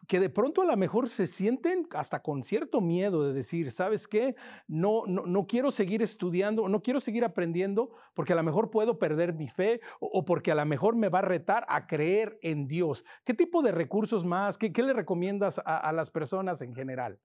que 0.09 0.21
de 0.21 0.31
pronto 0.31 0.63
a 0.63 0.65
lo 0.65 0.77
mejor 0.77 1.09
se 1.09 1.27
sienten 1.27 1.87
hasta 1.93 2.23
con 2.23 2.43
cierto 2.43 2.81
miedo 2.81 3.25
de 3.25 3.33
decir, 3.33 3.71
¿sabes 3.71 4.09
qué? 4.09 4.35
No, 4.67 5.05
no, 5.07 5.27
no, 5.27 5.47
quiero 5.47 5.71
seguir 5.71 6.03
estudiando, 6.03 6.69
no 6.69 6.83
quiero 6.83 7.01
seguir 7.01 7.25
aprendiendo 7.25 7.91
porque 8.15 8.33
a 8.33 8.37
lo 8.37 8.43
mejor 8.43 8.71
puedo 8.71 8.99
perder 8.99 9.33
mi 9.35 9.49
fe 9.49 9.81
o, 10.01 10.25
porque 10.25 10.51
a 10.51 10.55
lo 10.55 10.67
mejor 10.67 10.97
me 10.97 11.09
va 11.09 11.21
a 11.21 11.23
retar 11.23 11.65
a 11.69 11.87
creer 11.87 12.39
en 12.43 12.67
Dios. 12.67 13.05
¿Qué 13.25 13.35
tipo 13.35 13.63
de 13.63 13.73
recursos 13.73 14.25
más? 14.25 14.59
¿Qué, 14.59 14.73
qué 14.73 14.83
le 14.83 14.93
recomiendas 14.93 15.59
a, 15.59 15.77
a, 15.77 15.93
las 15.93 16.11
personas 16.11 16.63
en 16.63 16.75
general? 16.75 17.21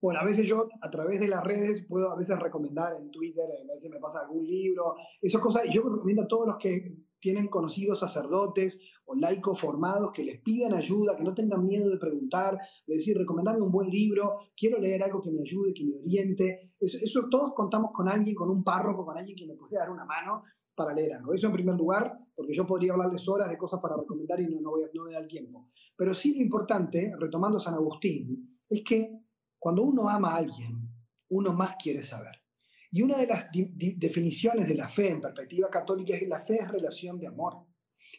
Bueno, 0.00 0.20
a 0.20 0.24
veces 0.24 0.48
yo 0.48 0.68
a 0.80 0.90
través 0.90 1.20
de 1.20 1.28
las 1.28 1.44
redes 1.44 1.86
puedo 1.88 2.10
a 2.10 2.16
veces 2.16 2.36
recomendar 2.38 2.96
en 2.96 3.10
Twitter, 3.12 3.44
a 3.44 3.74
veces 3.74 3.88
me 3.88 4.00
pasa 4.00 4.20
algún 4.20 4.44
libro, 4.44 4.96
esas 5.20 5.40
cosas. 5.40 5.62
Yo 5.70 5.82
recomiendo 5.82 6.24
a 6.24 6.28
todos 6.28 6.48
los 6.48 6.58
que 6.58 6.96
tienen 7.20 7.46
conocidos 7.46 8.00
sacerdotes 8.00 8.80
o 9.04 9.14
laicos 9.14 9.60
formados 9.60 10.12
que 10.12 10.24
les 10.24 10.40
pidan 10.40 10.74
ayuda, 10.74 11.16
que 11.16 11.24
no 11.24 11.34
tengan 11.34 11.66
miedo 11.66 11.90
de 11.90 11.98
preguntar, 11.98 12.58
de 12.86 12.94
decir, 12.94 13.16
recomendame 13.16 13.60
un 13.60 13.72
buen 13.72 13.88
libro, 13.88 14.38
quiero 14.56 14.78
leer 14.78 15.02
algo 15.02 15.20
que 15.20 15.30
me 15.30 15.40
ayude, 15.40 15.74
que 15.74 15.84
me 15.84 15.96
oriente. 15.96 16.72
Eso, 16.78 17.28
todos 17.30 17.52
contamos 17.54 17.90
con 17.92 18.08
alguien, 18.08 18.34
con 18.34 18.50
un 18.50 18.62
párroco, 18.62 19.04
con 19.04 19.18
alguien 19.18 19.36
que 19.36 19.46
me 19.46 19.54
puede 19.54 19.76
dar 19.76 19.90
una 19.90 20.04
mano 20.04 20.44
para 20.74 20.94
leer 20.94 21.14
algo. 21.14 21.34
Eso 21.34 21.46
en 21.48 21.52
primer 21.52 21.74
lugar, 21.74 22.18
porque 22.34 22.54
yo 22.54 22.66
podría 22.66 22.92
hablarles 22.92 23.28
horas 23.28 23.50
de 23.50 23.58
cosas 23.58 23.80
para 23.80 23.96
recomendar 23.96 24.40
y 24.40 24.46
no, 24.46 24.60
no, 24.60 24.70
voy 24.70 24.84
a, 24.84 24.88
no 24.94 25.04
me 25.04 25.12
da 25.12 25.18
el 25.18 25.28
tiempo. 25.28 25.68
Pero 25.96 26.14
sí 26.14 26.34
lo 26.34 26.42
importante, 26.42 27.12
retomando 27.18 27.60
San 27.60 27.74
Agustín, 27.74 28.58
es 28.68 28.82
que 28.84 29.18
cuando 29.58 29.82
uno 29.82 30.08
ama 30.08 30.32
a 30.32 30.36
alguien, 30.36 30.88
uno 31.28 31.52
más 31.52 31.76
quiere 31.80 32.02
saber. 32.02 32.42
Y 32.90 33.00
una 33.00 33.16
de 33.16 33.26
las 33.26 33.46
definiciones 33.50 34.68
de 34.68 34.74
la 34.74 34.88
fe 34.88 35.10
en 35.10 35.20
perspectiva 35.20 35.70
católica 35.70 36.14
es 36.14 36.20
que 36.20 36.28
la 36.28 36.44
fe 36.44 36.56
es 36.56 36.68
relación 36.70 37.18
de 37.18 37.26
amor. 37.26 37.64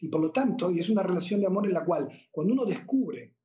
Y 0.01 0.07
por 0.07 0.21
lo 0.21 0.31
tanto, 0.31 0.71
y 0.71 0.79
es 0.79 0.89
una 0.89 1.03
relación 1.03 1.39
de 1.39 1.47
amor 1.47 1.65
en 1.67 1.73
la 1.73 1.85
cual 1.85 2.09
cuando 2.31 2.53
uno 2.53 2.65
descubre 2.65 3.35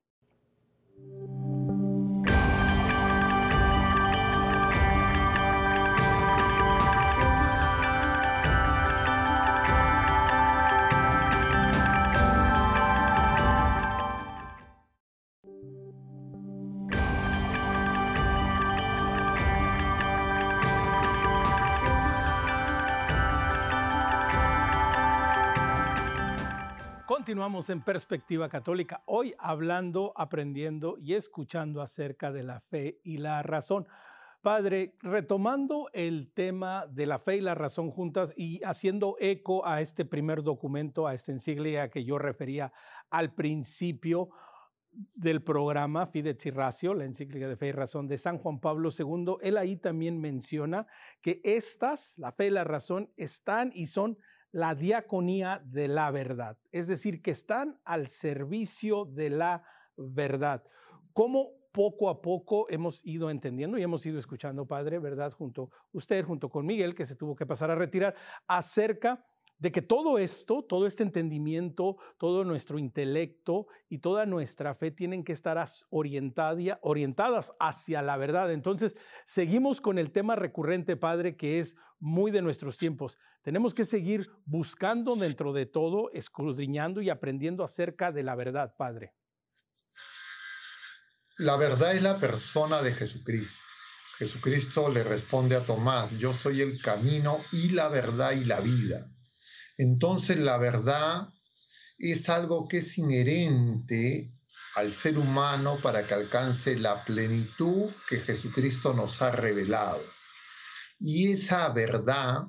Continuamos 27.27 27.69
en 27.69 27.81
Perspectiva 27.81 28.47
Católica, 28.47 29.03
hoy 29.05 29.35
hablando, 29.37 30.13
aprendiendo 30.15 30.97
y 30.97 31.13
escuchando 31.13 31.81
acerca 31.81 32.31
de 32.31 32.41
la 32.41 32.61
fe 32.61 33.01
y 33.03 33.17
la 33.17 33.43
razón. 33.43 33.85
Padre, 34.41 34.95
retomando 35.01 35.89
el 35.91 36.31
tema 36.33 36.87
de 36.87 37.05
la 37.05 37.19
fe 37.19 37.35
y 37.35 37.41
la 37.41 37.53
razón 37.53 37.91
juntas 37.91 38.33
y 38.37 38.63
haciendo 38.63 39.17
eco 39.19 39.67
a 39.67 39.81
este 39.81 40.05
primer 40.05 40.41
documento, 40.41 41.05
a 41.05 41.13
esta 41.13 41.33
encíclica 41.33 41.89
que 41.89 42.05
yo 42.05 42.17
refería 42.17 42.71
al 43.09 43.33
principio 43.33 44.29
del 45.13 45.43
programa 45.43 46.07
Fides 46.07 46.45
Ratio, 46.55 46.93
la 46.93 47.03
encíclica 47.03 47.49
de 47.49 47.57
fe 47.57 47.67
y 47.67 47.71
razón 47.73 48.07
de 48.07 48.17
San 48.17 48.37
Juan 48.37 48.61
Pablo 48.61 48.89
II, 48.97 49.35
él 49.41 49.57
ahí 49.57 49.75
también 49.75 50.17
menciona 50.21 50.87
que 51.21 51.41
estas, 51.43 52.17
la 52.17 52.31
fe 52.31 52.45
y 52.45 52.51
la 52.51 52.63
razón, 52.63 53.11
están 53.17 53.73
y 53.75 53.87
son 53.87 54.17
la 54.51 54.75
diaconía 54.75 55.61
de 55.65 55.87
la 55.87 56.09
verdad, 56.11 56.57
es 56.71 56.87
decir, 56.87 57.21
que 57.21 57.31
están 57.31 57.79
al 57.83 58.07
servicio 58.07 59.05
de 59.05 59.29
la 59.29 59.63
verdad. 59.95 60.63
¿Cómo 61.13 61.51
poco 61.71 62.09
a 62.09 62.21
poco 62.21 62.65
hemos 62.69 63.05
ido 63.05 63.29
entendiendo 63.29 63.77
y 63.77 63.83
hemos 63.83 64.05
ido 64.05 64.17
escuchando, 64.17 64.65
Padre, 64.65 64.97
¿verdad? 64.99 65.31
Junto 65.31 65.69
usted, 65.91 66.25
junto 66.25 66.49
con 66.49 66.65
Miguel, 66.65 66.95
que 66.95 67.05
se 67.05 67.15
tuvo 67.15 67.35
que 67.35 67.45
pasar 67.45 67.69
a 67.69 67.75
retirar, 67.75 68.15
acerca 68.47 69.23
de 69.59 69.71
que 69.71 69.81
todo 69.81 70.19
esto, 70.19 70.63
todo 70.63 70.85
este 70.85 71.03
entendimiento, 71.03 71.97
todo 72.17 72.43
nuestro 72.43 72.77
intelecto 72.77 73.67
y 73.89 73.99
toda 73.99 74.25
nuestra 74.25 74.75
fe 74.75 74.91
tienen 74.91 75.23
que 75.23 75.33
estar 75.33 75.63
orientadas 75.89 77.53
hacia 77.59 78.01
la 78.01 78.17
verdad. 78.17 78.51
Entonces, 78.51 78.95
seguimos 79.25 79.81
con 79.81 79.97
el 79.97 80.11
tema 80.11 80.35
recurrente, 80.35 80.95
Padre, 80.95 81.35
que 81.35 81.59
es 81.59 81.75
muy 81.99 82.31
de 82.31 82.41
nuestros 82.41 82.77
tiempos. 82.77 83.17
Tenemos 83.41 83.73
que 83.73 83.85
seguir 83.85 84.29
buscando 84.45 85.15
dentro 85.15 85.53
de 85.53 85.65
todo, 85.65 86.11
escudriñando 86.13 87.01
y 87.01 87.09
aprendiendo 87.09 87.63
acerca 87.63 88.11
de 88.11 88.23
la 88.23 88.35
verdad, 88.35 88.75
Padre. 88.77 89.13
La 91.37 91.55
verdad 91.55 91.95
es 91.95 92.01
la 92.01 92.17
persona 92.17 92.81
de 92.81 92.93
Jesucristo. 92.93 93.63
Jesucristo 94.17 94.89
le 94.89 95.03
responde 95.03 95.55
a 95.55 95.63
Tomás, 95.63 96.17
yo 96.17 96.33
soy 96.33 96.61
el 96.61 96.81
camino 96.81 97.37
y 97.51 97.69
la 97.69 97.87
verdad 97.87 98.31
y 98.31 98.43
la 98.45 98.59
vida. 98.59 99.07
Entonces 99.77 100.37
la 100.37 100.57
verdad 100.57 101.29
es 101.99 102.29
algo 102.29 102.67
que 102.67 102.79
es 102.79 102.97
inherente 102.97 104.33
al 104.75 104.93
ser 104.93 105.17
humano 105.17 105.77
para 105.81 106.05
que 106.05 106.13
alcance 106.13 106.75
la 106.77 107.03
plenitud 107.03 107.89
que 108.09 108.17
Jesucristo 108.17 108.93
nos 108.93 109.21
ha 109.21 109.31
revelado. 109.31 110.01
Y 110.99 111.31
esa 111.31 111.69
verdad 111.69 112.47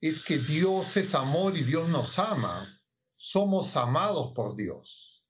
es 0.00 0.24
que 0.24 0.38
Dios 0.38 0.96
es 0.96 1.14
amor 1.14 1.56
y 1.56 1.62
Dios 1.62 1.88
nos 1.88 2.18
ama. 2.18 2.80
Somos 3.16 3.76
amados 3.76 4.32
por 4.34 4.56
Dios. 4.56 5.24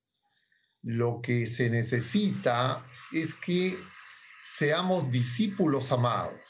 Lo 0.83 1.21
que 1.23 1.47
se 1.47 1.71
necesita 1.71 2.85
es 3.13 3.35
que 3.35 3.77
seamos 4.49 5.11
discípulos 5.11 5.93
amados 5.93 6.41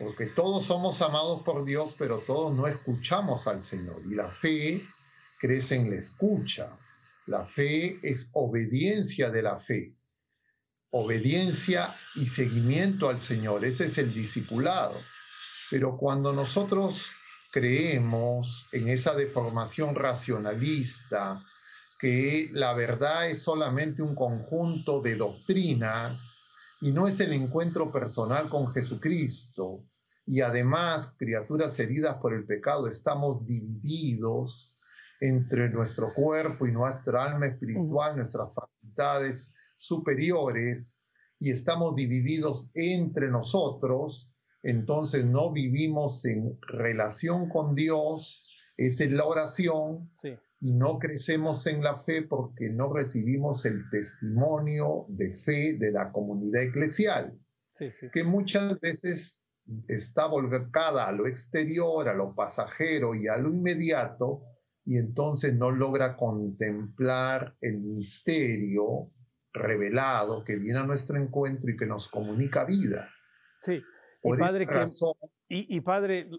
porque 0.00 0.24
todos 0.24 0.64
somos 0.64 1.02
amados 1.02 1.42
por 1.42 1.62
Dios, 1.62 1.94
pero 1.98 2.20
todos 2.20 2.56
no 2.56 2.66
escuchamos 2.66 3.46
al 3.46 3.60
Señor. 3.60 3.96
Y 4.06 4.14
la 4.14 4.28
fe 4.28 4.82
crece 5.38 5.76
en 5.76 5.90
la 5.90 5.96
escucha. 5.96 6.74
La 7.26 7.44
fe 7.44 7.98
es 8.02 8.30
obediencia 8.32 9.28
de 9.28 9.42
la 9.42 9.58
fe. 9.58 9.94
Obediencia 10.90 11.94
y 12.14 12.26
seguimiento 12.26 13.10
al 13.10 13.20
Señor. 13.20 13.62
Ese 13.62 13.84
es 13.84 13.98
el 13.98 14.14
discipulado. 14.14 14.98
Pero 15.70 15.98
cuando 15.98 16.32
nosotros 16.32 17.10
creemos 17.52 18.68
en 18.72 18.88
esa 18.88 19.14
deformación 19.14 19.94
racionalista, 19.94 21.44
que 21.98 22.48
la 22.52 22.72
verdad 22.72 23.28
es 23.28 23.42
solamente 23.42 24.00
un 24.00 24.14
conjunto 24.14 25.02
de 25.02 25.16
doctrinas 25.16 26.39
y 26.80 26.92
no 26.92 27.06
es 27.06 27.20
el 27.20 27.32
encuentro 27.32 27.92
personal 27.92 28.48
con 28.48 28.68
Jesucristo, 28.68 29.80
y 30.26 30.40
además, 30.40 31.14
criaturas 31.18 31.78
heridas 31.78 32.16
por 32.20 32.32
el 32.34 32.46
pecado, 32.46 32.86
estamos 32.86 33.46
divididos 33.46 34.80
entre 35.20 35.70
nuestro 35.70 36.12
cuerpo 36.14 36.66
y 36.66 36.72
nuestra 36.72 37.24
alma 37.24 37.46
espiritual, 37.46 38.16
nuestras 38.16 38.54
facultades 38.54 39.52
superiores, 39.76 40.98
y 41.38 41.50
estamos 41.50 41.94
divididos 41.96 42.70
entre 42.74 43.28
nosotros, 43.28 44.32
entonces 44.62 45.24
no 45.24 45.52
vivimos 45.52 46.24
en 46.26 46.58
relación 46.62 47.48
con 47.48 47.74
Dios, 47.74 48.74
es 48.76 49.00
en 49.00 49.16
la 49.16 49.24
oración, 49.24 49.98
y 50.60 50.74
no 50.74 50.98
crecemos 50.98 51.66
en 51.66 51.82
la 51.82 51.96
fe 51.96 52.22
porque 52.28 52.68
no 52.70 52.92
recibimos 52.92 53.64
el 53.64 53.88
testimonio 53.90 55.04
de 55.08 55.32
fe 55.32 55.76
de 55.78 55.90
la 55.90 56.12
comunidad 56.12 56.62
eclesial, 56.62 57.32
que 58.12 58.24
muchas 58.24 58.78
veces 58.80 59.50
está 59.88 60.26
volcada 60.26 61.06
a 61.06 61.12
lo 61.12 61.26
exterior, 61.26 62.08
a 62.08 62.14
lo 62.14 62.34
pasajero 62.34 63.14
y 63.14 63.28
a 63.28 63.38
lo 63.38 63.48
inmediato, 63.48 64.42
y 64.84 64.98
entonces 64.98 65.54
no 65.54 65.70
logra 65.70 66.16
contemplar 66.16 67.56
el 67.60 67.80
misterio 67.80 69.10
revelado 69.52 70.44
que 70.44 70.56
viene 70.56 70.80
a 70.80 70.86
nuestro 70.86 71.16
encuentro 71.16 71.70
y 71.70 71.76
que 71.76 71.86
nos 71.86 72.08
comunica 72.08 72.64
vida. 72.64 73.08
Sí, 73.62 73.82
y 74.22 74.36
padre, 74.36 74.66
y, 75.48 75.80
padre, 75.80 76.30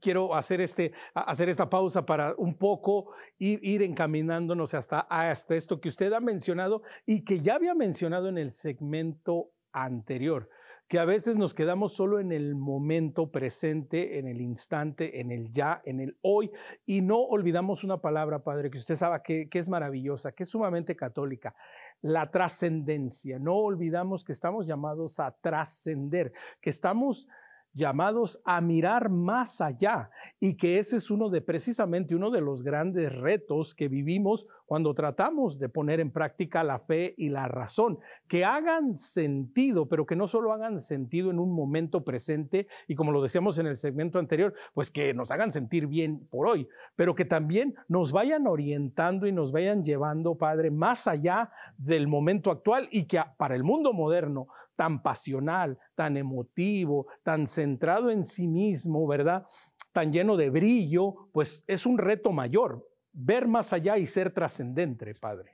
quiero 0.00 0.34
hacer, 0.34 0.60
este, 0.60 0.92
hacer 1.14 1.48
esta 1.48 1.68
pausa 1.68 2.04
para 2.04 2.34
un 2.36 2.56
poco 2.56 3.12
ir, 3.38 3.82
encaminándonos 3.82 4.74
hasta, 4.74 5.00
hasta 5.00 5.54
esto 5.54 5.80
que 5.80 5.88
usted 5.88 6.12
ha 6.12 6.20
mencionado 6.20 6.82
y 7.06 7.24
que 7.24 7.40
ya 7.40 7.54
había 7.54 7.74
mencionado 7.74 8.28
en 8.28 8.38
el 8.38 8.50
segmento 8.52 9.50
anterior 9.72 10.48
que 10.92 10.98
a 10.98 11.06
veces 11.06 11.36
nos 11.36 11.54
quedamos 11.54 11.94
solo 11.94 12.20
en 12.20 12.32
el 12.32 12.54
momento 12.54 13.30
presente, 13.30 14.18
en 14.18 14.28
el 14.28 14.42
instante, 14.42 15.22
en 15.22 15.32
el 15.32 15.50
ya, 15.50 15.80
en 15.86 16.00
el 16.00 16.18
hoy, 16.20 16.50
y 16.84 17.00
no 17.00 17.18
olvidamos 17.18 17.82
una 17.82 18.02
palabra, 18.02 18.44
Padre, 18.44 18.70
que 18.70 18.76
usted 18.76 18.96
sabe 18.96 19.22
que, 19.24 19.48
que 19.48 19.58
es 19.58 19.70
maravillosa, 19.70 20.32
que 20.32 20.42
es 20.42 20.50
sumamente 20.50 20.94
católica, 20.94 21.54
la 22.02 22.30
trascendencia. 22.30 23.38
No 23.38 23.54
olvidamos 23.54 24.22
que 24.22 24.32
estamos 24.32 24.66
llamados 24.66 25.18
a 25.18 25.34
trascender, 25.40 26.34
que 26.60 26.68
estamos 26.68 27.26
llamados 27.74 28.40
a 28.44 28.60
mirar 28.60 29.08
más 29.08 29.60
allá 29.60 30.10
y 30.40 30.56
que 30.56 30.78
ese 30.78 30.96
es 30.96 31.10
uno 31.10 31.28
de 31.28 31.40
precisamente 31.40 32.14
uno 32.14 32.30
de 32.30 32.40
los 32.40 32.62
grandes 32.62 33.12
retos 33.12 33.74
que 33.74 33.88
vivimos 33.88 34.46
cuando 34.72 34.94
tratamos 34.94 35.58
de 35.58 35.68
poner 35.68 36.00
en 36.00 36.10
práctica 36.10 36.64
la 36.64 36.78
fe 36.78 37.12
y 37.18 37.28
la 37.28 37.46
razón, 37.46 37.98
que 38.26 38.42
hagan 38.46 38.96
sentido, 38.96 39.86
pero 39.86 40.06
que 40.06 40.16
no 40.16 40.26
solo 40.26 40.50
hagan 40.50 40.80
sentido 40.80 41.30
en 41.30 41.38
un 41.38 41.54
momento 41.54 42.04
presente 42.04 42.68
y 42.88 42.94
como 42.94 43.12
lo 43.12 43.20
decíamos 43.20 43.58
en 43.58 43.66
el 43.66 43.76
segmento 43.76 44.18
anterior, 44.18 44.54
pues 44.72 44.90
que 44.90 45.12
nos 45.12 45.30
hagan 45.30 45.52
sentir 45.52 45.86
bien 45.88 46.26
por 46.30 46.46
hoy, 46.46 46.66
pero 46.96 47.14
que 47.14 47.26
también 47.26 47.74
nos 47.86 48.12
vayan 48.12 48.46
orientando 48.46 49.26
y 49.26 49.32
nos 49.32 49.52
vayan 49.52 49.84
llevando, 49.84 50.38
Padre, 50.38 50.70
más 50.70 51.06
allá 51.06 51.50
del 51.76 52.08
momento 52.08 52.50
actual 52.50 52.88
y 52.90 53.04
que 53.04 53.22
para 53.36 53.54
el 53.54 53.64
mundo 53.64 53.92
moderno 53.92 54.46
tan 54.74 55.02
pasional, 55.02 55.78
tan 55.94 56.16
emotivo, 56.16 57.08
tan 57.22 57.46
centrado 57.46 58.08
en 58.08 58.24
sí 58.24 58.48
mismo, 58.48 59.06
¿verdad? 59.06 59.46
Tan 59.92 60.14
lleno 60.14 60.38
de 60.38 60.48
brillo, 60.48 61.28
pues 61.30 61.62
es 61.68 61.84
un 61.84 61.98
reto 61.98 62.32
mayor, 62.32 62.88
ver 63.12 63.46
más 63.46 63.72
allá 63.72 63.98
y 63.98 64.06
ser 64.06 64.32
trascendente, 64.32 65.14
Padre. 65.14 65.52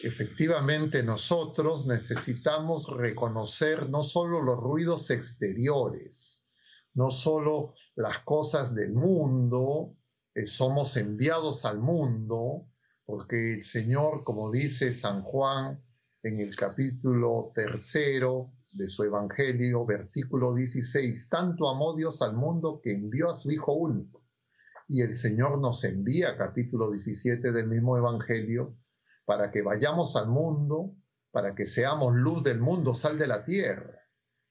Efectivamente, 0.00 1.02
nosotros 1.02 1.86
necesitamos 1.86 2.88
reconocer 2.96 3.88
no 3.88 4.02
solo 4.02 4.42
los 4.42 4.58
ruidos 4.58 5.10
exteriores, 5.10 6.90
no 6.94 7.10
solo 7.12 7.72
las 7.94 8.18
cosas 8.20 8.74
del 8.74 8.94
mundo, 8.94 9.92
eh, 10.34 10.44
somos 10.44 10.96
enviados 10.96 11.64
al 11.64 11.78
mundo, 11.78 12.66
porque 13.06 13.54
el 13.54 13.62
Señor, 13.62 14.24
como 14.24 14.50
dice 14.50 14.92
San 14.92 15.22
Juan, 15.22 15.78
en 16.22 16.40
el 16.40 16.56
capítulo 16.56 17.52
tercero 17.54 18.48
de 18.72 18.88
su 18.88 19.04
Evangelio, 19.04 19.84
versículo 19.84 20.54
16, 20.54 21.28
tanto 21.28 21.68
amó 21.68 21.94
Dios 21.94 22.22
al 22.22 22.34
mundo 22.34 22.80
que 22.82 22.92
envió 22.92 23.30
a 23.30 23.38
su 23.38 23.50
Hijo 23.50 23.72
único. 23.72 24.21
Y 24.92 25.00
el 25.00 25.14
Señor 25.14 25.58
nos 25.58 25.84
envía, 25.84 26.36
capítulo 26.36 26.90
17 26.90 27.50
del 27.50 27.66
mismo 27.66 27.96
Evangelio, 27.96 28.76
para 29.24 29.50
que 29.50 29.62
vayamos 29.62 30.16
al 30.16 30.28
mundo, 30.28 30.94
para 31.30 31.54
que 31.54 31.64
seamos 31.64 32.14
luz 32.14 32.44
del 32.44 32.60
mundo, 32.60 32.92
sal 32.92 33.16
de 33.16 33.26
la 33.26 33.42
tierra. 33.42 33.98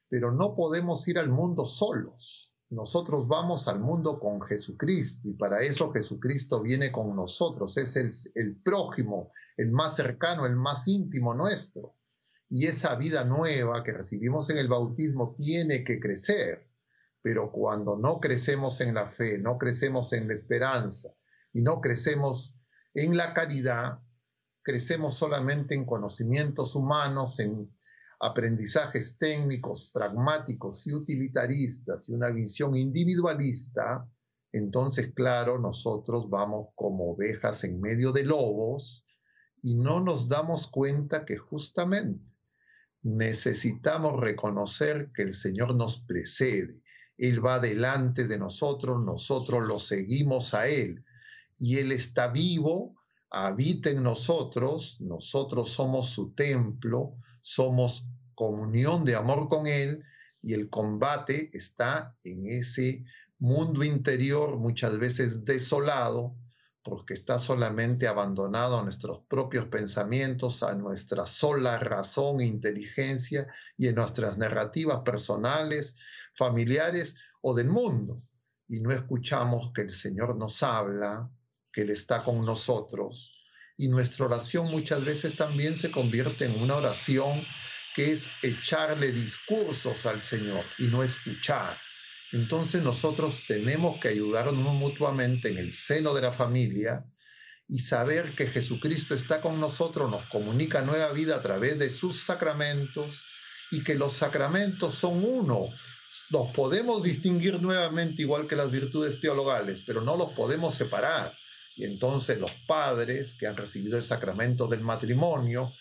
Pero 0.10 0.32
no 0.32 0.56
podemos 0.56 1.08
ir 1.08 1.20
al 1.20 1.30
mundo 1.30 1.68
solos. 1.68 2.56
Nosotros 2.72 3.28
vamos 3.28 3.68
al 3.68 3.82
mundo 3.82 4.18
con 4.18 4.42
Jesucristo 4.42 5.30
y 5.30 5.38
para 5.38 5.62
eso 5.62 5.92
Jesucristo 5.92 6.60
viene 6.60 6.92
con 6.92 7.16
nosotros. 7.16 7.78
Es 7.78 7.96
el, 7.96 8.10
el 8.34 8.56
prójimo, 8.64 9.32
el 9.58 9.70
más 9.70 9.96
cercano, 9.96 10.48
el 10.48 10.56
más 10.56 10.88
íntimo 10.88 11.36
nuestro. 11.36 11.98
Y 12.50 12.66
esa 12.66 12.96
vida 12.96 13.24
nueva 13.26 13.84
que 13.84 13.94
recibimos 13.94 14.50
en 14.50 14.58
el 14.58 14.70
bautismo 14.70 15.36
tiene 15.38 15.84
que 15.84 16.00
crecer. 16.00 16.71
Pero 17.22 17.52
cuando 17.52 17.98
no 17.98 18.20
crecemos 18.20 18.82
en 18.82 18.94
la 18.96 19.12
fe, 19.12 19.38
no 19.38 19.58
crecemos 19.58 20.14
en 20.14 20.28
la 20.28 20.34
esperanza 20.34 21.10
y 21.54 21.62
no 21.62 21.82
crecemos 21.82 22.56
en 22.94 23.16
la 23.16 23.34
caridad, 23.34 24.00
crecemos 24.64 25.18
solamente 25.18 25.76
en 25.76 25.86
conocimientos 25.86 26.76
humanos, 26.76 27.40
en 27.40 27.70
aprendizajes 28.20 29.18
técnicos, 29.18 29.92
pragmáticos 29.94 30.86
y 30.88 30.94
utilitaristas 30.94 32.10
y 32.10 32.14
una 32.14 32.30
visión 32.30 32.76
individualista, 32.76 34.08
entonces, 34.52 35.14
claro, 35.14 35.60
nosotros 35.60 36.30
vamos 36.30 36.70
como 36.76 37.12
ovejas 37.12 37.64
en 37.64 37.80
medio 37.80 38.12
de 38.12 38.24
lobos 38.24 39.06
y 39.62 39.76
no 39.76 40.02
nos 40.02 40.28
damos 40.28 40.68
cuenta 40.68 41.26
que 41.26 41.38
justamente 41.38 42.26
necesitamos 43.04 44.20
reconocer 44.20 45.12
que 45.14 45.24
el 45.24 45.34
Señor 45.34 45.76
nos 45.76 46.04
precede 46.04 46.82
Él 47.18 47.46
va 47.46 47.60
delante 47.60 48.28
de 48.28 48.38
nosotros, 48.38 49.04
nosotros 49.04 49.66
lo 49.66 49.80
seguimos 49.80 50.54
a 50.54 50.68
Él. 50.68 51.04
Y 51.58 51.78
Él 51.78 51.92
está 51.92 52.28
vivo, 52.28 52.96
habita 53.30 53.90
en 53.90 54.04
nosotros, 54.04 55.00
nosotros 55.02 55.72
somos 55.72 56.10
su 56.10 56.34
templo, 56.34 57.16
somos 57.42 58.06
comunión 58.36 59.06
de 59.06 59.16
amor 59.16 59.50
con 59.50 59.68
Él 59.68 60.04
y 60.42 60.54
el 60.54 60.70
combate 60.70 61.50
está 61.54 62.16
en 62.24 62.48
ese 62.48 63.06
mundo 63.38 63.84
interior 63.84 64.58
muchas 64.58 64.98
veces 64.98 65.46
desolado 65.46 66.36
porque 66.84 67.14
está 67.14 67.38
solamente 67.38 68.08
abandonado 68.08 68.80
a 68.80 68.84
nuestros 68.84 69.20
propios 69.28 69.68
pensamientos, 69.68 70.64
a 70.64 70.74
nuestra 70.74 71.26
sola 71.28 71.78
razón 71.78 72.42
e 72.42 72.46
inteligencia 72.46 73.48
y 73.78 73.88
en 73.88 73.96
nuestras 73.96 74.38
narrativas 74.40 75.04
personales, 75.04 75.96
familiares 76.34 77.16
o 77.42 77.54
del 77.54 77.70
mundo. 77.70 78.22
Y 78.68 78.80
no 78.80 78.92
escuchamos 78.92 79.72
que 79.74 79.82
el 79.82 79.92
Señor 79.92 80.36
nos 80.38 80.64
habla, 80.64 81.30
que 81.72 81.82
Él 81.82 81.90
está 81.90 82.24
con 82.24 82.46
nosotros. 82.46 83.38
Y 83.78 83.88
nuestra 83.88 84.26
oración 84.26 84.70
muchas 84.70 85.04
veces 85.04 85.36
también 85.36 85.76
se 85.76 85.92
convierte 85.92 86.46
en 86.46 86.62
una 86.62 86.76
oración 86.76 87.42
que 87.96 88.12
es 88.12 88.28
echarle 88.42 89.12
discursos 89.12 90.06
al 90.06 90.22
Señor 90.22 90.64
y 90.78 90.86
no 90.86 91.04
escuchar. 91.04 91.78
Entonces 92.32 92.82
nosotros 92.82 93.44
tenemos 93.48 94.00
que 94.00 94.10
ayudarnos 94.10 94.74
mutuamente 94.76 95.50
en 95.50 95.58
el 95.58 95.74
seno 95.74 96.14
de 96.14 96.22
la 96.22 96.32
familia 96.32 97.06
y 97.68 97.80
saber 97.80 98.32
que 98.32 98.48
Jesucristo 98.48 99.16
está 99.16 99.42
con 99.42 99.60
nosotros, 99.60 100.10
nos 100.10 100.24
comunica 100.24 100.82
nueva 100.82 101.12
vida 101.12 101.38
a 101.38 101.42
través 101.42 101.80
de 101.80 101.90
sus 101.90 102.22
sacramentos 102.22 103.26
y 103.72 103.84
que 103.84 103.96
los 103.96 104.14
sacramentos 104.14 104.96
son 104.96 105.24
uno. 105.24 105.68
Los 106.30 106.50
podemos 106.52 107.04
distinguir 107.04 107.62
nuevamente 107.62 108.22
igual 108.22 108.48
que 108.48 108.56
las 108.56 108.72
virtudes 108.72 109.20
teologales, 109.20 109.82
pero 109.86 110.02
no 110.02 110.18
los 110.18 110.34
podemos 110.34 110.76
separar. 110.76 111.32
Y 111.78 111.86
entonces 111.86 112.40
los 112.40 112.52
padres 112.68 113.36
que 113.36 113.48
han 113.48 113.56
recibido 113.56 113.98
el 113.98 114.04
sacramento 114.04 114.68
del 114.68 114.82
matrimonio 114.82 115.72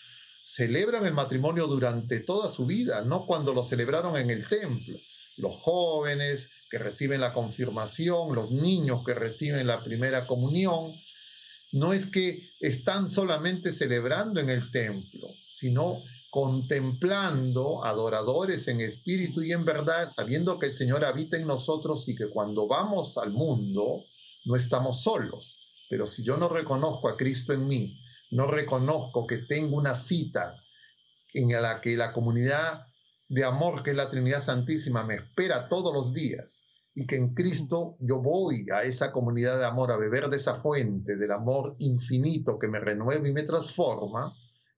celebran 0.43 1.05
el 1.05 1.13
matrimonio 1.13 1.67
durante 1.67 2.21
toda 2.21 2.49
su 2.49 2.65
vida, 2.65 3.01
no 3.01 3.25
cuando 3.25 3.53
lo 3.53 3.63
celebraron 3.63 4.17
en 4.17 4.29
el 4.29 4.47
templo 4.47 4.97
los 5.37 5.55
jóvenes 5.55 6.49
que 6.69 6.77
reciben 6.77 7.21
la 7.21 7.33
confirmación, 7.33 8.35
los 8.35 8.51
niños 8.51 9.03
que 9.05 9.13
reciben 9.13 9.67
la 9.67 9.83
primera 9.83 10.25
comunión, 10.25 10.91
no 11.73 11.93
es 11.93 12.05
que 12.05 12.41
están 12.59 13.09
solamente 13.09 13.71
celebrando 13.71 14.39
en 14.39 14.49
el 14.49 14.71
templo, 14.71 15.27
sino 15.47 16.01
contemplando 16.31 17.83
adoradores 17.83 18.67
en 18.69 18.79
espíritu 18.79 19.43
y 19.43 19.51
en 19.51 19.65
verdad, 19.65 20.09
sabiendo 20.09 20.57
que 20.57 20.67
el 20.67 20.73
Señor 20.73 21.03
habita 21.03 21.35
en 21.35 21.45
nosotros 21.45 22.07
y 22.07 22.15
que 22.15 22.29
cuando 22.29 22.67
vamos 22.67 23.17
al 23.17 23.31
mundo 23.31 24.01
no 24.45 24.55
estamos 24.55 25.03
solos. 25.03 25.85
Pero 25.89 26.07
si 26.07 26.23
yo 26.23 26.37
no 26.37 26.47
reconozco 26.47 27.09
a 27.09 27.17
Cristo 27.17 27.51
en 27.51 27.67
mí, 27.67 27.99
no 28.31 28.47
reconozco 28.47 29.27
que 29.27 29.39
tengo 29.39 29.75
una 29.75 29.93
cita 29.93 30.55
en 31.33 31.51
la 31.51 31.81
que 31.81 31.97
la 31.97 32.13
comunidad 32.13 32.87
de 33.27 33.43
amor 33.43 33.83
que 33.83 33.91
es 33.91 33.97
la 33.97 34.09
Trinidad 34.09 34.41
Santísima 34.41 35.03
me 35.03 35.15
espera 35.15 35.67
todos 35.67 35.93
los 35.93 36.13
días 36.13 36.65
y 36.95 37.05
que 37.05 37.17
en 37.17 37.33
Cristo 37.33 37.97
yo 37.99 38.21
voy 38.21 38.67
a 38.73 38.83
esa 38.83 39.11
comunidad 39.11 39.57
de 39.57 39.65
amor 39.65 39.91
a 39.91 39.97
beber 39.97 40.29
de 40.29 40.37
esa 40.37 40.61
fuente 40.61 41.17
del 41.17 41.31
amor 41.31 41.75
infinito 41.79 42.57
que 42.57 42.69
me 42.69 42.79
renueva 42.79 43.27
y 43.27 43.33
me 43.33 43.43
transforma, 43.43 44.33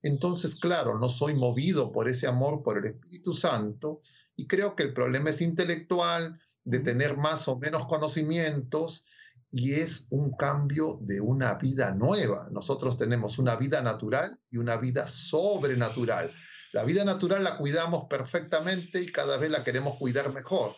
entonces 0.06 0.56
claro, 0.56 0.98
no 0.98 1.08
soy 1.08 1.34
movido 1.34 1.90
por 1.90 2.08
ese 2.08 2.26
amor, 2.26 2.62
por 2.62 2.78
el 2.78 2.84
Espíritu 2.84 3.32
Santo 3.32 4.00
y 4.36 4.46
creo 4.46 4.76
que 4.76 4.82
el 4.82 4.92
problema 4.92 5.30
es 5.30 5.40
intelectual, 5.40 6.38
de 6.64 6.80
tener 6.80 7.16
más 7.16 7.48
o 7.48 7.58
menos 7.58 7.86
conocimientos 7.86 9.04
y 9.50 9.74
es 9.74 10.06
un 10.10 10.36
cambio 10.36 10.98
de 11.02 11.20
una 11.20 11.54
vida 11.54 11.92
nueva. 11.92 12.48
Nosotros 12.50 12.98
tenemos 12.98 13.38
una 13.38 13.56
vida 13.56 13.82
natural 13.82 14.38
y 14.50 14.56
una 14.56 14.76
vida 14.78 15.06
sobrenatural. 15.06 16.30
La 16.72 16.84
vida 16.84 17.04
natural 17.04 17.44
la 17.44 17.56
cuidamos 17.56 18.06
perfectamente 18.08 19.00
y 19.00 19.12
cada 19.12 19.36
vez 19.36 19.50
la 19.50 19.62
queremos 19.62 19.96
cuidar 19.96 20.32
mejor. 20.34 20.74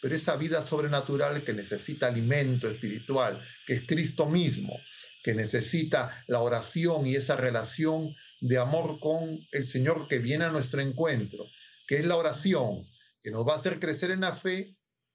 Pero 0.00 0.14
esa 0.14 0.36
vida 0.36 0.62
sobrenatural 0.62 1.42
que 1.42 1.52
necesita 1.52 2.06
alimento 2.06 2.68
espiritual, 2.68 3.38
que 3.66 3.74
es 3.74 3.86
Cristo 3.86 4.26
mismo, 4.26 4.74
que 5.22 5.34
necesita 5.34 6.10
la 6.28 6.40
oración 6.40 7.06
y 7.06 7.16
esa 7.16 7.36
relación 7.36 8.08
de 8.40 8.58
amor 8.58 8.98
con 9.00 9.38
el 9.52 9.66
Señor 9.66 10.08
que 10.08 10.18
viene 10.18 10.44
a 10.44 10.50
nuestro 10.50 10.80
encuentro, 10.80 11.44
que 11.86 11.98
es 11.98 12.06
la 12.06 12.16
oración, 12.16 12.84
que 13.22 13.30
nos 13.30 13.46
va 13.46 13.54
a 13.54 13.58
hacer 13.58 13.78
crecer 13.78 14.10
en 14.10 14.20
la 14.20 14.34
fe, 14.34 14.74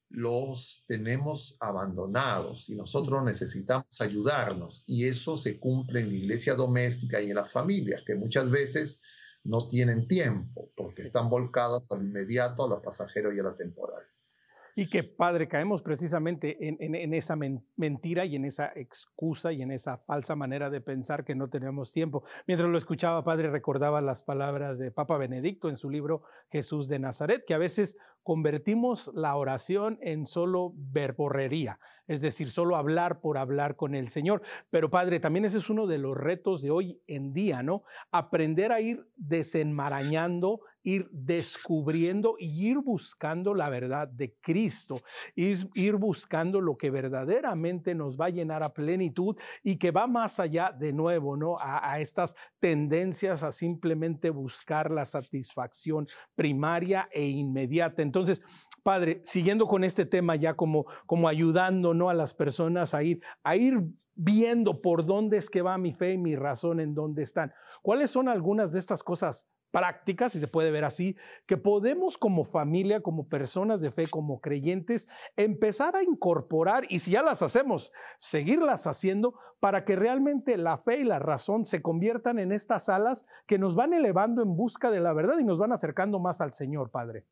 los 0.10 0.84
tenemos 0.88 1.58
abandonados 1.60 2.70
y 2.70 2.76
nosotros 2.76 3.24
necesitamos 3.24 4.00
ayudarnos. 4.00 4.84
Y 4.88 5.06
eso 5.06 5.38
se 5.38 5.60
cumple 5.60 6.02
en 6.02 6.10
la 6.10 6.16
iglesia 6.16 6.54
doméstica 6.54 7.22
y 7.22 7.30
en 7.30 7.36
las 7.36 7.52
familias, 7.52 8.04
que 8.06 8.16
muchas 8.16 8.50
veces 8.50 9.02
no 9.44 9.68
tienen 9.68 10.08
tiempo 10.08 10.70
porque 10.76 11.02
están 11.02 11.30
volcadas 11.30 11.88
al 11.92 12.02
inmediato, 12.04 12.66
a 12.66 12.70
lo 12.70 12.82
pasajero 12.82 13.34
y 13.34 13.40
a 13.40 13.44
lo 13.44 13.56
temporal. 13.56 14.04
Y 14.76 14.90
que, 14.90 15.04
Padre, 15.04 15.48
caemos 15.48 15.82
precisamente 15.82 16.58
en, 16.60 17.14
esa 17.14 17.38
mentira 17.78 18.26
y 18.26 18.36
en 18.36 18.44
esa 18.44 18.74
excusa 18.76 19.54
y 19.54 19.62
en 19.62 19.72
esa 19.72 20.00
falsa 20.00 20.36
manera 20.36 20.70
de 20.70 20.82
pensar 20.82 21.24
que 21.24 21.34
no 21.34 21.50
tenemos 21.50 21.94
tiempo. 21.94 22.24
Mientras 22.46 22.70
lo 22.70 22.78
escuchaba, 22.78 23.24
Padre, 23.24 23.50
recordaba 23.50 24.02
las 24.02 24.22
palabras 24.22 24.78
de 24.78 24.92
Papa 24.92 25.18
Benedicto 25.18 25.70
en 25.70 25.78
su 25.78 25.90
libro 25.90 26.24
Jesús 26.50 26.90
de 26.90 27.00
Nazaret, 27.00 27.46
que 27.48 27.54
a 27.54 27.58
veces 27.58 27.98
convertimos 28.26 29.12
la 29.14 29.36
oración 29.36 30.00
en 30.02 30.26
solo 30.26 30.74
verborrería, 30.76 31.80
es 32.08 32.22
decir, 32.22 32.50
solo 32.50 32.76
hablar 32.76 33.22
por 33.22 33.38
hablar 33.38 33.76
con 33.76 33.94
el 33.94 34.10
Señor. 34.10 34.42
Pero 34.72 34.90
Padre, 34.90 35.20
también 35.20 35.46
ese 35.46 35.60
es 35.60 35.70
uno 35.70 35.86
de 35.86 36.00
los 36.00 36.18
retos 36.18 36.64
de 36.64 36.72
hoy 36.72 37.00
en 37.06 37.34
día, 37.34 37.62
¿no? 37.62 37.84
Aprender 38.12 38.72
a 38.72 38.82
ir 38.82 39.08
desenmarañando 39.16 40.62
ir 40.86 41.10
descubriendo 41.12 42.36
y 42.40 42.70
ir 42.70 42.78
buscando 42.78 43.54
la 43.54 43.70
verdad 43.70 44.08
de 44.08 44.36
Cristo, 44.40 44.96
ir, 45.36 45.96
buscando 45.96 46.62
lo 46.62 46.78
que 46.78 46.92
verdaderamente 46.92 47.94
nos 47.94 48.18
va 48.18 48.28
a 48.28 48.30
llenar 48.30 48.64
a 48.64 48.74
plenitud 48.74 49.36
y 49.64 49.78
que 49.78 49.92
va 49.92 50.08
más 50.08 50.40
allá 50.40 50.72
de 50.72 50.94
nuevo, 50.94 51.36
¿no? 51.36 51.58
A, 51.60 51.92
a 51.92 52.00
estas 52.00 52.36
tendencias 52.60 53.44
a 53.44 53.52
simplemente 53.52 54.30
buscar 54.30 54.92
la 54.92 55.06
satisfacción 55.06 56.08
primaria 56.36 57.10
e 57.12 57.26
inmediata. 57.26 58.02
Entonces, 58.02 58.42
Padre, 58.84 59.20
siguiendo 59.24 59.66
con 59.66 59.84
este 59.84 60.06
tema 60.06 60.36
ya 60.36 60.54
como, 60.54 60.86
como 61.08 61.28
ayudando 61.28 61.96
¿no? 61.96 62.10
a 62.10 62.14
las 62.14 62.36
personas 62.36 62.94
a 62.94 63.02
ir, 63.02 63.20
a 63.44 63.56
ir 63.56 63.82
viendo 64.14 64.82
por 64.82 65.06
dónde 65.06 65.38
es 65.38 65.50
que 65.50 65.62
va 65.62 65.78
mi 65.78 65.92
fe 65.92 66.14
y 66.14 66.18
mi 66.18 66.36
razón 66.36 66.80
en 66.80 66.94
dónde 66.94 67.24
están. 67.24 67.52
¿Cuáles 67.82 68.12
son 68.12 68.30
algunas 68.30 68.72
de 68.74 68.80
estas 68.80 69.02
cosas 69.02 69.48
prácticas, 69.76 70.32
si 70.32 70.40
se 70.40 70.48
puede 70.48 70.72
ver 70.72 70.86
así, 70.86 71.18
que 71.46 71.58
podemos 71.58 72.18
como 72.18 72.46
familia, 72.46 73.02
como 73.02 73.28
personas 73.28 73.82
de 73.82 73.92
fe, 73.92 74.08
como 74.08 74.40
creyentes, 74.40 75.06
empezar 75.36 75.98
a 75.98 76.04
incorporar 76.04 76.86
y 76.88 77.00
si 77.00 77.12
ya 77.12 77.22
las 77.22 77.42
hacemos, 77.42 77.92
seguirlas 78.18 78.88
haciendo 78.88 79.38
para 79.60 79.84
que 79.84 79.98
realmente 79.98 80.56
la 80.56 80.78
fe 80.78 81.00
y 81.00 81.04
la 81.04 81.20
razón 81.20 81.66
se 81.66 81.82
conviertan 81.82 82.40
en 82.40 82.54
estas 82.54 82.88
alas 82.88 83.26
que 83.48 83.58
nos 83.58 83.76
van 83.76 83.94
elevando 83.94 84.42
en 84.42 84.56
busca 84.56 84.90
de 84.90 85.02
la 85.02 85.12
verdad 85.12 85.40
y 85.42 85.44
nos 85.44 85.58
van 85.58 85.74
acercando 85.74 86.20
más 86.20 86.40
al 86.40 86.54
Señor, 86.54 86.90
Padre. 86.90 87.26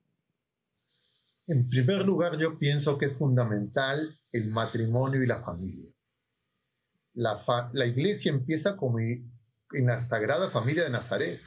En 1.48 1.70
primer 1.70 2.06
lugar, 2.06 2.38
yo 2.38 2.58
pienso 2.60 2.98
que 2.98 3.06
es 3.06 3.18
fundamental 3.18 4.06
el 4.34 4.50
matrimonio 4.52 5.24
y 5.24 5.28
la 5.28 5.40
familia. 5.40 5.90
La, 7.14 7.42
la 7.72 7.86
iglesia 7.86 8.34
empieza 8.34 8.76
como 8.76 9.00
en 9.00 9.86
la 9.86 10.02
Sagrada 10.02 10.52
Familia 10.52 10.84
de 10.84 10.90
Nazaret 10.90 11.40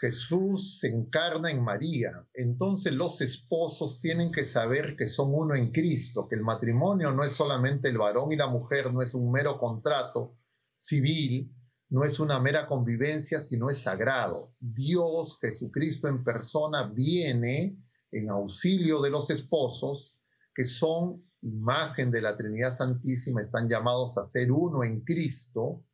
Jesús 0.00 0.78
se 0.78 0.88
encarna 0.88 1.50
en 1.50 1.62
María. 1.62 2.12
Entonces 2.34 2.92
los 2.92 3.20
esposos 3.20 4.00
tienen 4.00 4.30
que 4.30 4.44
saber 4.44 4.96
que 4.96 5.08
son 5.08 5.34
uno 5.34 5.54
en 5.54 5.72
Cristo, 5.72 6.28
que 6.28 6.36
el 6.36 6.42
matrimonio 6.42 7.10
no 7.10 7.24
es 7.24 7.32
solamente 7.32 7.88
el 7.88 7.98
varón 7.98 8.32
y 8.32 8.36
la 8.36 8.46
mujer, 8.46 8.92
no 8.92 9.02
es 9.02 9.14
un 9.14 9.32
mero 9.32 9.58
contrato 9.58 10.36
civil, 10.78 11.52
no 11.90 12.04
es 12.04 12.20
una 12.20 12.38
mera 12.38 12.66
convivencia, 12.66 13.40
sino 13.40 13.70
es 13.70 13.78
sagrado. 13.78 14.52
Dios, 14.60 15.38
Jesucristo 15.40 16.06
en 16.06 16.22
persona, 16.22 16.92
viene 16.94 17.78
en 18.12 18.30
auxilio 18.30 19.00
de 19.00 19.10
los 19.10 19.30
esposos, 19.30 20.14
que 20.54 20.64
son 20.64 21.24
imagen 21.40 22.10
de 22.10 22.22
la 22.22 22.36
Trinidad 22.36 22.76
Santísima, 22.76 23.40
están 23.40 23.68
llamados 23.68 24.18
a 24.18 24.24
ser 24.24 24.50
uno 24.52 24.84
en 24.84 25.00
Cristo 25.00 25.84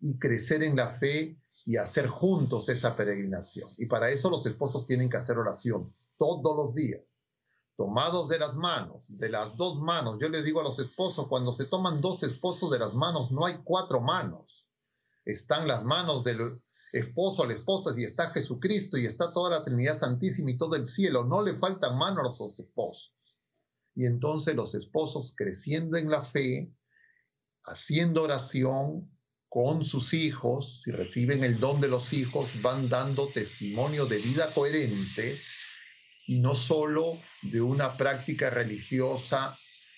y 0.00 0.18
crecer 0.18 0.62
en 0.62 0.76
la 0.76 0.98
fe 0.98 1.41
y 1.64 1.76
hacer 1.76 2.08
juntos 2.08 2.68
esa 2.68 2.96
peregrinación. 2.96 3.70
Y 3.78 3.86
para 3.86 4.10
eso 4.10 4.30
los 4.30 4.44
esposos 4.46 4.86
tienen 4.86 5.08
que 5.08 5.16
hacer 5.16 5.38
oración 5.38 5.94
todos 6.18 6.56
los 6.56 6.74
días, 6.74 7.26
tomados 7.76 8.28
de 8.28 8.38
las 8.38 8.54
manos, 8.54 9.06
de 9.16 9.28
las 9.28 9.56
dos 9.56 9.80
manos. 9.80 10.18
Yo 10.20 10.28
les 10.28 10.44
digo 10.44 10.60
a 10.60 10.64
los 10.64 10.78
esposos, 10.78 11.28
cuando 11.28 11.52
se 11.52 11.66
toman 11.66 12.00
dos 12.00 12.22
esposos 12.22 12.70
de 12.70 12.78
las 12.78 12.94
manos, 12.94 13.30
no 13.30 13.46
hay 13.46 13.60
cuatro 13.64 14.00
manos. 14.00 14.66
Están 15.24 15.68
las 15.68 15.84
manos 15.84 16.24
del 16.24 16.60
esposo, 16.92 17.46
la 17.46 17.54
esposa, 17.54 17.90
y 17.96 18.04
está 18.04 18.30
Jesucristo, 18.30 18.98
y 18.98 19.06
está 19.06 19.32
toda 19.32 19.50
la 19.50 19.64
Trinidad 19.64 19.98
Santísima 19.98 20.50
y 20.50 20.56
todo 20.56 20.74
el 20.76 20.86
cielo. 20.86 21.24
No 21.24 21.42
le 21.42 21.54
faltan 21.54 21.96
manos 21.96 22.40
a 22.40 22.44
los 22.44 22.58
esposos. 22.58 23.12
Y 23.94 24.06
entonces 24.06 24.54
los 24.54 24.74
esposos 24.74 25.34
creciendo 25.36 25.96
en 25.96 26.10
la 26.10 26.22
fe, 26.22 26.74
haciendo 27.64 28.22
oración 28.22 29.11
con 29.52 29.84
sus 29.84 30.14
hijos, 30.14 30.80
si 30.80 30.92
reciben 30.92 31.44
el 31.44 31.60
don 31.60 31.78
de 31.78 31.86
los 31.86 32.14
hijos, 32.14 32.48
van 32.62 32.88
dando 32.88 33.26
testimonio 33.26 34.06
de 34.06 34.16
vida 34.16 34.50
coherente 34.54 35.36
y 36.26 36.38
no 36.38 36.54
solo 36.54 37.18
de 37.42 37.60
una 37.60 37.92
práctica 37.92 38.48
religiosa 38.48 39.54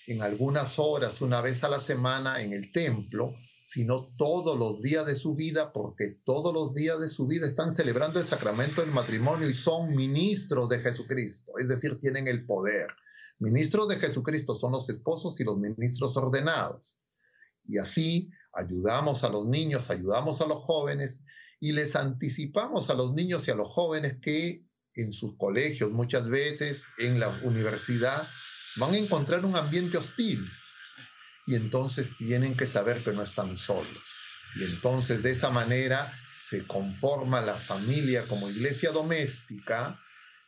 en 0.07 0.21
algunas 0.21 0.77
horas, 0.77 1.21
una 1.21 1.39
vez 1.39 1.63
a 1.63 1.69
la 1.69 1.79
semana 1.79 2.41
en 2.41 2.51
el 2.51 2.69
templo, 2.73 3.31
sino 3.33 4.05
todos 4.17 4.59
los 4.59 4.81
días 4.81 5.05
de 5.05 5.15
su 5.15 5.35
vida, 5.35 5.71
porque 5.71 6.19
todos 6.25 6.53
los 6.53 6.73
días 6.73 6.99
de 6.99 7.07
su 7.07 7.25
vida 7.25 7.47
están 7.47 7.73
celebrando 7.73 8.19
el 8.19 8.25
sacramento 8.25 8.81
del 8.81 8.91
matrimonio 8.91 9.49
y 9.49 9.53
son 9.53 9.95
ministros 9.95 10.67
de 10.67 10.79
Jesucristo, 10.79 11.53
es 11.59 11.69
decir, 11.69 11.97
tienen 12.01 12.27
el 12.27 12.45
poder. 12.45 12.87
Ministros 13.39 13.87
de 13.87 13.99
Jesucristo 13.99 14.53
son 14.53 14.73
los 14.73 14.89
esposos 14.89 15.39
y 15.39 15.45
los 15.45 15.57
ministros 15.57 16.17
ordenados. 16.17 16.97
Y 17.67 17.77
así 17.77 18.29
ayudamos 18.55 19.23
a 19.23 19.29
los 19.29 19.45
niños, 19.45 19.89
ayudamos 19.89 20.41
a 20.41 20.47
los 20.47 20.61
jóvenes 20.63 21.23
y 21.59 21.73
les 21.73 21.95
anticipamos 21.95 22.89
a 22.89 22.93
los 22.93 23.13
niños 23.13 23.47
y 23.47 23.51
a 23.51 23.55
los 23.55 23.69
jóvenes 23.69 24.17
que 24.21 24.65
en 24.95 25.11
sus 25.11 25.37
colegios, 25.37 25.91
muchas 25.91 26.27
veces 26.29 26.85
en 26.97 27.19
la 27.19 27.27
universidad, 27.43 28.27
van 28.77 28.93
a 28.93 28.97
encontrar 28.97 29.45
un 29.45 29.55
ambiente 29.55 29.97
hostil. 29.97 30.45
Y 31.47 31.55
entonces 31.55 32.15
tienen 32.17 32.55
que 32.55 32.65
saber 32.65 33.03
que 33.03 33.11
no 33.11 33.21
están 33.21 33.55
solos. 33.57 34.03
Y 34.55 34.63
entonces 34.63 35.21
de 35.21 35.31
esa 35.31 35.49
manera 35.49 36.11
se 36.49 36.65
conforma 36.65 37.41
la 37.41 37.55
familia 37.55 38.25
como 38.27 38.49
iglesia 38.49 38.91
doméstica 38.91 39.97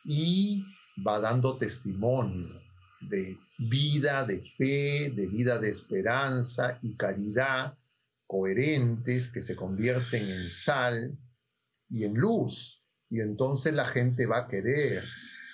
y 0.04 0.64
va 1.06 1.20
dando 1.20 1.56
testimonio 1.56 2.48
de 3.00 3.36
vida, 3.58 4.24
de 4.24 4.40
fe, 4.40 5.10
de 5.10 5.26
vida 5.26 5.58
de 5.58 5.70
esperanza 5.70 6.78
y 6.82 6.96
caridad 6.96 7.77
coherentes 8.28 9.32
que 9.32 9.40
se 9.40 9.56
convierten 9.56 10.22
en 10.22 10.48
sal 10.48 11.18
y 11.88 12.04
en 12.04 12.14
luz. 12.14 12.78
Y 13.10 13.20
entonces 13.20 13.72
la 13.72 13.86
gente 13.86 14.26
va 14.26 14.44
a 14.44 14.48
querer. 14.48 15.02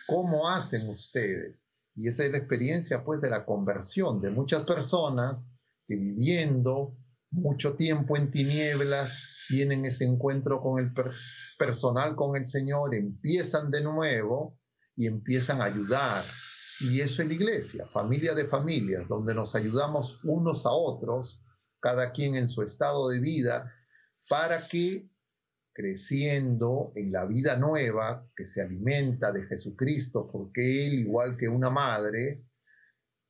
¿Cómo 0.06 0.50
hacen 0.50 0.86
ustedes? 0.88 1.68
Y 1.94 2.08
esa 2.08 2.24
es 2.24 2.32
la 2.32 2.38
experiencia 2.38 3.04
pues 3.04 3.20
de 3.20 3.30
la 3.30 3.46
conversión 3.46 4.20
de 4.20 4.30
muchas 4.30 4.66
personas 4.66 5.48
que 5.86 5.94
viviendo 5.94 6.92
mucho 7.30 7.74
tiempo 7.74 8.16
en 8.16 8.30
tinieblas 8.30 9.44
tienen 9.48 9.84
ese 9.84 10.04
encuentro 10.04 10.60
con 10.60 10.82
el 10.82 10.90
personal, 11.58 12.16
con 12.16 12.36
el 12.36 12.46
Señor, 12.46 12.94
empiezan 12.94 13.70
de 13.70 13.82
nuevo 13.82 14.58
y 14.96 15.06
empiezan 15.06 15.60
a 15.60 15.66
ayudar. 15.66 16.24
Y 16.80 17.00
eso 17.00 17.22
es 17.22 17.28
la 17.28 17.34
iglesia, 17.34 17.86
familia 17.86 18.34
de 18.34 18.46
familias, 18.46 19.06
donde 19.06 19.32
nos 19.32 19.54
ayudamos 19.54 20.18
unos 20.24 20.66
a 20.66 20.70
otros, 20.70 21.43
cada 21.84 22.12
quien 22.12 22.34
en 22.34 22.48
su 22.48 22.62
estado 22.62 23.10
de 23.10 23.20
vida, 23.20 23.70
para 24.30 24.66
que 24.68 25.06
creciendo 25.74 26.92
en 26.96 27.12
la 27.12 27.26
vida 27.26 27.56
nueva 27.56 28.26
que 28.34 28.46
se 28.46 28.62
alimenta 28.62 29.30
de 29.32 29.44
Jesucristo, 29.44 30.30
porque 30.32 30.86
Él, 30.86 30.94
igual 30.94 31.36
que 31.36 31.46
una 31.46 31.68
madre, 31.68 32.42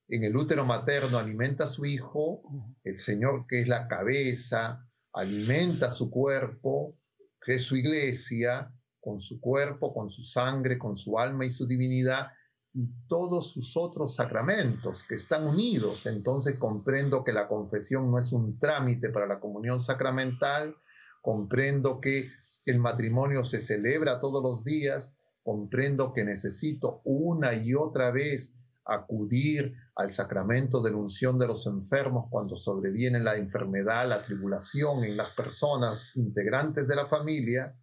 en 0.07 0.23
el 0.23 0.37
útero 0.37 0.65
materno 0.65 1.19
alimenta 1.19 1.65
a 1.65 1.67
su 1.67 1.85
hijo, 1.85 2.43
el 2.85 2.97
Señor 2.97 3.45
que 3.49 3.59
es 3.59 3.67
la 3.67 3.89
cabeza, 3.89 4.89
alimenta 5.15 5.91
su 5.91 6.09
cuerpo, 6.09 6.97
que 7.45 7.55
es 7.55 7.63
su 7.63 7.75
iglesia, 7.75 8.73
con 9.01 9.21
su 9.21 9.41
cuerpo, 9.41 9.93
con 9.93 10.11
su 10.11 10.23
sangre, 10.23 10.79
con 10.79 10.97
su 10.97 11.19
alma 11.19 11.45
y 11.45 11.51
su 11.51 11.67
divinidad, 11.67 12.29
y 12.77 12.93
todos 13.07 13.53
sus 13.53 13.77
otros 13.77 14.17
sacramentos 14.17 15.05
que 15.05 15.15
están 15.15 15.47
unidos. 15.47 16.07
Entonces 16.07 16.59
comprendo 16.59 17.23
que 17.23 17.33
la 17.33 17.47
confesión 17.47 18.11
no 18.11 18.19
es 18.19 18.33
un 18.33 18.59
trámite 18.59 19.11
para 19.11 19.27
la 19.27 19.39
comunión 19.39 19.81
sacramental, 19.81 20.75
comprendo 21.23 22.01
que 22.01 22.29
el 22.67 22.81
matrimonio 22.81 23.45
se 23.45 23.61
celebra 23.61 24.21
todos 24.21 24.43
los 24.43 24.65
días, 24.65 25.19
comprendo 25.45 26.13
que 26.13 26.25
necesito 26.25 27.01
una 27.05 27.55
y 27.55 27.75
otra 27.75 28.11
vez 28.11 28.57
acudir 28.85 29.73
al 29.95 30.11
sacramento 30.11 30.83
de 30.83 30.91
la 30.91 30.97
unción 30.97 31.39
de 31.39 31.47
los 31.47 31.67
enfermos 31.67 32.27
cuando 32.29 32.57
sobreviene 32.57 33.21
la 33.21 33.37
enfermedad, 33.37 34.09
la 34.09 34.23
tribulación 34.23 35.05
en 35.05 35.17
las 35.17 35.31
personas 35.31 36.11
integrantes 36.17 36.89
de 36.89 36.97
la 36.97 37.07
familia, 37.07 37.79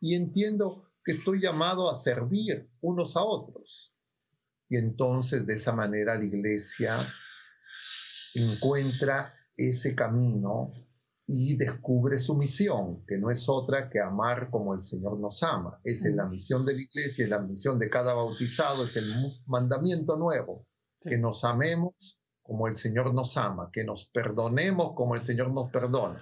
y 0.00 0.16
entiendo 0.16 0.90
que 1.04 1.12
estoy 1.12 1.40
llamado 1.40 1.88
a 1.88 1.94
servir 1.94 2.68
unos 2.80 3.16
a 3.16 3.22
otros. 3.22 3.91
Y 4.72 4.78
entonces 4.78 5.44
de 5.44 5.52
esa 5.52 5.72
manera 5.72 6.14
la 6.14 6.24
iglesia 6.24 6.96
encuentra 8.34 9.34
ese 9.54 9.94
camino 9.94 10.72
y 11.26 11.58
descubre 11.58 12.18
su 12.18 12.38
misión, 12.38 13.04
que 13.06 13.18
no 13.18 13.30
es 13.30 13.50
otra 13.50 13.90
que 13.90 14.00
amar 14.00 14.48
como 14.50 14.72
el 14.72 14.80
Señor 14.80 15.20
nos 15.20 15.42
ama. 15.42 15.78
Esa 15.84 16.08
es 16.08 16.14
la 16.14 16.24
misión 16.26 16.64
de 16.64 16.72
la 16.72 16.80
iglesia, 16.80 17.24
es 17.24 17.28
la 17.28 17.40
misión 17.40 17.78
de 17.78 17.90
cada 17.90 18.14
bautizado, 18.14 18.82
es 18.84 18.96
el 18.96 19.04
mandamiento 19.44 20.16
nuevo, 20.16 20.66
que 21.02 21.18
nos 21.18 21.44
amemos 21.44 22.18
como 22.42 22.66
el 22.66 22.72
Señor 22.72 23.12
nos 23.12 23.36
ama, 23.36 23.68
que 23.70 23.84
nos 23.84 24.06
perdonemos 24.06 24.94
como 24.94 25.14
el 25.14 25.20
Señor 25.20 25.52
nos 25.52 25.70
perdona. 25.70 26.18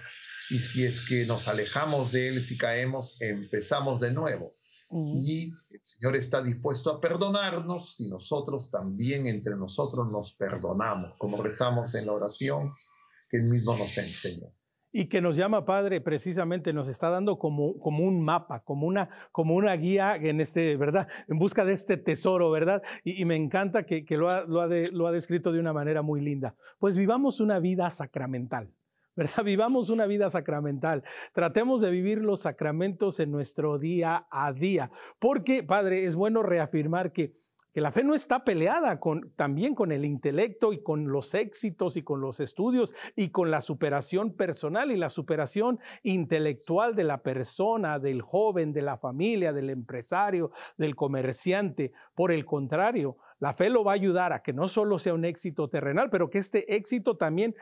Y 0.49 0.59
si 0.59 0.83
es 0.83 1.07
que 1.07 1.25
nos 1.25 1.47
alejamos 1.47 2.11
de 2.11 2.27
Él, 2.27 2.41
si 2.41 2.57
caemos, 2.57 3.15
empezamos 3.21 4.01
de 4.01 4.11
nuevo. 4.11 4.51
Y 4.91 5.51
el 5.71 5.79
Señor 5.81 6.15
está 6.15 6.41
dispuesto 6.41 6.89
a 6.89 6.99
perdonarnos 6.99 7.95
si 7.95 8.09
nosotros 8.09 8.69
también 8.69 9.27
entre 9.27 9.55
nosotros 9.55 10.11
nos 10.11 10.33
perdonamos, 10.33 11.13
como 11.17 11.41
rezamos 11.41 11.95
en 11.95 12.05
la 12.05 12.13
oración 12.13 12.71
que 13.29 13.37
Él 13.37 13.43
mismo 13.43 13.75
nos 13.77 13.97
enseñó 13.97 14.51
y 14.91 15.05
que 15.05 15.21
nos 15.21 15.37
llama 15.37 15.65
Padre 15.65 16.01
precisamente 16.01 16.73
nos 16.73 16.87
está 16.87 17.09
dando 17.09 17.39
como, 17.39 17.79
como 17.79 18.03
un 18.03 18.23
mapa, 18.23 18.61
como 18.63 18.87
una, 18.87 19.09
como 19.31 19.55
una 19.55 19.75
guía 19.75 20.15
en 20.15 20.41
este, 20.41 20.75
¿verdad? 20.75 21.07
En 21.27 21.39
busca 21.39 21.63
de 21.65 21.73
este 21.73 21.97
tesoro, 21.97 22.51
¿verdad? 22.51 22.81
Y, 23.03 23.23
me 23.25 23.35
encanta 23.35 23.85
que, 23.85 24.05
lo, 24.09 24.29
ha, 24.29 24.43
lo, 24.43 24.61
ha 24.61 24.67
lo 24.67 25.07
ha 25.07 25.11
descrito 25.11 25.51
de 25.51 25.59
una 25.59 25.73
manera 25.73 26.01
muy 26.01 26.21
linda. 26.21 26.55
Pues 26.79 26.97
vivamos 26.97 27.39
una 27.39 27.59
vida 27.59 27.89
sacramental. 27.89 28.73
Vivamos 29.45 29.89
una 29.89 30.05
vida 30.05 30.29
sacramental. 30.29 31.03
Tratemos 31.33 31.81
de 31.81 31.91
vivir 31.91 32.19
los 32.19 32.41
sacramentos 32.41 33.19
en 33.19 33.31
nuestro 33.31 33.77
día 33.77 34.21
a 34.29 34.53
día. 34.53 34.91
Porque, 35.19 35.63
Padre, 35.63 36.05
es 36.05 36.15
bueno 36.15 36.43
reafirmar 36.43 37.11
que 37.11 37.41
que 37.73 37.81
la 37.81 37.91
fe 37.91 38.03
no 38.03 38.13
está 38.13 38.43
peleada 38.43 38.99
con, 38.99 39.31
también 39.35 39.75
con 39.75 39.91
el 39.91 40.03
intelecto 40.03 40.73
y 40.73 40.83
con 40.83 41.11
los 41.11 41.33
éxitos 41.33 41.95
y 41.95 42.03
con 42.03 42.19
los 42.19 42.39
estudios 42.39 42.93
y 43.15 43.29
con 43.29 43.49
la 43.49 43.61
superación 43.61 44.33
personal 44.35 44.91
y 44.91 44.97
la 44.97 45.09
superación 45.09 45.79
intelectual 46.03 46.95
de 46.95 47.05
la 47.05 47.21
persona, 47.23 47.99
del 47.99 48.21
joven, 48.21 48.73
de 48.73 48.81
la 48.81 48.97
familia, 48.97 49.53
del 49.53 49.69
empresario, 49.69 50.51
del 50.77 50.95
comerciante. 50.95 51.93
Por 52.13 52.31
el 52.31 52.45
contrario, 52.45 53.17
la 53.41 53.53
fe 53.53 53.71
lo 53.71 53.83
va 53.83 53.93
a 53.93 53.95
ayudar 53.95 54.33
a 54.33 54.43
que 54.43 54.53
no 54.53 54.67
solo 54.67 54.99
sea 54.99 55.15
un 55.15 55.25
éxito 55.25 55.67
terrenal, 55.67 56.11
pero 56.11 56.29
que 56.29 56.37
este 56.37 56.75
éxito 56.75 57.17
también 57.17 57.55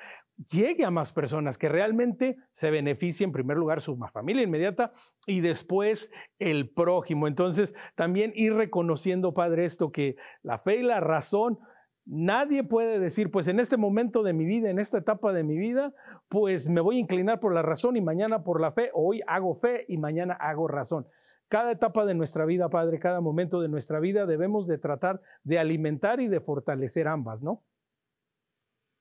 llegue 0.51 0.83
a 0.83 0.91
más 0.91 1.13
personas, 1.13 1.57
que 1.57 1.69
realmente 1.69 2.35
se 2.53 2.69
beneficie 2.69 3.23
en 3.23 3.31
primer 3.31 3.55
lugar 3.55 3.79
su 3.79 3.97
familia 4.11 4.43
inmediata 4.43 4.91
y 5.25 5.39
después 5.39 6.11
el 6.37 6.69
prójimo. 6.69 7.27
Entonces, 7.27 7.73
también 7.95 8.33
ir 8.35 8.53
reconociendo, 8.55 9.33
Padre, 9.33 9.63
esto 9.63 9.89
que 9.93 10.17
la 10.43 10.59
fe 10.59 10.79
y 10.79 10.83
la 10.83 10.99
razón 10.99 11.59
Nadie 12.11 12.63
puede 12.63 12.97
decir, 12.97 13.29
pues 13.29 13.47
en 13.47 13.59
este 13.59 13.77
momento 13.77 14.23
de 14.23 14.33
mi 14.33 14.43
vida, 14.43 14.71
en 14.71 14.79
esta 14.79 14.97
etapa 14.97 15.31
de 15.31 15.43
mi 15.43 15.59
vida, 15.59 15.93
pues 16.27 16.67
me 16.67 16.81
voy 16.81 16.97
a 16.97 17.01
inclinar 17.01 17.39
por 17.39 17.53
la 17.53 17.61
razón 17.61 17.97
y 17.97 18.01
mañana 18.01 18.43
por 18.43 18.59
la 18.59 18.71
fe, 18.71 18.89
hoy 18.95 19.21
hago 19.27 19.53
fe 19.53 19.85
y 19.87 19.99
mañana 19.99 20.33
hago 20.33 20.67
razón. 20.67 21.05
Cada 21.49 21.71
etapa 21.71 22.05
de 22.05 22.13
nuestra 22.13 22.45
vida, 22.45 22.69
Padre, 22.69 22.99
cada 22.99 23.21
momento 23.21 23.59
de 23.59 23.69
nuestra 23.69 23.99
vida 23.99 24.27
debemos 24.27 24.67
de 24.67 24.77
tratar 24.77 25.21
de 25.43 25.57
alimentar 25.57 26.21
y 26.21 26.27
de 26.27 26.39
fortalecer 26.39 27.07
ambas, 27.07 27.41
¿no? 27.41 27.65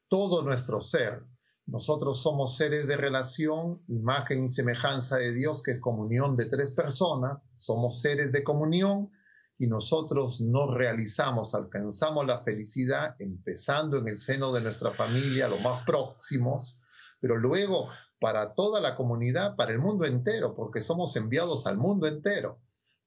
Todo 0.09 0.42
nuestro 0.42 0.80
ser. 0.80 1.22
Nosotros 1.66 2.22
somos 2.22 2.57
seres 2.57 2.88
de 2.88 2.96
relación, 2.96 3.82
imagen 3.88 4.46
y 4.46 4.49
semejanza 4.49 5.18
de 5.18 5.34
Dios, 5.34 5.62
que 5.62 5.72
es 5.72 5.80
comunión 5.80 6.34
de 6.38 6.46
tres 6.46 6.70
personas. 6.70 7.53
Somos 7.55 8.01
seres 8.01 8.32
de 8.32 8.42
comunión 8.42 9.11
y 9.59 9.66
nosotros 9.66 10.40
nos 10.40 10.72
realizamos, 10.72 11.55
alcanzamos 11.55 12.24
la 12.26 12.42
felicidad 12.44 13.14
empezando 13.18 13.99
en 13.99 14.09
el 14.09 14.16
seno 14.16 14.53
de 14.53 14.62
nuestra 14.62 14.92
familia, 14.92 15.49
los 15.49 15.61
más 15.61 15.84
próximos, 15.84 16.80
pero 17.20 17.36
luego 17.36 17.90
para 18.21 18.55
toda 18.55 18.81
la 18.81 18.97
comunidad, 18.97 19.57
para 19.57 19.73
el 19.73 19.79
mundo 19.79 20.05
entero, 20.05 20.55
porque 20.55 20.81
somos 20.81 21.14
enviados 21.16 21.66
al 21.66 21.77
mundo 21.77 22.07
entero 22.07 22.61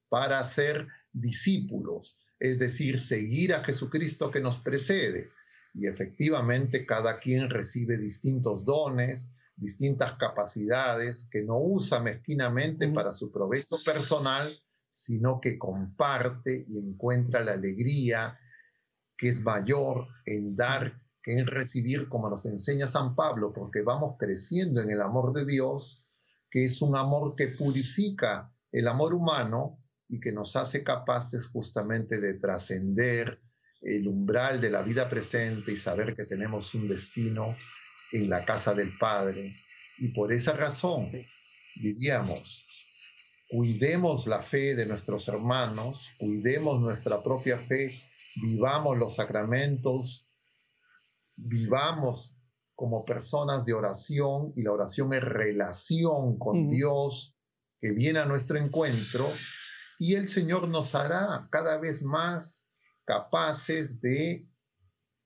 para 0.08 0.42
ser 0.44 0.88
discípulos, 1.12 2.18
es 2.38 2.58
decir, 2.58 2.98
seguir 2.98 3.54
a 3.54 3.64
Jesucristo 3.64 4.30
que 4.30 4.40
nos 4.40 4.58
precede. 4.58 5.28
Y 5.74 5.86
efectivamente 5.86 6.84
cada 6.86 7.18
quien 7.18 7.48
recibe 7.48 7.96
distintos 7.96 8.64
dones, 8.64 9.34
distintas 9.56 10.16
capacidades 10.18 11.28
que 11.30 11.42
no 11.44 11.58
usa 11.58 12.00
mezquinamente 12.00 12.88
para 12.88 13.12
su 13.12 13.30
provecho 13.30 13.76
personal, 13.84 14.52
sino 14.90 15.40
que 15.40 15.58
comparte 15.58 16.66
y 16.68 16.78
encuentra 16.78 17.42
la 17.42 17.52
alegría 17.52 18.38
que 19.16 19.28
es 19.28 19.40
mayor 19.40 20.08
en 20.26 20.56
dar 20.56 21.01
que 21.22 21.38
en 21.38 21.46
recibir, 21.46 22.08
como 22.08 22.28
nos 22.28 22.44
enseña 22.46 22.86
San 22.86 23.14
Pablo, 23.14 23.52
porque 23.52 23.82
vamos 23.82 24.16
creciendo 24.18 24.80
en 24.80 24.90
el 24.90 25.00
amor 25.00 25.32
de 25.32 25.46
Dios, 25.46 26.08
que 26.50 26.64
es 26.64 26.82
un 26.82 26.96
amor 26.96 27.34
que 27.36 27.48
purifica 27.48 28.52
el 28.72 28.88
amor 28.88 29.14
humano 29.14 29.78
y 30.08 30.20
que 30.20 30.32
nos 30.32 30.56
hace 30.56 30.82
capaces 30.82 31.46
justamente 31.46 32.20
de 32.20 32.34
trascender 32.34 33.40
el 33.80 34.06
umbral 34.06 34.60
de 34.60 34.70
la 34.70 34.82
vida 34.82 35.08
presente 35.08 35.72
y 35.72 35.76
saber 35.76 36.14
que 36.14 36.24
tenemos 36.24 36.74
un 36.74 36.88
destino 36.88 37.56
en 38.12 38.28
la 38.28 38.44
casa 38.44 38.74
del 38.74 38.96
Padre. 38.98 39.54
Y 39.98 40.08
por 40.08 40.32
esa 40.32 40.52
razón, 40.52 41.10
diríamos, 41.76 42.64
cuidemos 43.48 44.26
la 44.26 44.40
fe 44.40 44.74
de 44.74 44.86
nuestros 44.86 45.28
hermanos, 45.28 46.10
cuidemos 46.18 46.80
nuestra 46.80 47.22
propia 47.22 47.58
fe, 47.58 47.98
vivamos 48.36 48.98
los 48.98 49.16
sacramentos, 49.16 50.31
vivamos 51.36 52.38
como 52.74 53.04
personas 53.04 53.64
de 53.64 53.74
oración 53.74 54.52
y 54.56 54.62
la 54.62 54.72
oración 54.72 55.12
es 55.14 55.22
relación 55.22 56.38
con 56.38 56.68
Dios 56.68 57.36
que 57.80 57.92
viene 57.92 58.18
a 58.18 58.26
nuestro 58.26 58.58
encuentro 58.58 59.26
y 59.98 60.14
el 60.14 60.26
Señor 60.26 60.68
nos 60.68 60.94
hará 60.94 61.48
cada 61.50 61.78
vez 61.78 62.02
más 62.02 62.68
capaces 63.04 64.00
de, 64.00 64.48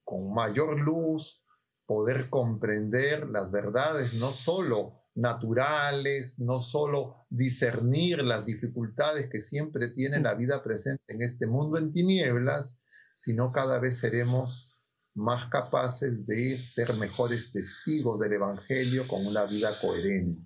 con 0.04 0.34
mayor 0.34 0.78
luz, 0.78 1.42
poder 1.86 2.28
comprender 2.28 3.28
las 3.28 3.50
verdades 3.50 4.14
no 4.14 4.32
solo 4.32 5.00
naturales, 5.14 6.38
no 6.38 6.60
solo 6.60 7.26
discernir 7.30 8.22
las 8.22 8.44
dificultades 8.44 9.30
que 9.30 9.40
siempre 9.40 9.88
tiene 9.88 10.20
la 10.20 10.34
vida 10.34 10.62
presente 10.62 11.02
en 11.08 11.22
este 11.22 11.46
mundo 11.46 11.78
en 11.78 11.92
tinieblas, 11.92 12.78
sino 13.14 13.50
cada 13.50 13.78
vez 13.78 13.98
seremos 13.98 14.75
más 15.16 15.48
capaces 15.50 16.26
de 16.26 16.56
ser 16.56 16.94
mejores 16.94 17.52
testigos 17.52 18.20
del 18.20 18.34
Evangelio 18.34 19.06
con 19.08 19.26
una 19.26 19.44
vida 19.44 19.70
coherente. 19.80 20.40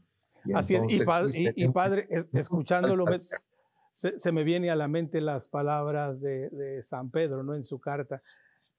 Y 0.45 0.55
Así 0.55 0.75
es, 0.75 0.83
y, 1.57 1.69
padre, 1.69 2.09
escuchándolo, 2.33 3.05
se, 3.93 4.19
se, 4.19 4.33
me 4.33 4.45
viene 4.45 4.71
a 4.71 4.77
la 4.77 4.89
mente 4.89 5.21
las 5.21 5.49
palabras 5.49 6.21
de, 6.21 6.49
de 6.51 6.83
San 6.83 7.11
Pedro, 7.11 7.43
¿no? 7.43 7.55
En 7.55 7.65
su 7.65 7.79
carta, 7.79 8.23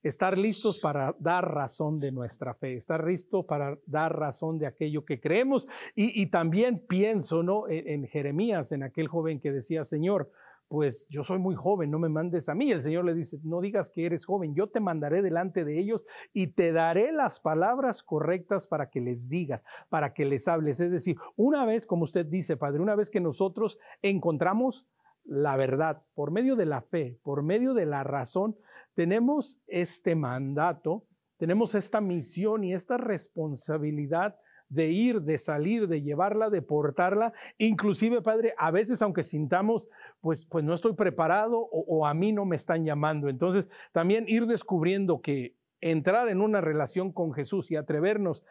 estar 0.03 0.37
listos 0.37 0.79
para 0.79 1.15
dar 1.19 1.53
razón 1.53 1.99
de 1.99 2.11
nuestra 2.11 2.53
fe, 2.55 2.75
estar 2.75 3.05
listos 3.05 3.45
para 3.45 3.77
dar 3.85 4.17
razón 4.17 4.57
de 4.57 4.65
aquello 4.65 5.05
que 5.05 5.19
creemos. 5.19 5.67
Y, 5.95 6.25
también 6.27 6.79
pienso 6.87 7.43
¿no? 7.43 7.67
En, 7.67 8.07
Jeremías, 8.07 8.71
en 8.71 8.83
aquel 8.83 9.07
joven 9.07 9.39
que 9.39 9.51
decía, 9.51 9.85
Señor, 9.85 10.31
pues 10.71 11.05
yo 11.09 11.25
soy 11.25 11.37
muy 11.37 11.53
joven, 11.53 11.91
no 11.91 11.99
me 11.99 12.07
mandes 12.07 12.47
a 12.47 12.55
mí. 12.55 12.71
El 12.71 12.81
Señor 12.81 13.03
le 13.03 13.13
dice, 13.13 13.37
no 13.43 13.59
digas 13.59 13.91
que 13.91 14.05
eres 14.05 14.23
joven, 14.25 14.55
yo 14.55 14.69
te 14.69 14.79
mandaré 14.79 15.21
delante 15.21 15.65
de 15.65 15.77
ellos 15.77 16.05
y 16.31 16.47
te 16.47 16.71
daré 16.71 17.11
las 17.11 17.41
palabras 17.41 18.03
correctas 18.03 18.67
para 18.67 18.89
que 18.89 19.01
les 19.01 19.27
digas, 19.27 19.65
para 19.89 20.13
que 20.13 20.23
les 20.23 20.47
hables. 20.47 20.79
Es 20.79 20.89
decir, 20.89 21.17
una 21.35 21.65
vez, 21.65 21.85
como 21.85 22.05
usted 22.05 22.25
dice, 22.25 22.55
Padre, 22.55 22.79
una 22.79 22.95
vez 22.95 23.09
que 23.09 23.19
nosotros 23.19 23.79
encontramos 24.01 24.87
la 25.25 25.57
verdad 25.57 26.03
por 26.13 26.31
medio 26.31 26.55
de 26.55 26.65
la 26.65 26.79
fe, 26.79 27.19
por 27.21 27.43
medio 27.43 27.73
de 27.73 27.85
la 27.85 28.05
razón, 28.05 28.55
tenemos 28.93 29.59
este 29.67 30.15
mandato, 30.15 31.03
tenemos 31.35 31.75
esta 31.75 31.99
misión 31.99 32.63
y 32.63 32.73
esta 32.73 32.95
responsabilidad 32.95 34.37
de 34.71 34.89
ir, 34.89 35.21
de 35.21 35.37
salir, 35.37 35.87
de 35.87 36.01
llevarla, 36.01 36.49
de 36.49 36.61
portarla. 36.61 37.33
Inclusive, 37.57 38.21
Padre, 38.21 38.55
a 38.57 38.71
veces 38.71 39.01
aunque 39.01 39.21
sintamos, 39.21 39.89
pues, 40.21 40.45
pues 40.45 40.63
no 40.63 40.73
estoy 40.73 40.93
preparado 40.93 41.59
o, 41.59 41.85
o 41.87 42.07
a 42.07 42.13
mí 42.13 42.31
no 42.31 42.45
me 42.45 42.55
están 42.55 42.85
llamando. 42.85 43.27
Entonces, 43.27 43.69
también 43.91 44.25
ir 44.27 44.47
descubriendo 44.47 45.21
que 45.21 45.57
entrar 45.81 46.29
en 46.29 46.41
una 46.41 46.61
relación 46.61 47.11
con 47.11 47.33
Jesús 47.33 47.69
y 47.69 47.75
atrevernos 47.75 48.43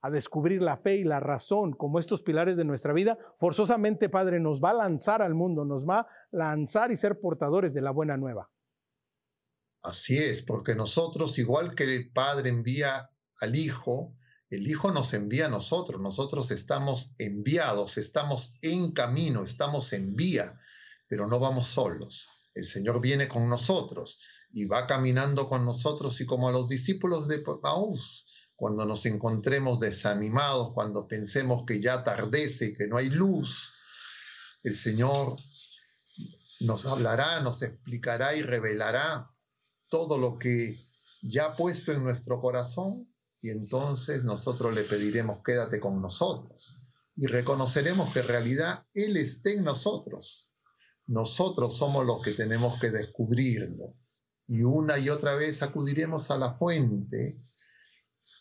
a 0.00 0.10
descubrir 0.10 0.62
la 0.62 0.76
fe 0.76 0.96
y 0.96 1.04
la 1.04 1.18
razón 1.18 1.72
como 1.72 1.98
estos 1.98 2.22
pilares 2.22 2.56
de 2.56 2.64
nuestra 2.64 2.92
vida, 2.92 3.18
forzosamente, 3.40 4.08
Padre, 4.08 4.38
nos 4.38 4.62
va 4.62 4.70
a 4.70 4.74
lanzar 4.74 5.22
al 5.22 5.34
mundo, 5.34 5.64
nos 5.64 5.84
va 5.84 6.00
a 6.00 6.08
lanzar 6.30 6.92
y 6.92 6.96
ser 6.96 7.18
portadores 7.18 7.74
de 7.74 7.80
la 7.80 7.90
buena 7.90 8.16
nueva. 8.16 8.48
Así 9.82 10.18
es, 10.18 10.40
porque 10.42 10.76
nosotros, 10.76 11.36
igual 11.38 11.74
que 11.74 11.82
el 11.82 12.12
Padre 12.12 12.48
envía 12.48 13.10
al 13.40 13.56
Hijo, 13.56 14.14
el 14.50 14.66
Hijo 14.66 14.90
nos 14.92 15.12
envía 15.12 15.46
a 15.46 15.50
nosotros, 15.50 16.00
nosotros 16.00 16.50
estamos 16.50 17.12
enviados, 17.18 17.98
estamos 17.98 18.54
en 18.62 18.92
camino, 18.92 19.44
estamos 19.44 19.92
en 19.92 20.16
vía, 20.16 20.58
pero 21.06 21.26
no 21.26 21.38
vamos 21.38 21.66
solos. 21.66 22.26
El 22.54 22.64
Señor 22.64 23.00
viene 23.00 23.28
con 23.28 23.48
nosotros 23.48 24.18
y 24.50 24.64
va 24.64 24.86
caminando 24.86 25.48
con 25.48 25.66
nosotros 25.66 26.20
y 26.20 26.26
como 26.26 26.48
a 26.48 26.52
los 26.52 26.66
discípulos 26.66 27.28
de 27.28 27.40
Paús, 27.40 28.26
cuando 28.56 28.86
nos 28.86 29.04
encontremos 29.06 29.80
desanimados, 29.80 30.72
cuando 30.72 31.06
pensemos 31.06 31.64
que 31.66 31.80
ya 31.80 31.94
atardece, 31.94 32.74
que 32.74 32.88
no 32.88 32.96
hay 32.96 33.10
luz, 33.10 33.72
el 34.64 34.74
Señor 34.74 35.36
nos 36.60 36.86
hablará, 36.86 37.40
nos 37.40 37.62
explicará 37.62 38.34
y 38.34 38.42
revelará 38.42 39.30
todo 39.90 40.18
lo 40.18 40.38
que 40.38 40.80
ya 41.22 41.46
ha 41.46 41.52
puesto 41.52 41.92
en 41.92 42.02
nuestro 42.02 42.40
corazón 42.40 43.06
y 43.40 43.50
entonces 43.50 44.24
nosotros 44.24 44.74
le 44.74 44.82
pediremos 44.82 45.42
quédate 45.44 45.78
con 45.78 46.00
nosotros 46.02 46.74
y 47.16 47.26
reconoceremos 47.26 48.12
que 48.12 48.20
en 48.20 48.28
realidad 48.28 48.86
Él 48.94 49.16
está 49.16 49.50
en 49.50 49.64
nosotros. 49.64 50.54
Nosotros 51.06 51.76
somos 51.76 52.06
los 52.06 52.22
que 52.22 52.32
tenemos 52.32 52.78
que 52.80 52.90
descubrirlo 52.90 53.94
y 54.46 54.62
una 54.62 54.98
y 54.98 55.10
otra 55.10 55.34
vez 55.34 55.62
acudiremos 55.62 56.30
a 56.30 56.38
la 56.38 56.54
fuente, 56.54 57.40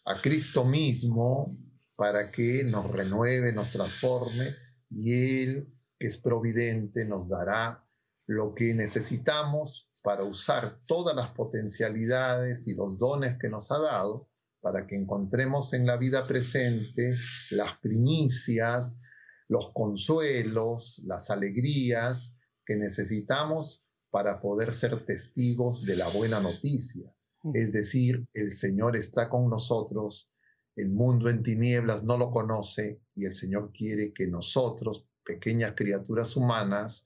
a 0.06 0.22
Cristo 0.22 0.64
mismo, 0.64 1.58
para 1.96 2.32
que 2.32 2.64
nos 2.66 2.90
renueve, 2.92 3.52
nos 3.52 3.72
transforme 3.72 4.54
y 4.92 5.42
Él, 5.42 5.74
que 5.98 6.08
es 6.08 6.18
providente, 6.18 7.06
nos 7.06 7.28
dará 7.28 7.84
lo 8.28 8.54
que 8.54 8.74
necesitamos 8.76 9.92
para 10.04 10.24
usar 10.24 10.80
todas 10.86 11.16
las 11.16 11.30
potencialidades 11.32 12.68
y 12.68 12.76
los 12.76 13.00
dones 13.00 13.38
que 13.40 13.50
nos 13.50 13.72
ha 13.72 13.80
dado 13.80 14.30
para 14.62 14.88
que 14.88 14.96
encontremos 14.96 15.74
en 15.74 15.86
la 15.86 15.98
vida 15.98 16.26
presente 16.26 17.16
las 17.52 17.78
primicias, 17.78 19.00
los 19.48 19.72
consuelos, 19.74 21.02
las 21.06 21.30
alegrías 21.30 22.36
que 22.66 22.76
necesitamos 22.76 23.86
para 24.10 24.42
poder 24.42 24.74
ser 24.74 25.06
testigos 25.06 25.86
de 25.86 25.96
la 25.96 26.08
buena 26.10 26.40
noticia. 26.40 27.14
Es 27.54 27.72
decir, 27.72 28.28
el 28.34 28.52
Señor 28.52 28.96
está 28.96 29.30
con 29.30 29.50
nosotros, 29.50 30.34
el 30.76 30.90
mundo 30.90 31.30
en 31.30 31.44
tinieblas 31.44 32.04
no 32.04 32.18
lo 32.18 32.32
conoce 32.32 33.02
y 33.16 33.26
el 33.26 33.34
Señor 33.34 33.72
quiere 33.72 34.12
que 34.14 34.28
nosotros, 34.28 35.08
pequeñas 35.24 35.74
criaturas 35.76 36.36
humanas, 36.36 37.06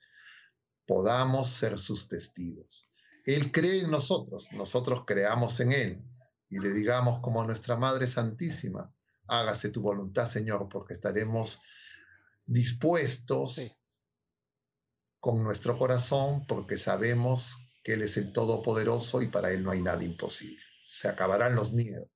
podamos 0.87 1.49
ser 1.49 1.77
sus 1.77 2.07
testigos. 2.07 2.89
Él 3.25 3.51
cree 3.51 3.81
en 3.81 3.91
nosotros, 3.91 4.47
nosotros 4.53 5.03
creamos 5.05 5.59
en 5.59 5.71
Él 5.71 6.10
y 6.51 6.59
le 6.59 6.71
digamos 6.73 7.21
como 7.21 7.43
nuestra 7.45 7.77
Madre 7.77 8.07
Santísima, 8.07 8.93
hágase 9.27 9.69
tu 9.69 9.81
voluntad, 9.81 10.25
Señor, 10.25 10.67
porque 10.69 10.93
estaremos 10.93 11.59
dispuestos 12.45 13.59
con 15.21 15.43
nuestro 15.43 15.79
corazón 15.79 16.45
porque 16.45 16.77
sabemos 16.77 17.57
que 17.83 17.93
Él 17.93 18.01
es 18.01 18.17
el 18.17 18.33
Todopoderoso 18.33 19.21
y 19.21 19.27
para 19.27 19.51
Él 19.51 19.63
no 19.63 19.71
hay 19.71 19.81
nada 19.81 20.03
imposible. 20.03 20.61
Se 20.83 21.07
acabarán 21.07 21.55
los 21.55 21.71
miedos. 21.71 22.09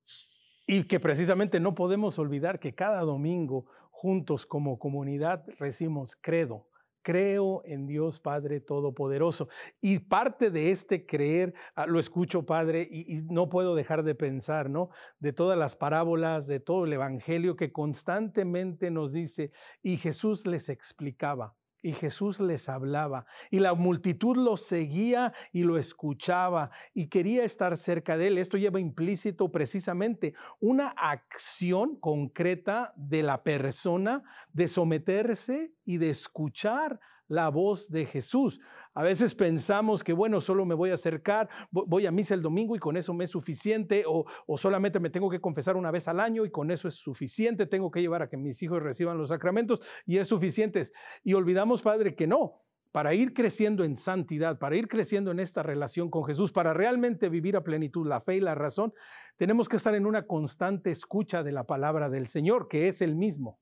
Y 0.67 0.83
que 0.83 0.99
precisamente 0.99 1.61
no 1.61 1.73
podemos 1.73 2.19
olvidar 2.19 2.59
que 2.59 2.75
cada 2.75 3.01
domingo 3.01 3.67
juntos 3.91 4.45
como 4.45 4.77
comunidad 4.79 5.45
recibimos 5.59 6.17
credo, 6.19 6.67
creo 7.05 7.61
en 7.65 7.85
Dios 7.85 8.19
Padre 8.19 8.59
Todopoderoso. 8.59 9.47
Y 9.79 9.99
parte 9.99 10.49
de 10.49 10.71
este 10.71 11.05
creer, 11.05 11.53
ah, 11.75 11.85
lo 11.85 11.99
escucho 11.99 12.47
Padre, 12.47 12.87
y, 12.89 13.21
no 13.29 13.47
puedo 13.47 13.75
dejar 13.75 14.01
de 14.01 14.15
pensar, 14.15 14.71
¿no? 14.71 14.89
De 15.19 15.31
todas 15.31 15.55
las 15.55 15.75
parábolas, 15.75 16.47
de 16.47 16.59
todo 16.59 16.85
el 16.85 16.93
Evangelio 16.93 17.55
que 17.55 17.71
constantemente 17.71 18.89
nos 18.89 19.13
dice, 19.13 19.51
y 19.83 19.97
Jesús 19.97 20.47
les 20.47 20.67
explicaba 20.67 21.53
y 21.85 21.93
Jesús 21.93 22.39
les 22.39 22.67
hablaba 22.67 23.27
y 23.51 23.59
la 23.59 23.75
multitud 23.75 24.35
lo 24.37 24.57
seguía 24.57 25.33
y 25.53 25.65
lo 25.65 25.77
escuchaba 25.77 26.71
y 26.95 27.09
quería 27.09 27.43
estar 27.43 27.77
cerca 27.77 28.17
de 28.17 28.25
él. 28.25 28.39
Esto 28.39 28.57
lleva 28.57 28.79
implícito 28.79 29.51
precisamente 29.51 30.33
una 30.59 30.87
acción 30.87 31.95
concreta 31.97 32.91
de 32.95 33.21
la 33.21 33.43
persona 33.43 34.23
de 34.51 34.67
someterse 34.67 35.75
y 35.85 35.97
de 35.97 36.09
escuchar 36.09 36.99
la 37.27 37.49
voz 37.49 37.89
de 37.89 38.05
Jesús. 38.05 38.59
A 38.93 39.03
veces 39.03 39.35
pensamos 39.35 40.03
que, 40.03 40.13
bueno, 40.13 40.41
solo 40.41 40.65
me 40.65 40.75
voy 40.75 40.91
a 40.91 40.95
acercar, 40.95 41.49
voy 41.71 42.05
a 42.05 42.11
misa 42.11 42.33
el 42.33 42.41
domingo 42.41 42.75
y 42.75 42.79
con 42.79 42.97
eso 42.97 43.13
me 43.13 43.25
es 43.25 43.31
suficiente, 43.31 44.03
o, 44.07 44.25
solamente 44.57 44.99
me 44.99 45.09
tengo 45.09 45.29
que 45.29 45.41
confesar 45.41 45.75
una 45.75 45.91
vez 45.91 46.07
al 46.07 46.19
año 46.19 46.45
y 46.45 46.51
con 46.51 46.71
eso 46.71 46.87
es 46.87 46.95
suficiente, 46.95 47.65
tengo 47.65 47.91
que 47.91 48.01
llevar 48.01 48.21
a 48.21 48.29
que 48.29 48.37
mis 48.37 48.61
hijos 48.63 48.81
reciban 48.81 49.17
los 49.17 49.29
sacramentos 49.29 49.79
y 50.05 50.17
es 50.17 50.27
suficiente. 50.27 50.83
Y 51.23 51.33
olvidamos, 51.33 51.81
Padre, 51.81 52.15
que 52.15 52.27
no. 52.27 52.61
para 52.91 53.13
ir 53.13 53.33
creciendo 53.33 53.83
en 53.83 53.97
santidad, 53.97 54.57
para 54.57 54.77
ir 54.77 54.87
creciendo 54.87 55.31
en 55.31 55.41
esta 55.41 55.61
relación 55.61 56.09
con 56.09 56.23
Jesús, 56.23 56.53
para 56.53 56.73
realmente 56.73 57.27
vivir 57.27 57.57
a 57.57 57.63
plenitud 57.63 58.07
la 58.07 58.21
fe 58.21 58.37
y 58.37 58.39
la 58.39 58.55
razón, 58.55 58.93
tenemos 59.35 59.67
que 59.67 59.75
estar 59.75 59.95
en 59.95 60.05
una 60.05 60.25
constante 60.25 60.91
escucha 60.91 61.43
de 61.43 61.51
la 61.51 61.65
palabra 61.65 62.09
del 62.09 62.27
Señor, 62.27 62.69
que 62.69 62.87
es 62.87 63.01
el 63.01 63.17
mismo. 63.17 63.59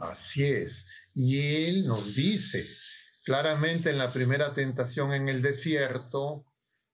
Así 0.00 0.44
es. 0.44 0.86
Y 1.14 1.66
Él 1.66 1.86
nos 1.86 2.14
dice 2.14 2.66
claramente 3.24 3.90
en 3.90 3.98
la 3.98 4.12
primera 4.12 4.54
tentación 4.54 5.12
en 5.12 5.28
el 5.28 5.42
desierto, 5.42 6.46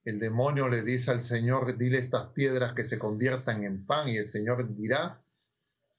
el 0.03 0.19
demonio 0.19 0.67
le 0.69 0.83
dice 0.83 1.11
al 1.11 1.21
Señor, 1.21 1.77
dile 1.77 1.97
estas 1.97 2.29
piedras 2.33 2.73
que 2.73 2.83
se 2.83 2.99
conviertan 2.99 3.63
en 3.63 3.85
pan, 3.85 4.07
y 4.09 4.17
el 4.17 4.27
Señor 4.27 4.75
dirá, 4.75 5.23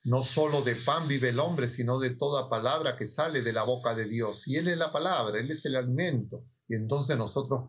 no 0.04 0.22
solo 0.22 0.62
de 0.62 0.76
pan 0.76 1.08
vive 1.08 1.30
el 1.30 1.38
hombre, 1.38 1.68
sino 1.68 1.98
de 1.98 2.10
toda 2.10 2.48
palabra 2.48 2.96
que 2.96 3.06
sale 3.06 3.42
de 3.42 3.52
la 3.52 3.64
boca 3.64 3.94
de 3.94 4.04
Dios. 4.04 4.46
Y 4.46 4.56
Él 4.56 4.68
es 4.68 4.78
la 4.78 4.92
palabra, 4.92 5.38
Él 5.38 5.50
es 5.50 5.64
el 5.64 5.76
alimento. 5.76 6.44
Y 6.68 6.76
entonces 6.76 7.16
nosotros 7.16 7.64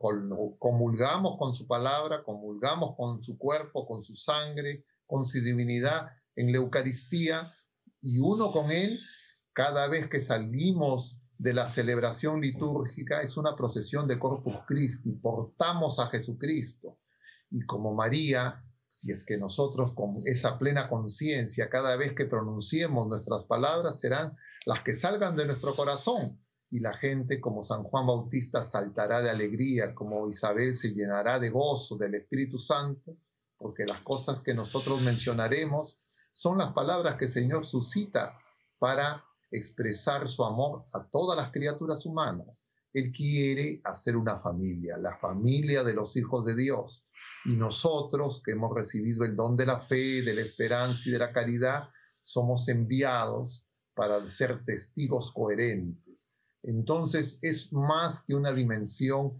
comulgamos 0.60 1.38
con 1.38 1.54
su 1.54 1.66
palabra, 1.66 2.24
comulgamos 2.24 2.96
con 2.98 3.24
su 3.24 3.38
cuerpo, 3.38 3.88
con 3.88 4.04
su 4.04 4.16
sangre, 4.16 4.86
con 5.08 5.26
su 5.26 5.42
divinidad 5.42 6.10
en 6.36 6.52
la 6.52 6.58
Eucaristía, 6.58 7.54
y 8.02 8.20
uno 8.20 8.52
con 8.52 8.72
Él, 8.72 9.00
cada 9.60 9.90
vez 9.90 10.08
que 10.08 10.22
salimos 10.22 11.20
de 11.38 11.54
la 11.54 11.68
celebración 11.68 12.40
litúrgica, 12.40 13.22
es 13.22 13.36
una 13.36 13.58
procesión 13.58 14.08
de 14.08 14.18
Corpus 14.18 14.56
Christi, 14.66 15.12
portamos 15.12 16.00
a 16.00 16.08
Jesucristo. 16.08 16.98
Y 17.50 17.66
como 17.66 17.94
María, 17.94 18.64
si 18.88 19.12
es 19.12 19.26
que 19.26 19.38
nosotros 19.38 19.92
con 19.92 20.22
esa 20.24 20.58
plena 20.58 20.88
conciencia, 20.88 21.70
cada 21.70 21.98
vez 21.98 22.14
que 22.14 22.24
pronunciemos 22.24 23.06
nuestras 23.10 23.44
palabras, 23.44 24.00
serán 24.00 24.34
las 24.66 24.80
que 24.80 24.94
salgan 24.94 25.36
de 25.36 25.48
nuestro 25.48 25.76
corazón. 25.76 26.42
Y 26.72 26.80
la 26.80 26.94
gente, 26.94 27.42
como 27.42 27.62
San 27.62 27.84
Juan 27.84 28.08
Bautista, 28.08 28.64
saltará 28.64 29.22
de 29.22 29.30
alegría, 29.30 29.94
como 29.94 30.30
Isabel 30.30 30.74
se 30.74 30.94
llenará 30.94 31.38
de 31.38 31.50
gozo 31.50 31.98
del 31.98 32.16
Espíritu 32.16 32.60
Santo, 32.60 33.18
porque 33.58 33.84
las 33.86 34.00
cosas 34.04 34.40
que 34.40 34.54
nosotros 34.54 35.02
mencionaremos 35.02 36.00
son 36.32 36.60
las 36.60 36.72
palabras 36.72 37.18
que 37.18 37.26
el 37.26 37.32
Señor 37.32 37.66
suscita 37.66 38.40
para 38.78 39.26
expresar 39.52 40.28
su 40.28 40.44
amor 40.44 40.86
a 40.94 41.08
todas 41.12 41.38
las 41.38 41.52
criaturas 41.52 42.06
humanas. 42.06 42.68
Él 42.94 43.12
quiere 43.12 43.82
hacer 43.84 44.18
una 44.18 44.40
familia, 44.40 44.98
la 44.98 45.18
familia 45.18 45.84
de 45.84 45.94
los 45.94 46.16
hijos 46.18 46.46
de 46.46 46.56
Dios. 46.56 47.06
Y 47.46 47.56
nosotros 47.56 48.42
que 48.44 48.52
hemos 48.52 48.74
recibido 48.76 49.24
el 49.24 49.36
don 49.36 49.56
de 49.56 49.66
la 49.66 49.80
fe, 49.80 50.22
de 50.24 50.34
la 50.34 50.42
esperanza 50.42 51.08
y 51.08 51.12
de 51.12 51.20
la 51.20 51.32
caridad, 51.32 51.90
somos 52.24 52.68
enviados 52.68 53.66
para 53.94 54.26
ser 54.28 54.64
testigos 54.66 55.32
coherentes. 55.32 56.32
Entonces 56.64 57.40
es 57.42 57.72
más 57.72 58.24
que 58.24 58.36
una 58.36 58.54
dimensión 58.54 59.40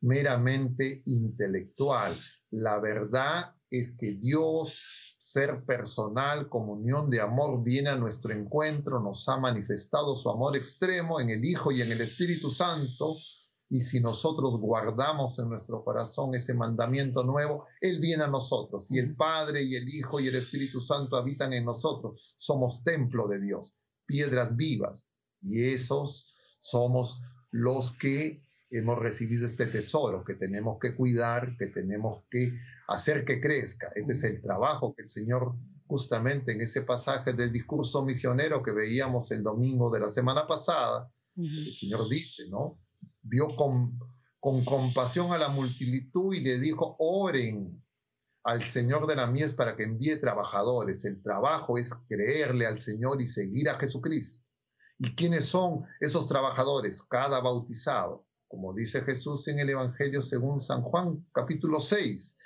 meramente 0.00 1.02
intelectual. 1.06 2.14
La 2.50 2.78
verdad 2.78 3.54
es 3.70 3.96
que 3.96 4.12
Dios 4.14 5.13
ser 5.24 5.64
personal, 5.64 6.50
comunión 6.50 7.08
de 7.08 7.22
amor, 7.22 7.64
viene 7.64 7.88
a 7.88 7.96
nuestro 7.96 8.34
encuentro, 8.34 9.00
nos 9.00 9.26
ha 9.30 9.38
manifestado 9.38 10.16
su 10.16 10.28
amor 10.28 10.54
extremo 10.54 11.18
en 11.18 11.30
el 11.30 11.42
Hijo 11.42 11.72
y 11.72 11.80
en 11.80 11.90
el 11.90 12.02
Espíritu 12.02 12.50
Santo, 12.50 13.16
y 13.70 13.80
si 13.80 14.00
nosotros 14.00 14.60
guardamos 14.60 15.38
en 15.38 15.48
nuestro 15.48 15.82
corazón 15.82 16.34
ese 16.34 16.52
mandamiento 16.52 17.24
nuevo, 17.24 17.64
Él 17.80 18.00
viene 18.00 18.24
a 18.24 18.28
nosotros, 18.28 18.90
y 18.90 18.98
el 18.98 19.16
Padre 19.16 19.62
y 19.62 19.76
el 19.76 19.88
Hijo 19.88 20.20
y 20.20 20.28
el 20.28 20.34
Espíritu 20.34 20.82
Santo 20.82 21.16
habitan 21.16 21.54
en 21.54 21.64
nosotros, 21.64 22.34
somos 22.36 22.84
templo 22.84 23.26
de 23.26 23.40
Dios, 23.40 23.74
piedras 24.04 24.54
vivas, 24.54 25.08
y 25.40 25.72
esos 25.72 26.34
somos 26.58 27.22
los 27.50 27.92
que 27.92 28.42
hemos 28.70 28.98
recibido 28.98 29.46
este 29.46 29.64
tesoro 29.66 30.22
que 30.22 30.34
tenemos 30.34 30.76
que 30.78 30.94
cuidar, 30.94 31.56
que 31.56 31.68
tenemos 31.68 32.24
que 32.30 32.52
hacer 32.88 33.24
que 33.24 33.40
crezca. 33.40 33.88
Ese 33.94 34.12
es 34.12 34.24
el 34.24 34.42
trabajo 34.42 34.94
que 34.94 35.02
el 35.02 35.08
Señor 35.08 35.54
justamente 35.86 36.52
en 36.52 36.60
ese 36.60 36.82
pasaje 36.82 37.32
del 37.34 37.52
discurso 37.52 38.04
misionero 38.04 38.62
que 38.62 38.72
veíamos 38.72 39.30
el 39.30 39.42
domingo 39.42 39.90
de 39.90 40.00
la 40.00 40.08
semana 40.08 40.46
pasada, 40.46 41.10
el 41.36 41.72
Señor 41.72 42.08
dice, 42.08 42.48
¿no? 42.48 42.78
Vio 43.22 43.48
con, 43.48 43.98
con 44.40 44.64
compasión 44.64 45.32
a 45.32 45.38
la 45.38 45.48
multitud 45.48 46.34
y 46.34 46.40
le 46.40 46.58
dijo, 46.58 46.96
oren 46.98 47.82
al 48.44 48.62
Señor 48.64 49.06
de 49.06 49.16
la 49.16 49.26
mies 49.26 49.54
para 49.54 49.76
que 49.76 49.84
envíe 49.84 50.20
trabajadores. 50.20 51.04
El 51.04 51.22
trabajo 51.22 51.78
es 51.78 51.92
creerle 52.08 52.66
al 52.66 52.78
Señor 52.78 53.20
y 53.20 53.26
seguir 53.26 53.68
a 53.68 53.78
Jesucristo. 53.78 54.46
¿Y 54.98 55.14
quiénes 55.14 55.46
son 55.46 55.84
esos 56.00 56.26
trabajadores? 56.28 57.02
Cada 57.02 57.40
bautizado. 57.40 58.26
Como 58.46 58.72
dice 58.72 59.00
Jesús 59.02 59.48
en 59.48 59.58
el 59.58 59.70
Evangelio 59.70 60.22
según 60.22 60.60
San 60.60 60.82
Juan, 60.82 61.26
capítulo 61.32 61.80
6, 61.80 62.38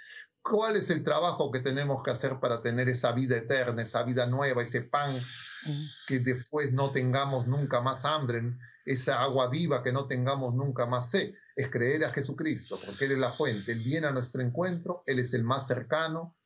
¿Cuál 0.51 0.77
es 0.77 0.91
el 0.91 1.05
trabajo 1.05 1.51
que 1.51 1.61
tenemos 1.61 2.03
que 2.03 2.11
hacer 2.11 2.41
para 2.41 2.63
tener 2.63 2.89
esa 2.89 3.13
vida 3.13 3.37
eterna, 3.37 3.83
esa 3.83 4.03
vida 4.03 4.27
nueva, 4.27 4.63
ese 4.63 4.83
pan 4.83 5.19
que 6.07 6.21
después 6.21 6.73
no 6.73 6.91
tengamos 6.91 7.47
nunca 7.47 7.81
más 7.81 8.05
hambre, 8.05 8.43
esa 8.85 9.23
agua 9.23 9.49
viva 9.49 9.83
que 9.83 9.93
no 9.93 10.07
tengamos 10.07 10.55
nunca 10.55 10.87
más 10.87 11.11
sed? 11.11 11.35
Es 11.55 11.71
creer 11.71 12.05
a 12.05 12.13
Jesucristo, 12.13 12.79
porque 12.85 13.07
Él 13.07 13.13
es 13.13 13.19
la 13.19 13.31
fuente, 13.31 13.73
Él 13.73 13.81
viene 13.81 14.07
a 14.07 14.13
nuestro 14.13 14.43
encuentro, 14.43 15.03
Él 15.07 15.19
es 15.19 15.35
el 15.35 15.45
más 15.45 15.67
cercano, 15.67 16.37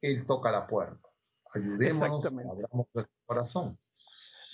Él 0.00 0.26
toca 0.26 0.50
la 0.50 0.66
puerta. 0.66 1.08
Ayudémonos, 1.54 2.26
abramos 2.26 2.86
nuestro 2.92 3.14
corazón. 3.24 3.78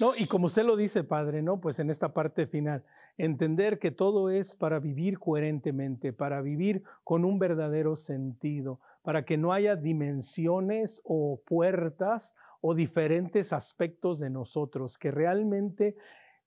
No, 0.01 0.13
y 0.17 0.27
como 0.27 0.47
usted 0.47 0.65
lo 0.65 0.77
dice, 0.77 1.05
Padre, 1.05 1.43
¿no? 1.43 1.61
Pues 1.61 1.79
en 1.79 1.91
esta 1.91 2.13
parte 2.13 2.47
final, 2.47 2.85
entender 3.17 3.79
que 3.79 3.91
todo 3.91 4.31
es 4.31 4.55
para 4.55 4.81
vivir 4.81 5.19
coherentemente, 5.19 6.13
para 6.13 6.41
vivir 6.41 6.83
con 7.05 7.25
un 7.25 7.39
verdadero 7.39 7.95
sentido, 7.97 8.81
para 9.05 9.27
que 9.27 9.37
no 9.37 9.53
haya 9.53 9.77
dimensiones 9.77 11.01
o 11.05 11.41
puertas 11.45 12.35
o 12.63 12.75
diferentes 12.75 13.53
aspectos 13.53 14.19
de 14.19 14.31
nosotros, 14.31 14.97
que 14.97 15.11
realmente 15.11 15.95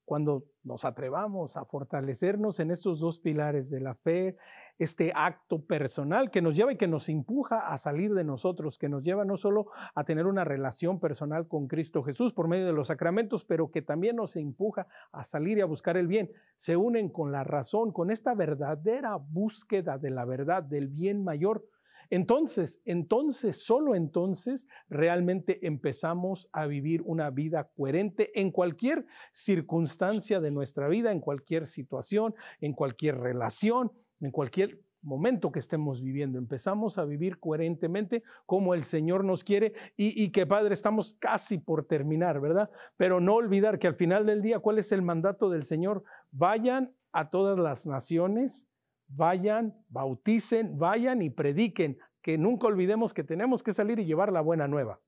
cuando 0.04 0.46
nos 0.64 0.86
atrevamos 0.86 1.56
a 1.56 1.66
fortalecernos 1.66 2.60
en 2.60 2.72
estos 2.72 3.00
dos 3.00 3.20
pilares 3.20 3.70
de 3.70 3.80
la 3.80 3.94
fe, 3.94 4.38
este 4.80 5.12
acto 5.14 5.66
personal 5.66 6.32
que 6.32 6.42
nos 6.42 6.56
lleva 6.56 6.72
y 6.72 6.78
que 6.78 6.88
nos 6.88 7.10
empuja 7.10 7.60
a 7.68 7.78
salir 7.78 8.14
de 8.14 8.24
nosotros, 8.24 8.78
que 8.80 8.90
nos 8.90 9.04
lleva 9.04 9.26
no 9.26 9.38
solo 9.38 9.68
a 9.94 10.04
tener 10.06 10.26
una 10.26 10.44
relación 10.44 11.00
personal 11.00 11.48
con 11.48 11.68
Cristo 11.68 12.04
Jesús 12.04 12.34
por 12.34 12.48
medio 12.48 12.66
de 12.66 12.74
los 12.74 12.88
sacramentos, 12.88 13.44
pero 13.46 13.70
que 13.70 13.82
también 13.84 14.16
nos 14.16 14.36
empuja 14.36 14.88
a 15.12 15.24
salir 15.24 15.60
y 15.60 15.62
a 15.62 15.66
buscar 15.66 15.98
el 15.98 16.08
bien, 16.08 16.32
se 16.56 16.76
unen 16.78 17.10
con 17.10 17.32
la 17.32 17.44
razón, 17.44 17.92
con 17.92 18.10
esta 18.10 18.34
verdadera 18.34 19.18
búsqueda 19.18 20.00
de 20.00 20.10
la 20.10 20.26
verdad, 20.26 20.64
del 20.64 20.88
bien 20.88 21.24
mayor 21.24 21.66
entonces, 22.10 22.82
entonces, 22.86 23.64
solo 23.64 23.96
entonces 23.96 24.68
realmente 24.90 25.66
empezamos 25.66 26.50
a 26.52 26.66
vivir 26.66 27.02
una 27.06 27.30
vida 27.30 27.70
coherente 27.76 28.40
en 28.40 28.52
cualquier 28.52 29.06
circunstancia 29.32 30.40
de 30.40 30.52
nuestra 30.52 30.88
vida, 30.88 31.12
en 31.12 31.20
cualquier 31.20 31.66
situación, 31.66 32.36
en 32.62 32.74
cualquier 32.74 33.18
relación, 33.20 33.92
en 34.22 34.32
cualquier 34.32 34.82
momento 35.02 35.52
que 35.52 35.60
estemos 35.60 36.02
viviendo. 36.02 36.38
Empezamos 36.38 36.98
a 36.98 37.06
vivir 37.06 37.40
coherentemente 37.40 38.24
como 38.46 38.74
el 38.74 38.84
Señor 38.84 39.24
nos 39.24 39.44
quiere 39.44 39.74
y, 39.96 40.22
y, 40.22 40.32
que 40.32 40.46
Padre, 40.46 40.74
estamos 40.74 41.14
casi 41.14 41.58
por 41.58 41.86
terminar, 41.86 42.40
¿verdad? 42.40 42.70
Pero 42.98 43.20
no 43.20 43.36
olvidar 43.36 43.80
que 43.80 43.88
al 43.88 43.96
final 43.96 44.26
del 44.26 44.42
día, 44.42 44.60
¿cuál 44.60 44.80
es 44.80 44.92
el 44.92 45.02
mandato 45.02 45.50
del 45.50 45.64
Señor? 45.64 46.04
Vayan 46.32 46.94
a 47.12 47.30
todas 47.30 47.58
las 47.58 47.86
naciones 47.86 48.68
vayan, 49.08 49.86
bauticen, 49.90 50.78
vayan 50.78 51.22
y 51.22 51.30
prediquen, 51.30 51.98
que 52.22 52.38
nunca 52.38 52.68
olvidemos 52.68 53.14
que 53.14 53.24
tenemos 53.24 53.64
que 53.64 53.74
salir 53.74 54.00
y 54.00 54.06
llevar 54.06 54.32
la 54.32 54.42
buena 54.42 54.68
nueva. 54.68 55.02